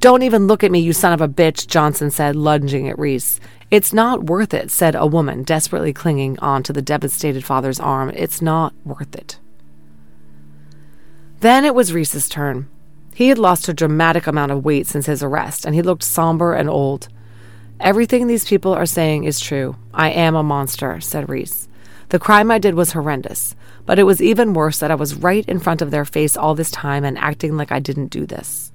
Don't 0.00 0.22
even 0.22 0.46
look 0.46 0.62
at 0.62 0.70
me, 0.70 0.78
you 0.78 0.92
son 0.92 1.12
of 1.12 1.20
a 1.20 1.28
bitch, 1.28 1.66
Johnson 1.66 2.10
said, 2.10 2.36
lunging 2.36 2.88
at 2.88 2.98
Reese. 2.98 3.40
It's 3.68 3.92
not 3.92 4.24
worth 4.24 4.54
it, 4.54 4.70
said 4.70 4.94
a 4.94 5.06
woman, 5.06 5.42
desperately 5.42 5.92
clinging 5.92 6.38
onto 6.38 6.72
the 6.72 6.80
devastated 6.80 7.44
father's 7.44 7.80
arm. 7.80 8.10
It's 8.10 8.40
not 8.40 8.72
worth 8.84 9.16
it. 9.16 9.38
Then 11.40 11.64
it 11.64 11.74
was 11.74 11.92
Reese's 11.92 12.28
turn. 12.28 12.68
He 13.12 13.28
had 13.28 13.38
lost 13.38 13.68
a 13.68 13.74
dramatic 13.74 14.28
amount 14.28 14.52
of 14.52 14.64
weight 14.64 14.86
since 14.86 15.06
his 15.06 15.22
arrest, 15.22 15.66
and 15.66 15.74
he 15.74 15.82
looked 15.82 16.04
somber 16.04 16.54
and 16.54 16.70
old. 16.70 17.08
Everything 17.80 18.26
these 18.26 18.44
people 18.44 18.72
are 18.72 18.86
saying 18.86 19.24
is 19.24 19.40
true. 19.40 19.76
I 19.92 20.10
am 20.10 20.36
a 20.36 20.42
monster, 20.44 21.00
said 21.00 21.28
Reese. 21.28 21.68
The 22.10 22.20
crime 22.20 22.52
I 22.52 22.58
did 22.58 22.74
was 22.74 22.92
horrendous, 22.92 23.56
but 23.84 23.98
it 23.98 24.04
was 24.04 24.22
even 24.22 24.54
worse 24.54 24.78
that 24.78 24.92
I 24.92 24.94
was 24.94 25.16
right 25.16 25.44
in 25.48 25.58
front 25.58 25.82
of 25.82 25.90
their 25.90 26.04
face 26.04 26.36
all 26.36 26.54
this 26.54 26.70
time 26.70 27.04
and 27.04 27.18
acting 27.18 27.56
like 27.56 27.72
I 27.72 27.80
didn't 27.80 28.08
do 28.08 28.24
this. 28.24 28.72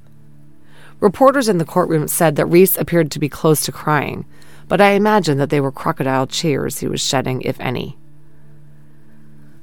Reporters 1.04 1.50
in 1.50 1.58
the 1.58 1.66
courtroom 1.66 2.08
said 2.08 2.38
that 2.38 2.46
Reese 2.46 2.78
appeared 2.78 3.12
to 3.12 3.20
be 3.20 3.28
close 3.28 3.60
to 3.66 3.74
crying, 3.74 4.26
but 4.70 4.80
I 4.80 4.92
imagine 4.92 5.38
that 5.38 5.50
they 5.50 5.60
were 5.60 5.70
crocodile 5.70 6.28
tears 6.28 6.80
he 6.80 6.88
was 6.88 7.06
shedding, 7.06 7.42
if 7.42 7.60
any. 7.60 7.98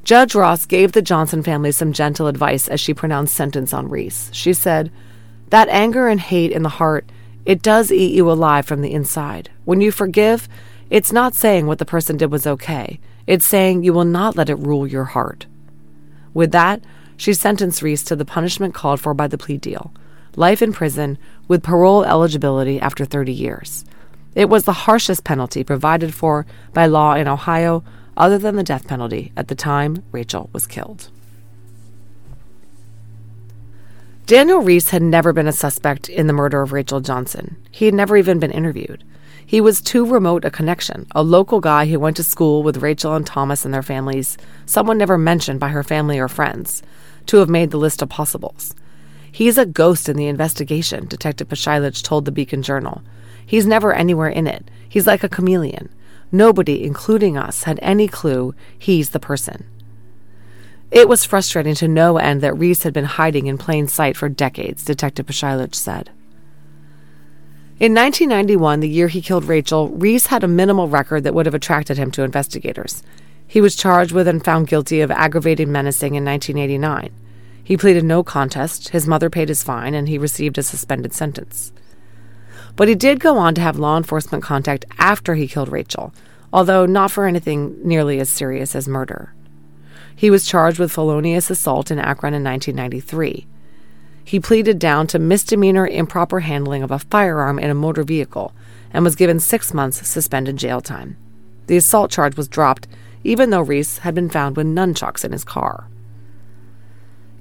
Judge 0.05 0.35
Ross 0.35 0.67
gave 0.67 0.93
the 0.93 1.01
Johnson 1.01 1.43
family 1.43 1.73
some 1.73 1.95
gentle 1.95 2.27
advice 2.27 2.69
as 2.69 2.79
she 2.79 2.93
pronounced 2.93 3.35
sentence 3.35 3.73
on 3.73 3.89
Reese. 3.89 4.29
She 4.35 4.53
said, 4.53 4.93
That 5.49 5.71
anger 5.71 6.09
and 6.09 6.21
hate 6.21 6.53
in 6.53 6.63
the 6.63 6.69
heart 6.69 7.11
it 7.47 7.63
does 7.63 7.91
eat 7.91 8.15
you 8.15 8.31
alive 8.31 8.67
from 8.67 8.83
the 8.83 8.93
inside. 8.93 9.49
When 9.65 9.81
you 9.81 9.91
forgive, 9.91 10.47
it's 10.91 11.11
not 11.11 11.35
saying 11.35 11.67
what 11.67 11.79
the 11.79 11.87
person 11.87 12.19
did 12.19 12.31
was 12.31 12.47
okay. 12.47 13.01
It's 13.27 13.47
saying 13.47 13.83
you 13.83 13.95
will 13.95 14.05
not 14.05 14.37
let 14.37 14.51
it 14.51 14.57
rule 14.57 14.87
your 14.87 15.05
heart. 15.05 15.47
With 16.35 16.53
that, 16.53 16.85
she 17.17 17.33
sentenced 17.33 17.81
Reese 17.81 18.05
to 18.05 18.15
the 18.15 18.27
punishment 18.27 18.75
called 18.75 19.01
for 19.01 19.15
by 19.15 19.27
the 19.27 19.39
plea 19.39 19.57
deal 19.57 19.91
life 20.37 20.63
in 20.63 20.73
prison 20.73 21.19
with 21.49 21.63
parole 21.63 22.05
eligibility 22.05 22.81
after 22.81 23.05
30 23.05 23.33
years. 23.33 23.85
It 24.35 24.49
was 24.49 24.65
the 24.65 24.73
harshest 24.73 25.25
penalty 25.25 25.65
provided 25.65 26.15
for 26.15 26.47
by 26.73 26.87
law 26.87 27.15
in 27.15 27.27
Ohio, 27.29 27.83
other 28.17 28.39
than 28.39 28.57
the 28.57 28.63
death 28.63 28.87
penalty, 28.87 29.33
at 29.37 29.49
the 29.49 29.55
time 29.55 30.05
Rachel 30.13 30.51
was 30.53 30.67
killed. 30.67 31.11
Daniel 34.27 34.61
Reese 34.61 34.91
had 34.91 35.03
never 35.03 35.33
been 35.33 35.49
a 35.49 35.53
suspect 35.53 36.09
in 36.09 36.29
the 36.29 36.33
murder 36.33 36.63
of 36.63 36.73
Rachel 36.73 37.01
Johnson. 37.01 37.57
He 37.73 37.87
had 37.87 37.95
never 37.95 38.17
even 38.17 38.39
been 38.39 38.53
interviewed. 38.53 39.03
He 39.45 39.61
was 39.61 39.81
too 39.81 40.07
remote 40.07 40.45
a 40.45 40.51
connection, 40.53 41.09
a 41.13 41.25
local 41.25 41.59
guy 41.59 41.87
who 41.87 41.99
went 41.99 42.17
to 42.19 42.23
school 42.23 42.63
with 42.63 42.77
Rachel 42.77 43.17
and 43.17 43.27
Thomas 43.27 43.65
and 43.65 43.75
their 43.75 43.83
families, 43.83 44.39
someone 44.67 44.99
never 44.99 45.19
mentioned 45.19 45.59
by 45.59 45.71
her 45.71 45.83
family 45.83 46.21
or 46.21 46.29
friends, 46.29 46.85
to 47.27 47.39
have 47.39 47.49
made 47.49 47.73
the 47.73 47.77
list 47.77 48.03
of 48.03 48.09
possibles. 48.09 48.73
He's 49.33 49.59
a 49.59 49.67
ghost 49.67 50.09
in 50.09 50.17
the 50.17 50.27
investigation, 50.27 51.07
Detective 51.07 51.49
Pashilich 51.49 52.03
told 52.03 52.25
the 52.25 52.33
Beacon 52.33 52.63
Journal. 52.63 53.03
He's 53.45 53.67
never 53.67 53.93
anywhere 53.93 54.29
in 54.29 54.47
it. 54.47 54.71
He's 54.89 55.07
like 55.07 55.25
a 55.25 55.29
chameleon. 55.29 55.89
Nobody, 56.33 56.85
including 56.85 57.37
us, 57.37 57.65
had 57.65 57.79
any 57.83 58.09
clue 58.09 58.55
he's 58.79 59.11
the 59.11 59.21
person. 59.21 59.67
It 60.91 61.09
was 61.09 61.25
frustrating 61.25 61.75
to 61.77 61.89
no 61.89 62.17
end 62.17 62.41
that 62.41 62.59
Reese 62.59 62.83
had 62.83 62.93
been 62.93 63.05
hiding 63.05 63.47
in 63.47 63.59
plain 63.59 63.87
sight 63.87 64.17
for 64.17 64.29
decades, 64.29 64.85
Detective 64.85 65.27
Pashilich 65.27 65.75
said. 65.75 66.11
In 67.79 67.95
1991, 67.95 68.81
the 68.81 68.89
year 68.89 69.09
he 69.09 69.23
killed 69.23 69.45
Rachel, 69.45 69.89
Reese 69.89 70.27
had 70.27 70.45
a 70.45 70.49
minimal 70.49 70.89
record 70.89 71.25
that 71.25 71.33
would 71.33 71.47
have 71.47 71.55
attracted 71.55 71.97
him 71.97 72.11
to 72.11 72.23
investigators. 72.23 73.03
He 73.47 73.61
was 73.61 73.75
charged 73.75 74.13
with 74.13 74.29
and 74.29 74.45
found 74.45 74.69
guilty 74.69 75.01
of 75.01 75.11
aggravated 75.11 75.67
menacing 75.67 76.15
in 76.15 76.25
1989. 76.25 77.11
He 77.63 77.77
pleaded 77.77 78.05
no 78.05 78.23
contest, 78.23 78.89
his 78.91 79.07
mother 79.07 79.31
paid 79.31 79.49
his 79.49 79.63
fine, 79.63 79.95
and 79.95 80.09
he 80.09 80.19
received 80.19 80.59
a 80.59 80.63
suspended 80.63 81.13
sentence. 81.13 81.73
But 82.77 82.89
he 82.89 82.95
did 82.95 83.21
go 83.21 83.39
on 83.39 83.55
to 83.55 83.61
have 83.61 83.79
law 83.79 83.97
enforcement 83.97 84.43
contact 84.43 84.85
after 84.99 85.35
he 85.35 85.49
killed 85.49 85.71
Rachel, 85.71 86.13
although 86.53 86.87
not 86.87 87.11
for 87.11 87.27
anything 87.27 87.77
nearly 87.87 88.19
as 88.21 88.29
serious 88.29 88.75
as 88.75 88.89
murder. 88.89 89.35
He 90.15 90.31
was 90.31 90.47
charged 90.47 90.79
with 90.79 90.93
felonious 90.93 91.51
assault 91.51 91.91
in 91.91 91.99
Akron 91.99 92.35
in 92.35 92.45
1993. 92.45 93.47
He 94.25 94.39
pleaded 94.39 94.79
down 94.79 95.07
to 95.09 95.19
misdemeanor 95.19 95.87
improper 95.87 96.41
handling 96.41 96.83
of 96.83 96.91
a 96.91 96.99
firearm 96.99 97.59
in 97.59 97.71
a 97.71 97.75
motor 97.75 98.03
vehicle 98.03 98.53
and 98.93 99.05
was 99.05 99.17
given 99.17 99.41
six 99.41 99.73
months 99.73 100.07
suspended 100.07 100.57
jail 100.57 100.81
time. 100.81 101.17
The 101.67 101.77
assault 101.77 102.11
charge 102.11 102.37
was 102.37 102.49
dropped, 102.49 102.87
even 103.25 103.51
though 103.51 103.63
Reese 103.63 103.99
had 103.99 104.15
been 104.15 104.29
found 104.29 104.57
with 104.57 104.67
nunchucks 104.67 105.25
in 105.25 105.33
his 105.33 105.45
car. 105.45 105.89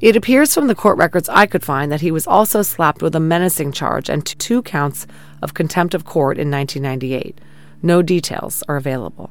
It 0.01 0.15
appears 0.15 0.53
from 0.53 0.67
the 0.67 0.75
court 0.75 0.97
records 0.97 1.27
I 1.27 1.45
could 1.45 1.63
find 1.63 1.91
that 1.91 2.01
he 2.01 2.11
was 2.11 2.25
also 2.25 2.61
slapped 2.61 3.01
with 3.01 3.15
a 3.15 3.19
menacing 3.19 3.73
charge 3.73 4.09
and 4.09 4.25
two 4.25 4.61
counts 4.61 5.05
of 5.41 5.53
contempt 5.53 5.93
of 5.93 6.05
court 6.05 6.37
in 6.37 6.49
1998. 6.49 7.39
No 7.81 8.01
details 8.01 8.63
are 8.69 8.77
available. 8.77 9.29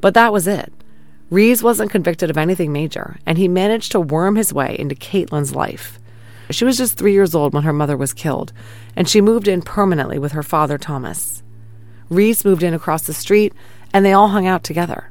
But 0.00 0.14
that 0.14 0.32
was 0.32 0.46
it. 0.46 0.72
Reese 1.30 1.62
wasn't 1.62 1.92
convicted 1.92 2.28
of 2.28 2.36
anything 2.36 2.72
major, 2.72 3.18
and 3.24 3.38
he 3.38 3.48
managed 3.48 3.92
to 3.92 4.00
worm 4.00 4.36
his 4.36 4.52
way 4.52 4.76
into 4.78 4.94
Caitlin's 4.94 5.54
life. 5.54 5.98
She 6.50 6.64
was 6.64 6.76
just 6.76 6.98
three 6.98 7.12
years 7.12 7.34
old 7.34 7.54
when 7.54 7.62
her 7.62 7.72
mother 7.72 7.96
was 7.96 8.12
killed, 8.12 8.52
and 8.96 9.08
she 9.08 9.20
moved 9.20 9.46
in 9.46 9.62
permanently 9.62 10.18
with 10.18 10.32
her 10.32 10.42
father, 10.42 10.76
Thomas. 10.76 11.42
Reese 12.08 12.44
moved 12.44 12.64
in 12.64 12.74
across 12.74 13.02
the 13.02 13.14
street, 13.14 13.54
and 13.94 14.04
they 14.04 14.12
all 14.12 14.28
hung 14.28 14.46
out 14.46 14.64
together. 14.64 15.09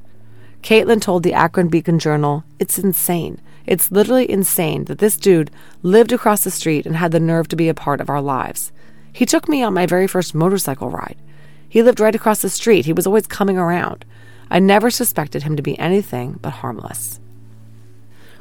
Caitlin 0.61 1.01
told 1.01 1.23
the 1.23 1.33
Akron 1.33 1.69
Beacon 1.69 1.99
Journal, 1.99 2.43
It's 2.59 2.77
insane. 2.77 3.41
It's 3.65 3.91
literally 3.91 4.29
insane 4.29 4.85
that 4.85 4.97
this 4.99 5.17
dude 5.17 5.51
lived 5.83 6.11
across 6.11 6.43
the 6.43 6.51
street 6.51 6.85
and 6.85 6.95
had 6.95 7.11
the 7.11 7.19
nerve 7.19 7.47
to 7.49 7.55
be 7.55 7.69
a 7.69 7.73
part 7.73 8.01
of 8.01 8.09
our 8.09 8.21
lives. 8.21 8.71
He 9.13 9.25
took 9.25 9.47
me 9.47 9.63
on 9.63 9.73
my 9.73 9.85
very 9.85 10.07
first 10.07 10.33
motorcycle 10.33 10.89
ride. 10.89 11.17
He 11.67 11.83
lived 11.83 11.99
right 11.99 12.15
across 12.15 12.41
the 12.41 12.49
street. 12.49 12.85
He 12.85 12.93
was 12.93 13.05
always 13.05 13.27
coming 13.27 13.57
around. 13.57 14.05
I 14.49 14.59
never 14.59 14.89
suspected 14.89 15.43
him 15.43 15.55
to 15.55 15.61
be 15.61 15.77
anything 15.77 16.39
but 16.41 16.53
harmless. 16.53 17.19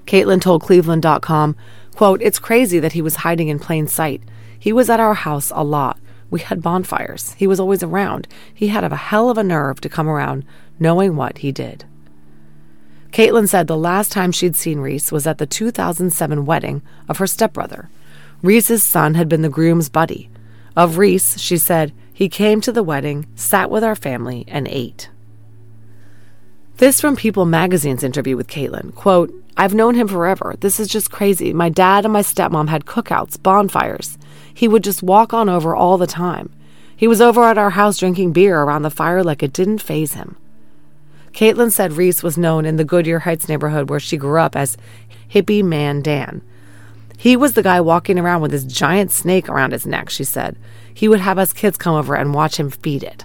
Caitlin 0.07 0.41
told 0.41 0.63
Cleveland.com, 0.63 1.57
quote, 1.95 2.23
It's 2.23 2.39
crazy 2.39 2.79
that 2.79 2.95
he 2.95 3.03
was 3.03 3.17
hiding 3.17 3.49
in 3.49 3.59
plain 3.59 3.87
sight. 3.87 4.23
He 4.59 4.73
was 4.73 4.89
at 4.89 5.01
our 5.01 5.15
house 5.15 5.53
a 5.55 5.63
lot. 5.63 5.99
We 6.31 6.41
had 6.41 6.63
bonfires. 6.63 7.35
He 7.35 7.47
was 7.47 7.61
always 7.61 7.83
around. 7.83 8.27
He 8.53 8.69
had 8.69 8.85
a 8.85 8.97
hell 8.97 9.29
of 9.29 9.39
a 9.39 9.45
nerve 9.45 9.81
to 9.83 9.89
come 9.89 10.09
around 10.09 10.45
knowing 10.81 11.17
what 11.17 11.39
he 11.39 11.53
did. 11.53 11.85
Caitlin 13.13 13.49
said 13.49 13.67
the 13.67 13.77
last 13.77 14.13
time 14.13 14.33
she'd 14.33 14.57
seen 14.57 14.81
Reese 14.81 15.11
was 15.11 15.27
at 15.27 15.39
the 15.39 15.47
2007 15.47 16.45
wedding 16.45 16.83
of 17.09 17.19
her 17.19 17.27
stepbrother. 17.27 17.89
Reese's 18.43 18.83
son 18.83 19.15
had 19.15 19.29
been 19.29 19.43
the 19.43 19.49
groom's 19.49 19.89
buddy. 19.89 20.31
Of 20.77 20.99
Reese, 20.99 21.39
she 21.39 21.57
said, 21.57 21.93
he 22.13 22.29
came 22.29 22.61
to 22.61 22.73
the 22.73 22.83
wedding, 22.83 23.27
sat 23.35 23.71
with 23.71 23.83
our 23.83 23.97
family, 23.97 24.45
and 24.49 24.69
ate. 24.69 25.09
This 26.77 27.01
from 27.01 27.17
People 27.17 27.45
magazine's 27.45 28.05
interview 28.05 28.37
with 28.37 28.47
Caitlin. 28.47 28.95
Quote, 28.95 29.33
I've 29.57 29.75
known 29.75 29.97
him 29.97 30.07
forever. 30.07 30.55
This 30.61 30.79
is 30.79 30.87
just 30.87 31.11
crazy. 31.11 31.53
My 31.53 31.69
dad 31.69 32.05
and 32.05 32.13
my 32.13 32.23
stepmom 32.23 32.69
had 32.69 32.85
cookouts, 32.85 33.43
bonfires. 33.43 34.17
He 34.55 34.69
would 34.69 34.85
just 34.85 35.03
walk 35.03 35.35
on 35.35 35.49
over 35.49 35.75
all 35.75 35.99
the 35.99 36.07
time. 36.07 36.53
He 36.97 37.09
was 37.09 37.21
over 37.21 37.43
at 37.45 37.59
our 37.59 37.71
house 37.71 37.99
drinking 37.99 38.33
beer 38.33 38.61
around 38.61 38.83
the 38.83 38.91
fire 38.91 39.25
like 39.25 39.43
it 39.43 39.53
didn't 39.53 39.79
phase 39.79 40.15
him. 40.15 40.37
Caitlin 41.39 41.71
said 41.71 41.93
Reese 41.93 42.21
was 42.21 42.37
known 42.37 42.65
in 42.65 42.79
the 42.79 42.85
Goodyear 42.85 43.21
Heights 43.21 43.49
neighborhood 43.49 43.89
where 43.89 44.01
she 44.01 44.17
grew 44.17 44.41
up 44.41 44.57
as 44.57 44.77
Hippie 45.33 45.63
Man 45.63 46.03
Dan. 46.03 46.43
He 47.17 47.37
was 47.37 47.53
the 47.53 47.63
guy 47.63 47.81
walking 47.81 48.19
around 48.19 48.43
with 48.43 48.51
this 48.51 48.65
giant 48.65 49.13
snake 49.13 49.49
around 49.49 49.71
his 49.71 49.87
neck, 49.87 50.11
she 50.11 50.25
said. 50.25 50.57
He 50.93 51.07
would 51.07 51.21
have 51.21 51.39
us 51.39 51.53
kids 51.53 51.77
come 51.77 51.95
over 51.95 52.17
and 52.17 52.35
watch 52.35 52.57
him 52.57 52.71
feed 52.71 53.05
it. 53.05 53.25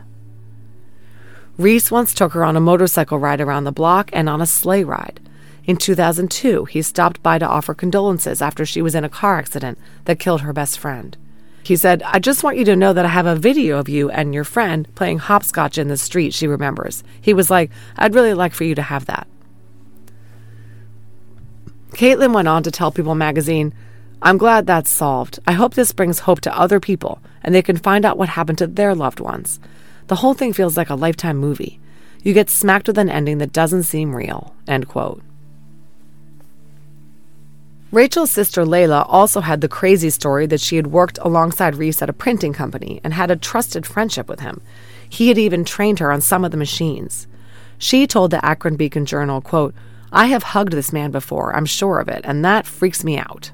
Reese 1.57 1.89
once 1.89 2.13
took 2.13 2.33
her 2.33 2.43
on 2.43 2.55
a 2.55 2.59
motorcycle 2.61 3.17
ride 3.17 3.41
around 3.41 3.63
the 3.63 3.71
block 3.71 4.11
and 4.13 4.29
on 4.29 4.43
a 4.43 4.45
sleigh 4.45 4.83
ride. 4.83 5.19
In 5.65 5.77
2002, 5.77 6.65
he 6.65 6.83
stopped 6.83 7.23
by 7.23 7.39
to 7.39 7.47
offer 7.47 7.73
condolences 7.73 8.43
after 8.43 8.63
she 8.63 8.83
was 8.83 8.93
in 8.93 9.03
a 9.03 9.09
car 9.09 9.39
accident 9.39 9.79
that 10.05 10.19
killed 10.19 10.41
her 10.41 10.53
best 10.53 10.77
friend. 10.77 11.17
He 11.63 11.77
said, 11.77 12.03
I 12.03 12.19
just 12.19 12.43
want 12.43 12.57
you 12.57 12.65
to 12.65 12.75
know 12.75 12.91
that 12.91 13.05
I 13.05 13.09
have 13.09 13.25
a 13.25 13.35
video 13.35 13.77
of 13.77 13.87
you 13.87 14.09
and 14.09 14.33
your 14.33 14.43
friend 14.43 14.87
playing 14.95 15.19
hopscotch 15.19 15.77
in 15.77 15.87
the 15.87 15.97
street, 15.97 16.33
she 16.33 16.45
remembers. 16.45 17.03
He 17.21 17.33
was 17.33 17.49
like, 17.49 17.71
I'd 17.95 18.13
really 18.13 18.33
like 18.33 18.53
for 18.53 18.65
you 18.65 18.75
to 18.75 18.81
have 18.81 19.05
that. 19.05 19.27
Caitlin 21.91 22.33
went 22.33 22.47
on 22.47 22.63
to 22.63 22.71
tell 22.71 22.91
People 22.91 23.15
magazine, 23.15 23.73
I'm 24.21 24.37
glad 24.37 24.65
that's 24.65 24.89
solved. 24.89 25.39
I 25.47 25.53
hope 25.53 25.73
this 25.73 25.91
brings 25.91 26.19
hope 26.19 26.41
to 26.41 26.57
other 26.57 26.79
people 26.79 27.21
and 27.43 27.53
they 27.53 27.61
can 27.61 27.77
find 27.77 28.03
out 28.03 28.17
what 28.17 28.29
happened 28.29 28.57
to 28.57 28.67
their 28.67 28.95
loved 28.95 29.19
ones. 29.19 29.59
The 30.07 30.15
whole 30.15 30.33
thing 30.33 30.53
feels 30.53 30.75
like 30.75 30.89
a 30.89 30.95
lifetime 30.95 31.37
movie. 31.37 31.79
You 32.23 32.33
get 32.33 32.49
smacked 32.49 32.87
with 32.87 32.97
an 32.97 33.09
ending 33.09 33.37
that 33.39 33.53
doesn't 33.53 33.83
seem 33.83 34.15
real. 34.15 34.55
End 34.67 34.87
quote. 34.87 35.21
Rachel's 37.93 38.31
sister 38.31 38.65
Layla 38.65 39.05
also 39.07 39.39
had 39.41 39.61
the 39.61 39.67
crazy 39.67 40.09
story 40.09 40.47
that 40.47 40.59
she 40.59 40.77
had 40.77 40.87
worked 40.87 41.19
alongside 41.21 41.75
Reese 41.75 42.01
at 42.01 42.09
a 42.09 42.13
printing 42.13 42.51
company 42.51 42.99
and 43.03 43.13
had 43.13 43.29
a 43.29 43.35
trusted 43.35 43.85
friendship 43.85 44.27
with 44.27 44.39
him. 44.39 44.63
He 45.07 45.27
had 45.27 45.37
even 45.37 45.63
trained 45.63 45.99
her 45.99 46.11
on 46.11 46.19
some 46.19 46.43
of 46.43 46.49
the 46.49 46.57
machines. 46.57 47.27
She 47.77 48.07
told 48.07 48.31
the 48.31 48.43
Akron 48.43 48.77
Beacon 48.77 49.05
Journal, 49.05 49.41
quote, 49.41 49.75
I 50.11 50.25
have 50.25 50.41
hugged 50.41 50.73
this 50.73 50.91
man 50.91 51.11
before, 51.11 51.55
I'm 51.55 51.67
sure 51.67 51.99
of 51.99 52.07
it, 52.07 52.21
and 52.23 52.43
that 52.43 52.65
freaks 52.65 53.03
me 53.03 53.19
out. 53.19 53.51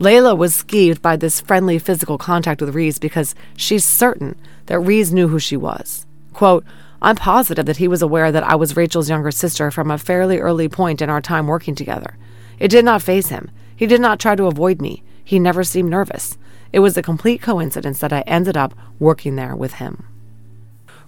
Layla 0.00 0.36
was 0.36 0.64
skeeved 0.64 1.00
by 1.00 1.14
this 1.14 1.40
friendly 1.40 1.78
physical 1.78 2.18
contact 2.18 2.60
with 2.60 2.74
Reese 2.74 2.98
because 2.98 3.36
she's 3.56 3.84
certain 3.84 4.34
that 4.66 4.80
Reese 4.80 5.12
knew 5.12 5.28
who 5.28 5.38
she 5.38 5.56
was. 5.56 6.06
Quote, 6.32 6.64
I'm 7.00 7.14
positive 7.14 7.66
that 7.66 7.76
he 7.76 7.86
was 7.86 8.02
aware 8.02 8.32
that 8.32 8.42
I 8.42 8.56
was 8.56 8.76
Rachel's 8.76 9.08
younger 9.08 9.30
sister 9.30 9.70
from 9.70 9.92
a 9.92 9.96
fairly 9.96 10.40
early 10.40 10.68
point 10.68 11.00
in 11.00 11.08
our 11.08 11.20
time 11.20 11.46
working 11.46 11.76
together. 11.76 12.16
It 12.58 12.72
did 12.72 12.84
not 12.84 13.00
faze 13.00 13.28
him. 13.28 13.48
He 13.80 13.86
did 13.86 14.02
not 14.02 14.20
try 14.20 14.36
to 14.36 14.44
avoid 14.44 14.82
me. 14.82 15.02
He 15.24 15.38
never 15.38 15.64
seemed 15.64 15.88
nervous. 15.88 16.36
It 16.70 16.80
was 16.80 16.98
a 16.98 17.02
complete 17.02 17.40
coincidence 17.40 17.98
that 18.00 18.12
I 18.12 18.20
ended 18.26 18.54
up 18.54 18.74
working 18.98 19.36
there 19.36 19.56
with 19.56 19.76
him. 19.80 20.04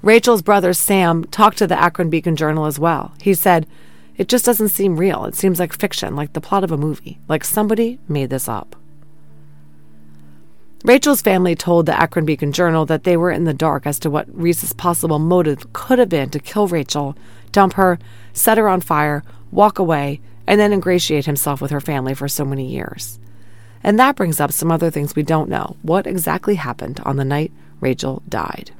Rachel's 0.01 0.41
brother 0.41 0.73
Sam 0.73 1.25
talked 1.25 1.59
to 1.59 1.66
the 1.66 1.79
Akron 1.79 2.09
Beacon 2.09 2.35
Journal 2.35 2.64
as 2.64 2.79
well. 2.79 3.12
He 3.20 3.35
said, 3.35 3.66
It 4.16 4.27
just 4.27 4.47
doesn't 4.47 4.70
seem 4.70 4.97
real. 4.97 5.27
It 5.27 5.35
seems 5.35 5.61
like 5.61 5.75
fiction, 5.75 6.16
like 6.16 6.33
the 6.33 6.41
plot 6.41 6.64
of 6.64 6.73
a 6.73 6.79
movie, 6.79 7.18
like 7.29 7.45
somebody 7.45 7.99
made 8.09 8.31
this 8.31 8.49
up. 8.49 8.75
Rachel's 10.83 11.20
family 11.20 11.55
told 11.55 11.85
the 11.85 12.01
Akron 12.01 12.25
Beacon 12.25 12.53
Journal 12.53 12.87
that 12.87 13.05
they 13.05 13.18
were 13.18 13.31
in 13.31 13.45
the 13.45 13.53
dark 13.53 13.87
as 13.87 13.99
to 13.99 14.09
what 14.09 14.35
Reese's 14.35 14.73
possible 14.73 15.18
motive 15.18 15.75
could 15.75 15.99
have 15.99 16.09
been 16.09 16.31
to 16.31 16.39
kill 16.39 16.68
Rachel, 16.68 17.18
dump 17.53 17.75
her, 17.75 17.99
set 18.33 18.57
her 18.57 18.66
on 18.66 18.81
fire, 18.81 19.23
walk 19.51 19.79
away, 19.79 20.23
and 20.47 20.61
then 20.61 20.72
ingratiate 20.72 21.26
himself 21.26 21.61
with 21.61 21.70
her 21.70 21.80
family 21.80 22.14
for 22.14 22.28
so 22.28 22.45
many 22.45 22.66
years. 22.66 23.18
And 23.84 23.99
that 23.99 24.16
brings 24.16 24.40
up 24.40 24.53
some 24.53 24.70
other 24.70 24.90
things 24.90 25.16
we 25.16 25.22
don't 25.22 25.49
know. 25.49 25.76
What 25.82 26.07
exactly 26.07 26.55
happened 26.55 27.01
on 27.05 27.16
the 27.16 27.24
night 27.24 27.53
Rachel 27.80 28.22
died? 28.28 28.70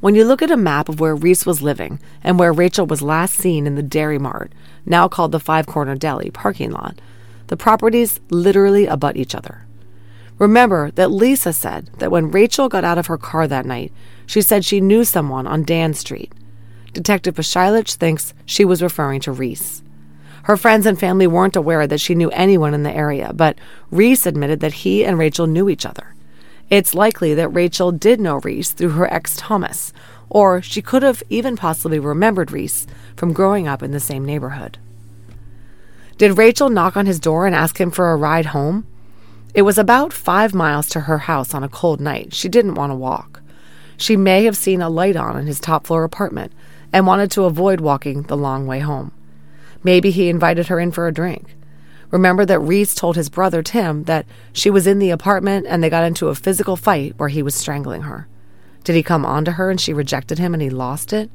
When 0.00 0.14
you 0.14 0.24
look 0.24 0.42
at 0.42 0.50
a 0.50 0.56
map 0.56 0.88
of 0.88 1.00
where 1.00 1.14
Reese 1.14 1.46
was 1.46 1.62
living 1.62 1.98
and 2.22 2.38
where 2.38 2.52
Rachel 2.52 2.86
was 2.86 3.00
last 3.00 3.34
seen 3.34 3.66
in 3.66 3.74
the 3.74 3.82
Dairy 3.82 4.18
Mart, 4.18 4.52
now 4.84 5.08
called 5.08 5.32
the 5.32 5.40
Five 5.40 5.66
Corner 5.66 5.94
Deli, 5.94 6.30
parking 6.30 6.70
lot, 6.70 7.00
the 7.46 7.56
properties 7.56 8.20
literally 8.30 8.86
abut 8.86 9.16
each 9.16 9.34
other. 9.34 9.66
Remember 10.38 10.90
that 10.92 11.10
Lisa 11.10 11.52
said 11.52 11.88
that 11.98 12.10
when 12.10 12.30
Rachel 12.30 12.68
got 12.68 12.84
out 12.84 12.98
of 12.98 13.06
her 13.06 13.16
car 13.16 13.46
that 13.46 13.66
night, 13.66 13.92
she 14.26 14.42
said 14.42 14.64
she 14.64 14.80
knew 14.80 15.04
someone 15.04 15.46
on 15.46 15.62
Dan 15.64 15.94
Street. 15.94 16.32
Detective 16.92 17.34
Pashilich 17.34 17.96
thinks 17.96 18.34
she 18.44 18.64
was 18.64 18.82
referring 18.82 19.20
to 19.20 19.32
Reese. 19.32 19.82
Her 20.44 20.58
friends 20.58 20.84
and 20.84 20.98
family 20.98 21.26
weren't 21.26 21.56
aware 21.56 21.86
that 21.86 22.00
she 22.00 22.14
knew 22.14 22.28
anyone 22.30 22.74
in 22.74 22.82
the 22.82 22.94
area, 22.94 23.32
but 23.34 23.58
Reese 23.90 24.26
admitted 24.26 24.60
that 24.60 24.74
he 24.74 25.02
and 25.04 25.18
Rachel 25.18 25.46
knew 25.46 25.70
each 25.70 25.86
other. 25.86 26.14
It's 26.68 26.94
likely 26.94 27.32
that 27.32 27.48
Rachel 27.48 27.92
did 27.92 28.20
know 28.20 28.40
Reese 28.40 28.72
through 28.72 28.90
her 28.90 29.12
ex 29.12 29.36
Thomas, 29.36 29.92
or 30.28 30.60
she 30.60 30.82
could 30.82 31.02
have 31.02 31.22
even 31.30 31.56
possibly 31.56 31.98
remembered 31.98 32.52
Reese 32.52 32.86
from 33.16 33.32
growing 33.32 33.66
up 33.66 33.82
in 33.82 33.92
the 33.92 34.00
same 34.00 34.22
neighborhood. 34.24 34.76
Did 36.18 36.36
Rachel 36.36 36.68
knock 36.68 36.94
on 36.94 37.06
his 37.06 37.20
door 37.20 37.46
and 37.46 37.54
ask 37.54 37.80
him 37.80 37.90
for 37.90 38.10
a 38.10 38.16
ride 38.16 38.46
home? 38.46 38.86
It 39.54 39.62
was 39.62 39.78
about 39.78 40.12
five 40.12 40.52
miles 40.52 40.90
to 40.90 41.00
her 41.00 41.18
house 41.18 41.54
on 41.54 41.64
a 41.64 41.70
cold 41.70 42.02
night. 42.02 42.34
She 42.34 42.50
didn't 42.50 42.74
want 42.74 42.90
to 42.90 42.96
walk. 42.96 43.40
She 43.96 44.14
may 44.14 44.44
have 44.44 44.58
seen 44.58 44.82
a 44.82 44.90
light 44.90 45.16
on 45.16 45.38
in 45.38 45.46
his 45.46 45.58
top 45.58 45.86
floor 45.86 46.04
apartment 46.04 46.52
and 46.92 47.06
wanted 47.06 47.30
to 47.30 47.44
avoid 47.44 47.80
walking 47.80 48.24
the 48.24 48.36
long 48.36 48.66
way 48.66 48.80
home. 48.80 49.10
Maybe 49.84 50.10
he 50.10 50.28
invited 50.28 50.66
her 50.66 50.80
in 50.80 50.90
for 50.90 51.06
a 51.06 51.12
drink. 51.12 51.54
Remember 52.10 52.44
that 52.46 52.60
Reese 52.60 52.94
told 52.94 53.16
his 53.16 53.28
brother 53.28 53.62
Tim 53.62 54.04
that 54.04 54.26
she 54.52 54.70
was 54.70 54.86
in 54.86 54.98
the 54.98 55.10
apartment 55.10 55.66
and 55.68 55.82
they 55.82 55.90
got 55.90 56.04
into 56.04 56.28
a 56.28 56.34
physical 56.34 56.76
fight 56.76 57.14
where 57.16 57.28
he 57.28 57.42
was 57.42 57.54
strangling 57.54 58.02
her. 58.02 58.26
Did 58.82 58.96
he 58.96 59.02
come 59.02 59.24
on 59.26 59.44
to 59.44 59.52
her 59.52 59.70
and 59.70 59.80
she 59.80 59.92
rejected 59.92 60.38
him 60.38 60.54
and 60.54 60.62
he 60.62 60.70
lost 60.70 61.12
it? 61.12 61.30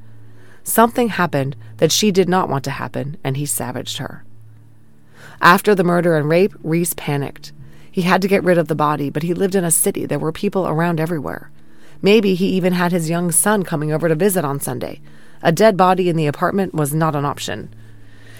Something 0.63 1.09
happened 1.09 1.55
that 1.77 1.91
she 1.91 2.11
did 2.11 2.29
not 2.29 2.49
want 2.49 2.63
to 2.65 2.71
happen 2.71 3.17
and 3.23 3.37
he 3.37 3.45
savaged 3.45 3.97
her. 3.97 4.23
After 5.41 5.73
the 5.73 5.83
murder 5.83 6.15
and 6.17 6.29
rape, 6.29 6.53
Reese 6.63 6.93
panicked. 6.93 7.51
He 7.91 8.03
had 8.03 8.21
to 8.21 8.27
get 8.27 8.43
rid 8.43 8.57
of 8.57 8.67
the 8.67 8.75
body, 8.75 9.09
but 9.09 9.23
he 9.23 9.33
lived 9.33 9.55
in 9.55 9.63
a 9.63 9.71
city. 9.71 10.05
There 10.05 10.19
were 10.19 10.31
people 10.31 10.67
around 10.67 10.99
everywhere. 10.99 11.49
Maybe 12.01 12.35
he 12.35 12.47
even 12.49 12.73
had 12.73 12.91
his 12.91 13.09
young 13.09 13.31
son 13.31 13.63
coming 13.63 13.91
over 13.91 14.07
to 14.07 14.15
visit 14.15 14.45
on 14.45 14.59
Sunday. 14.59 15.01
A 15.41 15.51
dead 15.51 15.75
body 15.75 16.07
in 16.07 16.15
the 16.15 16.27
apartment 16.27 16.73
was 16.73 16.93
not 16.93 17.15
an 17.15 17.25
option. 17.25 17.73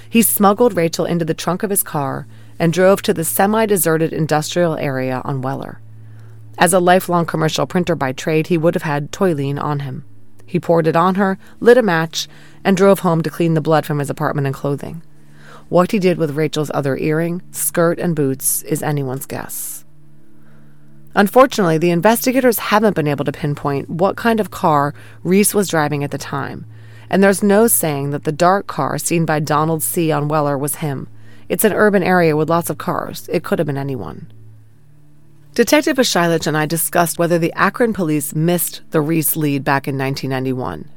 He 0.10 0.24
smuggled 0.24 0.76
Rachel 0.76 1.05
into 1.05 1.24
the 1.24 1.34
trunk 1.34 1.62
of 1.62 1.70
his 1.70 1.84
car 1.84 2.26
and 2.57 2.74
drove 2.74 3.01
to 3.03 3.14
the 3.14 3.24
semi 3.24 3.66
deserted 3.66 4.12
industrial 4.12 4.76
area 4.76 5.22
on 5.24 5.41
Weller. 5.41 5.80
As 6.57 6.74
a 6.74 6.80
lifelong 6.80 7.26
commercial 7.26 7.68
printer 7.68 7.95
by 7.95 8.12
trade, 8.12 8.47
he 8.47 8.57
would 8.57 8.76
have 8.76 8.84
had 8.84 9.12
toluene 9.12 9.62
on 9.62 9.82
him. 9.82 10.03
He 10.45 10.60
poured 10.60 10.88
it 10.88 10.95
on 10.95 11.16
her, 11.16 11.38
lit 11.60 11.78
a 11.78 11.84
match, 11.84 12.28
and 12.64 12.76
drove 12.76 12.99
home 12.99 13.22
to 13.22 13.30
clean 13.30 13.53
the 13.53 13.62
blood 13.62 13.86
from 13.86 13.99
his 13.99 14.10
apartment 14.10 14.47
and 14.47 14.55
clothing. 14.55 15.03
What 15.70 15.91
he 15.91 15.99
did 15.99 16.18
with 16.18 16.36
Rachel's 16.36 16.72
other 16.74 16.97
earring, 16.97 17.43
skirt, 17.51 17.99
and 17.99 18.16
boots 18.16 18.64
is 18.64 18.82
anyone's 18.82 19.28
guess. 19.28 19.86
Unfortunately, 21.14 21.78
the 21.78 21.91
investigators 21.91 22.60
haven't 22.60 22.95
been 22.95 23.07
able 23.07 23.26
to 23.26 23.32
pinpoint 23.32 23.89
what 23.89 24.16
kind 24.16 24.39
of 24.39 24.51
car 24.51 24.95
Reese 25.24 25.53
was 25.53 25.68
driving 25.68 26.03
at 26.03 26.12
the 26.12 26.18
time, 26.18 26.66
and 27.10 27.24
there's 27.24 27.43
no 27.43 27.68
saying 27.68 28.12
that 28.12 28.24
the 28.24 28.32
dark 28.32 28.68
car 28.68 28.97
seen 28.97 29.26
by 29.26 29.39
Donald 29.39 29.82
C. 29.84 30.12
on 30.12 30.28
Weller 30.28 30.57
was 30.57 30.76
him. 30.76 31.07
It's 31.47 31.64
an 31.64 31.74
urban 31.74 32.03
area 32.03 32.38
with 32.38 32.49
lots 32.49 32.70
of 32.70 32.78
cars. 32.78 33.28
It 33.32 33.43
could 33.43 33.60
have 33.60 33.66
been 33.66 33.78
anyone. 33.78 34.32
Detective 35.55 35.97
Pashilich 35.97 36.45
and 36.45 36.55
I 36.55 36.66
discussed 36.66 37.18
whether 37.18 37.39
the 37.39 37.51
Akron 37.53 37.91
police 37.91 38.36
missed 38.36 38.82
the 38.91 39.01
Reese 39.01 39.36
lead 39.36 39.64
back 39.64 39.88
in 39.88 39.97
1991. 39.97 40.88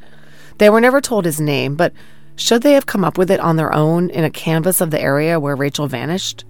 They 0.58 0.68
were 0.70 0.80
never 0.80 1.00
told 1.00 1.24
his 1.24 1.40
name, 1.40 1.74
but 1.74 1.92
Should 2.36 2.62
they 2.62 2.72
have 2.72 2.86
come 2.86 3.04
up 3.04 3.18
with 3.18 3.30
it 3.30 3.40
on 3.40 3.56
their 3.56 3.72
own 3.74 4.10
in 4.10 4.24
a 4.24 4.30
canvas 4.30 4.80
of 4.80 4.90
the 4.90 5.00
area 5.00 5.38
where 5.38 5.56
Rachel 5.56 5.86
vanished? 5.86 6.44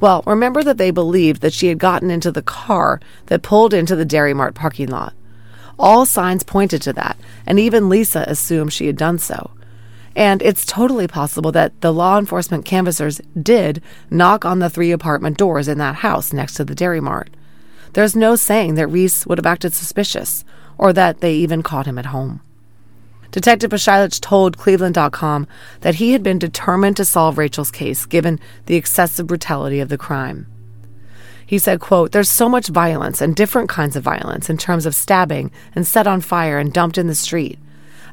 Well, 0.00 0.22
remember 0.26 0.62
that 0.62 0.78
they 0.78 0.90
believed 0.90 1.40
that 1.42 1.52
she 1.52 1.68
had 1.68 1.78
gotten 1.78 2.10
into 2.10 2.30
the 2.30 2.42
car 2.42 3.00
that 3.26 3.42
pulled 3.42 3.74
into 3.74 3.96
the 3.96 4.04
Dairy 4.04 4.34
Mart 4.34 4.54
parking 4.54 4.88
lot. 4.88 5.14
All 5.78 6.06
signs 6.06 6.42
pointed 6.42 6.82
to 6.82 6.92
that, 6.94 7.16
and 7.46 7.58
even 7.58 7.88
Lisa 7.88 8.24
assumed 8.26 8.72
she 8.72 8.86
had 8.86 8.96
done 8.96 9.18
so. 9.18 9.52
And 10.16 10.42
it's 10.42 10.66
totally 10.66 11.06
possible 11.06 11.52
that 11.52 11.80
the 11.80 11.92
law 11.92 12.18
enforcement 12.18 12.64
canvassers 12.64 13.20
did 13.40 13.80
knock 14.10 14.44
on 14.44 14.58
the 14.58 14.70
three 14.70 14.90
apartment 14.90 15.38
doors 15.38 15.68
in 15.68 15.78
that 15.78 15.96
house 15.96 16.32
next 16.32 16.54
to 16.54 16.64
the 16.64 16.74
Dairy 16.74 17.00
Mart. 17.00 17.30
There's 17.92 18.16
no 18.16 18.34
saying 18.34 18.74
that 18.74 18.88
Reese 18.88 19.26
would 19.26 19.38
have 19.38 19.46
acted 19.46 19.72
suspicious, 19.72 20.44
or 20.76 20.92
that 20.92 21.20
they 21.20 21.34
even 21.34 21.62
caught 21.62 21.86
him 21.86 21.98
at 21.98 22.06
home. 22.06 22.40
Detective 23.30 23.70
Pashilich 23.70 24.20
told 24.20 24.56
Cleveland.com 24.56 25.46
that 25.82 25.96
he 25.96 26.12
had 26.12 26.22
been 26.22 26.38
determined 26.38 26.96
to 26.96 27.04
solve 27.04 27.38
Rachel's 27.38 27.70
case 27.70 28.06
given 28.06 28.40
the 28.66 28.76
excessive 28.76 29.26
brutality 29.26 29.80
of 29.80 29.90
the 29.90 29.98
crime. 29.98 30.46
He 31.48 31.56
said, 31.58 31.80
quote, 31.80 32.12
There's 32.12 32.28
so 32.28 32.46
much 32.46 32.68
violence 32.68 33.22
and 33.22 33.34
different 33.34 33.70
kinds 33.70 33.96
of 33.96 34.04
violence 34.04 34.50
in 34.50 34.58
terms 34.58 34.84
of 34.84 34.94
stabbing 34.94 35.50
and 35.74 35.86
set 35.86 36.06
on 36.06 36.20
fire 36.20 36.58
and 36.58 36.70
dumped 36.70 36.98
in 36.98 37.06
the 37.06 37.14
street. 37.14 37.58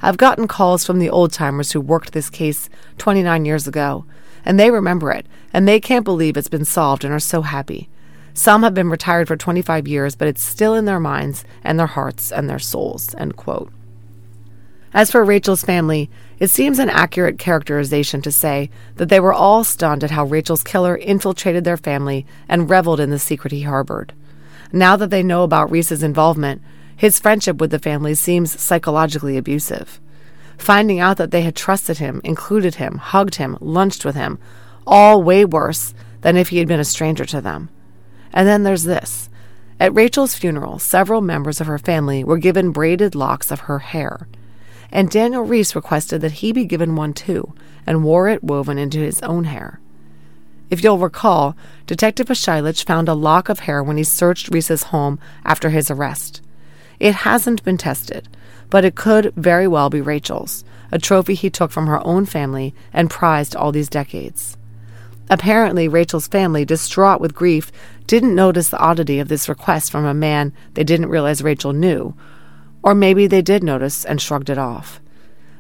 I've 0.02 0.16
gotten 0.16 0.48
calls 0.48 0.86
from 0.86 1.00
the 1.00 1.10
old 1.10 1.34
timers 1.34 1.74
who 1.74 1.82
worked 1.82 2.14
this 2.14 2.30
case 2.30 2.70
29 2.98 3.44
years 3.44 3.68
ago, 3.68 4.06
and 4.46 4.58
they 4.58 4.72
remember 4.72 5.12
it, 5.12 5.26
and 5.52 5.68
they 5.68 5.82
can't 5.82 6.06
believe 6.06 6.38
it's 6.38 6.48
been 6.48 6.64
solved 6.64 7.04
and 7.04 7.14
are 7.14 7.20
so 7.20 7.42
happy. 7.42 7.90
Some 8.34 8.64
have 8.64 8.74
been 8.74 8.90
retired 8.90 9.28
for 9.28 9.36
25 9.36 9.86
years, 9.86 10.16
but 10.16 10.30
it's 10.30 10.42
still 10.42 10.74
in 10.74 10.86
their 10.86 11.02
minds 11.02 11.44
and 11.62 11.78
their 11.78 11.88
hearts 11.88 12.32
and 12.32 12.50
their 12.50 12.58
souls, 12.58 13.14
end 13.18 13.36
quote. 13.36 13.70
As 14.94 15.12
for 15.12 15.26
Rachel's 15.26 15.62
family, 15.62 16.10
it 16.40 16.50
seems 16.50 16.80
an 16.80 16.90
accurate 16.90 17.40
characterization 17.40 18.22
to 18.22 18.32
say 18.32 18.70
that 18.96 19.10
they 19.10 19.20
were 19.20 19.34
all 19.34 19.64
stunned 19.64 20.04
at 20.04 20.12
how 20.12 20.26
Rachel's 20.26 20.64
killer 20.64 20.96
infiltrated 20.96 21.64
their 21.64 21.78
family 21.78 22.26
and 22.50 22.70
reveled 22.70 23.00
in 23.00 23.10
the 23.10 23.20
secret 23.20 23.52
he 23.54 23.62
harbored. 23.62 24.14
Now 24.72 24.96
that 24.98 25.10
they 25.10 25.24
know 25.24 25.44
about 25.44 25.72
Reese's 25.72 26.04
involvement, 26.04 26.62
his 26.98 27.20
friendship 27.20 27.58
with 27.58 27.72
the 27.72 27.80
family 27.80 28.16
seems 28.16 28.60
psychologically 28.60 29.38
abusive. 29.38 30.00
Finding 30.58 31.00
out 31.00 31.18
that 31.18 31.32
they 31.32 31.42
had 31.42 31.56
trusted 31.56 32.00
him, 32.00 32.22
included 32.24 32.76
him, 32.76 32.98
hugged 32.98 33.36
him, 33.36 33.58
lunched 33.62 34.04
with 34.04 34.16
him, 34.16 34.38
all 34.86 35.24
way 35.24 35.46
worse 35.46 35.94
than 36.22 36.38
if 36.38 36.50
he 36.50 36.58
had 36.58 36.68
been 36.68 36.80
a 36.80 36.86
stranger 36.86 37.26
to 37.26 37.42
them. 37.42 37.70
And 38.34 38.48
then 38.48 38.64
there's 38.64 38.84
this. 38.84 39.30
At 39.80 39.94
Rachel's 39.94 40.36
funeral, 40.36 40.80
several 40.80 41.22
members 41.22 41.60
of 41.60 41.68
her 41.68 41.78
family 41.78 42.24
were 42.24 42.38
given 42.38 42.72
braided 42.72 43.16
locks 43.16 43.52
of 43.52 43.62
her 43.62 43.80
hair 43.80 44.28
and 44.92 45.10
Daniel 45.10 45.44
Reese 45.44 45.76
requested 45.76 46.22
that 46.22 46.34
he 46.34 46.52
be 46.52 46.66
given 46.66 46.96
one 46.96 47.14
too, 47.14 47.54
and 47.86 48.04
wore 48.04 48.28
it 48.28 48.44
woven 48.44 48.78
into 48.78 49.00
his 49.00 49.22
own 49.22 49.46
hair. 49.46 49.80
If 50.70 50.84
you'll 50.84 50.98
recall, 50.98 51.56
Detective 51.86 52.28
Pashilich 52.28 52.86
found 52.86 53.08
a 53.08 53.14
lock 53.14 53.50
of 53.50 53.60
hair 53.60 53.84
when 53.84 53.98
he 53.98 54.04
searched 54.04 54.50
Reese's 54.50 54.84
home 54.84 55.20
after 55.44 55.70
his 55.70 55.92
arrest. 55.92 56.42
It 57.00 57.14
hasn't 57.14 57.64
been 57.64 57.78
tested, 57.78 58.28
but 58.70 58.86
it 58.86 58.96
could 58.96 59.34
very 59.36 59.68
well 59.68 59.90
be 59.90 60.02
Rachel's, 60.02 60.64
a 60.92 60.98
trophy 60.98 61.36
he 61.36 61.50
took 61.50 61.72
from 61.72 61.88
her 61.88 62.06
own 62.06 62.26
family 62.26 62.74
and 62.92 63.10
prized 63.10 63.56
all 63.56 63.72
these 63.72 63.90
decades. 63.90 64.58
Apparently, 65.30 65.88
Rachel's 65.88 66.28
family, 66.28 66.66
distraught 66.66 67.20
with 67.20 67.34
grief, 67.34 67.72
didn't 68.08 68.36
notice 68.36 68.70
the 68.70 68.80
oddity 68.80 69.20
of 69.20 69.28
this 69.28 69.50
request 69.50 69.92
from 69.92 70.06
a 70.06 70.14
man 70.14 70.54
they 70.76 70.84
didn't 70.84 71.10
realize 71.10 71.42
Rachel 71.42 71.74
knew, 71.74 72.16
or 72.86 72.94
maybe 72.94 73.26
they 73.26 73.42
did 73.42 73.64
notice 73.64 74.06
and 74.06 74.22
shrugged 74.22 74.50
it 74.50 74.60
off. 74.60 75.02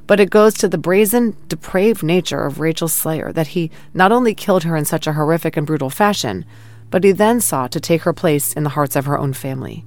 But 0.06 0.20
it 0.20 0.30
goes 0.30 0.54
to 0.54 0.68
the 0.68 0.78
brazen, 0.78 1.36
depraved 1.48 2.04
nature 2.04 2.46
of 2.46 2.60
Rachel 2.60 2.88
Slayer 2.88 3.34
that 3.34 3.48
he 3.48 3.72
not 3.96 4.12
only 4.12 4.36
killed 4.36 4.64
her 4.64 4.78
in 4.78 4.86
such 4.86 5.08
a 5.08 5.14
horrific 5.14 5.58
and 5.58 5.66
brutal 5.66 5.90
fashion, 5.90 6.46
but 6.92 7.04
he 7.04 7.12
then 7.12 7.42
sought 7.42 7.72
to 7.72 7.80
take 7.80 8.04
her 8.04 8.14
place 8.14 8.54
in 8.54 8.64
the 8.64 8.70
hearts 8.70 8.96
of 8.96 9.06
her 9.06 9.18
own 9.18 9.34
family. 9.34 9.84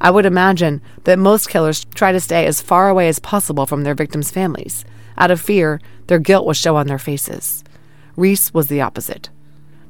I 0.00 0.12
would 0.12 0.24
imagine 0.24 0.80
that 1.02 1.18
most 1.18 1.50
killers 1.50 1.84
try 1.96 2.12
to 2.12 2.20
stay 2.20 2.46
as 2.46 2.62
far 2.62 2.88
away 2.88 3.08
as 3.08 3.18
possible 3.18 3.66
from 3.66 3.82
their 3.82 3.96
victims' 3.96 4.30
families. 4.30 4.84
Out 5.18 5.32
of 5.32 5.40
fear, 5.40 5.80
their 6.06 6.20
guilt 6.20 6.46
will 6.46 6.52
show 6.52 6.76
on 6.76 6.86
their 6.86 6.98
faces. 6.98 7.64
Reese 8.14 8.54
was 8.54 8.68
the 8.68 8.80
opposite. 8.80 9.30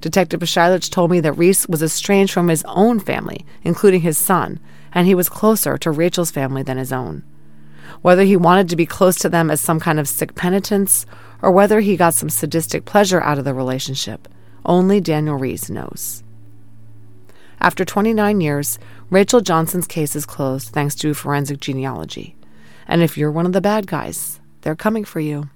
Detective 0.00 0.40
Pashilich 0.40 0.90
told 0.90 1.10
me 1.10 1.20
that 1.20 1.34
Reese 1.34 1.68
was 1.68 1.82
estranged 1.82 2.32
from 2.32 2.48
his 2.48 2.64
own 2.66 2.98
family, 2.98 3.44
including 3.62 4.00
his 4.00 4.16
son, 4.16 4.58
and 4.94 5.06
he 5.06 5.14
was 5.14 5.28
closer 5.28 5.76
to 5.78 5.90
Rachel's 5.90 6.30
family 6.30 6.62
than 6.62 6.78
his 6.78 6.92
own. 6.92 7.22
Whether 8.02 8.22
he 8.24 8.36
wanted 8.36 8.68
to 8.68 8.76
be 8.76 8.86
close 8.86 9.16
to 9.16 9.28
them 9.28 9.50
as 9.50 9.60
some 9.60 9.80
kind 9.80 10.00
of 10.00 10.08
sick 10.08 10.34
penitence, 10.34 11.06
or 11.40 11.50
whether 11.50 11.80
he 11.80 11.96
got 11.96 12.14
some 12.14 12.30
sadistic 12.30 12.84
pleasure 12.84 13.20
out 13.20 13.38
of 13.38 13.44
the 13.44 13.54
relationship, 13.54 14.28
only 14.64 15.00
Daniel 15.00 15.36
Reese 15.36 15.68
knows. 15.70 16.22
After 17.60 17.84
29 17.84 18.40
years, 18.40 18.78
Rachel 19.10 19.40
Johnson's 19.40 19.86
case 19.86 20.16
is 20.16 20.26
closed 20.26 20.68
thanks 20.68 20.94
to 20.96 21.14
forensic 21.14 21.60
genealogy. 21.60 22.34
And 22.88 23.02
if 23.02 23.16
you're 23.16 23.30
one 23.30 23.46
of 23.46 23.52
the 23.52 23.60
bad 23.60 23.86
guys, 23.86 24.40
they're 24.62 24.74
coming 24.74 25.04
for 25.04 25.20
you. 25.20 25.48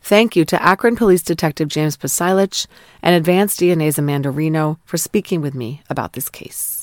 Thank 0.00 0.36
you 0.36 0.44
to 0.46 0.62
Akron 0.62 0.96
Police 0.96 1.22
Detective 1.22 1.68
James 1.68 1.96
Pashilich 1.96 2.66
and 3.02 3.14
Advanced 3.14 3.60
DNA's 3.60 3.98
Amanda 3.98 4.30
Reno 4.30 4.78
for 4.84 4.96
speaking 4.96 5.40
with 5.40 5.54
me 5.54 5.82
about 5.90 6.12
this 6.12 6.30
case. 6.30 6.75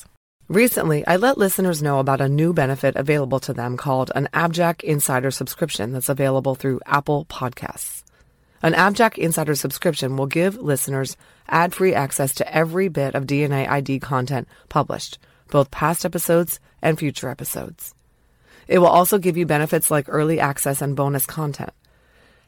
Recently, 0.54 1.04
I 1.08 1.16
let 1.16 1.40
listeners 1.40 1.82
know 1.82 1.98
about 1.98 2.22
a 2.22 2.30
new 2.30 2.54
benefit 2.54 2.96
available 2.96 3.40
to 3.40 3.54
them 3.54 3.76
called 3.76 4.12
an 4.14 4.30
AbJack 4.36 4.84
Insider 4.84 5.32
subscription 5.32 5.92
that's 5.92 6.10
available 6.10 6.54
through 6.54 6.80
Apple 6.86 7.26
Podcasts. 7.26 8.04
An 8.62 8.74
AbJack 8.74 9.18
Insider 9.18 9.56
subscription 9.56 10.16
will 10.16 10.28
give 10.28 10.60
listeners 10.60 11.18
ad 11.50 11.74
free 11.74 11.96
access 11.96 12.36
to 12.36 12.56
every 12.56 12.88
bit 12.88 13.16
of 13.16 13.26
DNA 13.26 13.68
ID 13.68 14.00
content 14.00 14.48
published, 14.70 15.18
both 15.50 15.72
past 15.72 16.06
episodes 16.06 16.60
and 16.84 17.00
future 17.00 17.30
episodes. 17.30 17.96
It 18.68 18.78
will 18.78 18.86
also 18.86 19.18
give 19.18 19.36
you 19.36 19.48
benefits 19.48 19.90
like 19.90 20.06
early 20.08 20.40
access 20.40 20.84
and 20.84 20.96
bonus 20.96 21.26
content. 21.26 21.74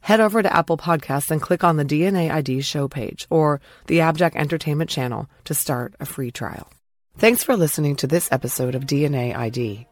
Head 0.01 0.19
over 0.19 0.43
to 0.43 0.55
Apple 0.55 0.77
Podcasts 0.77 1.31
and 1.31 1.41
click 1.41 1.63
on 1.63 1.77
the 1.77 1.83
DNA 1.83 2.29
ID 2.29 2.61
show 2.61 2.87
page 2.87 3.25
or 3.31 3.61
the 3.87 3.97
AbJack 3.97 4.35
Entertainment 4.35 4.91
channel 4.91 5.27
to 5.45 5.55
start 5.55 5.95
a 5.99 6.05
free 6.05 6.29
trial. 6.29 6.69
Thanks 7.17 7.45
for 7.45 7.55
listening 7.55 7.95
to 7.97 8.07
this 8.07 8.29
episode 8.31 8.75
of 8.75 8.85
DNA 8.85 9.33
ID. 9.33 9.87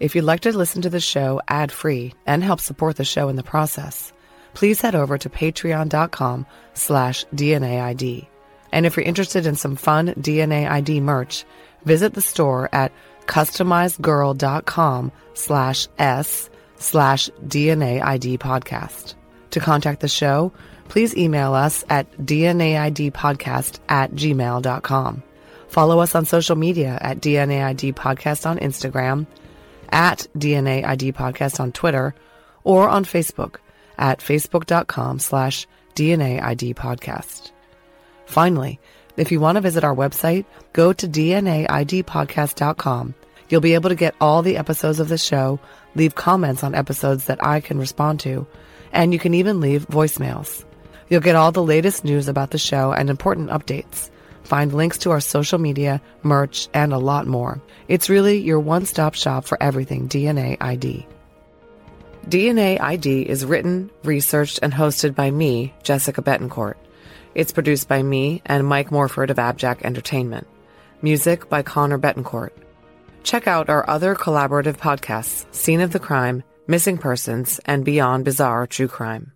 If 0.00 0.16
you'd 0.16 0.24
like 0.24 0.40
to 0.40 0.50
listen 0.56 0.82
to 0.82 0.90
the 0.90 0.98
show 0.98 1.40
ad 1.46 1.70
free 1.70 2.14
and 2.26 2.42
help 2.42 2.58
support 2.58 2.96
the 2.96 3.04
show 3.04 3.28
in 3.28 3.36
the 3.36 3.44
process, 3.44 4.12
please 4.54 4.80
head 4.80 4.96
over 4.96 5.16
to 5.16 5.30
patreon.com 5.30 6.46
slash 6.74 7.24
DNAID. 7.26 8.26
And 8.72 8.86
if 8.86 8.96
you're 8.96 9.06
interested 9.06 9.46
in 9.46 9.54
some 9.54 9.76
fun 9.76 10.08
DNA 10.14 10.68
ID 10.68 10.98
merch, 10.98 11.44
visit 11.84 12.14
the 12.14 12.20
store 12.20 12.68
at 12.72 12.90
customizedgirl.com 13.26 15.12
slash 15.34 15.88
S 15.98 16.50
slash 16.76 17.30
DNA 17.46 18.02
ID 18.02 18.36
podcast. 18.38 19.14
To 19.52 19.60
contact 19.60 20.00
the 20.00 20.08
show, 20.08 20.52
please 20.88 21.16
email 21.16 21.54
us 21.54 21.84
at 21.88 22.10
DNAIDpodcast 22.18 23.78
at 23.88 24.10
gmail.com. 24.10 25.22
Follow 25.74 25.98
us 25.98 26.14
on 26.14 26.24
social 26.24 26.54
media 26.54 26.96
at 27.00 27.18
DNAID 27.18 27.94
Podcast 27.94 28.48
on 28.48 28.60
Instagram, 28.60 29.26
at 29.88 30.28
DNAID 30.38 31.14
Podcast 31.14 31.58
on 31.58 31.72
Twitter, 31.72 32.14
or 32.62 32.88
on 32.88 33.04
Facebook 33.04 33.56
at 33.98 34.20
facebook.com 34.20 35.18
slash 35.18 35.66
DNAID 35.96 36.76
Podcast. 36.76 37.50
Finally, 38.24 38.78
if 39.16 39.32
you 39.32 39.40
want 39.40 39.56
to 39.56 39.60
visit 39.60 39.82
our 39.82 39.96
website, 39.96 40.44
go 40.72 40.92
to 40.92 41.08
DNAIDpodcast.com. 41.08 43.14
You'll 43.48 43.60
be 43.60 43.74
able 43.74 43.88
to 43.88 43.96
get 43.96 44.14
all 44.20 44.42
the 44.42 44.56
episodes 44.56 45.00
of 45.00 45.08
the 45.08 45.18
show, 45.18 45.58
leave 45.96 46.14
comments 46.14 46.62
on 46.62 46.76
episodes 46.76 47.24
that 47.24 47.44
I 47.44 47.58
can 47.58 47.80
respond 47.80 48.20
to, 48.20 48.46
and 48.92 49.12
you 49.12 49.18
can 49.18 49.34
even 49.34 49.58
leave 49.58 49.88
voicemails. 49.88 50.64
You'll 51.08 51.20
get 51.20 51.34
all 51.34 51.50
the 51.50 51.64
latest 51.64 52.04
news 52.04 52.28
about 52.28 52.52
the 52.52 52.58
show 52.58 52.92
and 52.92 53.10
important 53.10 53.50
updates. 53.50 54.10
Find 54.44 54.72
links 54.72 54.98
to 54.98 55.10
our 55.10 55.20
social 55.20 55.58
media, 55.58 56.00
merch, 56.22 56.68
and 56.72 56.92
a 56.92 56.98
lot 56.98 57.26
more. 57.26 57.60
It's 57.88 58.08
really 58.08 58.38
your 58.38 58.60
one 58.60 58.86
stop 58.86 59.14
shop 59.14 59.44
for 59.44 59.62
everything 59.62 60.08
DNA 60.08 60.56
ID. 60.60 61.06
DNA 62.28 62.80
ID 62.80 63.22
is 63.22 63.44
written, 63.44 63.90
researched, 64.02 64.60
and 64.62 64.72
hosted 64.72 65.14
by 65.14 65.30
me, 65.30 65.74
Jessica 65.82 66.22
Betancourt. 66.22 66.76
It's 67.34 67.52
produced 67.52 67.88
by 67.88 68.02
me 68.02 68.42
and 68.46 68.66
Mike 68.66 68.90
Morford 68.90 69.30
of 69.30 69.36
AbJack 69.38 69.82
Entertainment. 69.82 70.46
Music 71.02 71.48
by 71.48 71.62
Connor 71.62 71.98
Betancourt. 71.98 72.50
Check 73.24 73.46
out 73.46 73.68
our 73.68 73.88
other 73.88 74.14
collaborative 74.14 74.76
podcasts, 74.76 75.44
Scene 75.54 75.80
of 75.80 75.92
the 75.92 75.98
Crime, 75.98 76.42
Missing 76.66 76.98
Persons, 76.98 77.60
and 77.66 77.84
Beyond 77.84 78.24
Bizarre 78.24 78.66
True 78.66 78.88
Crime. 78.88 79.32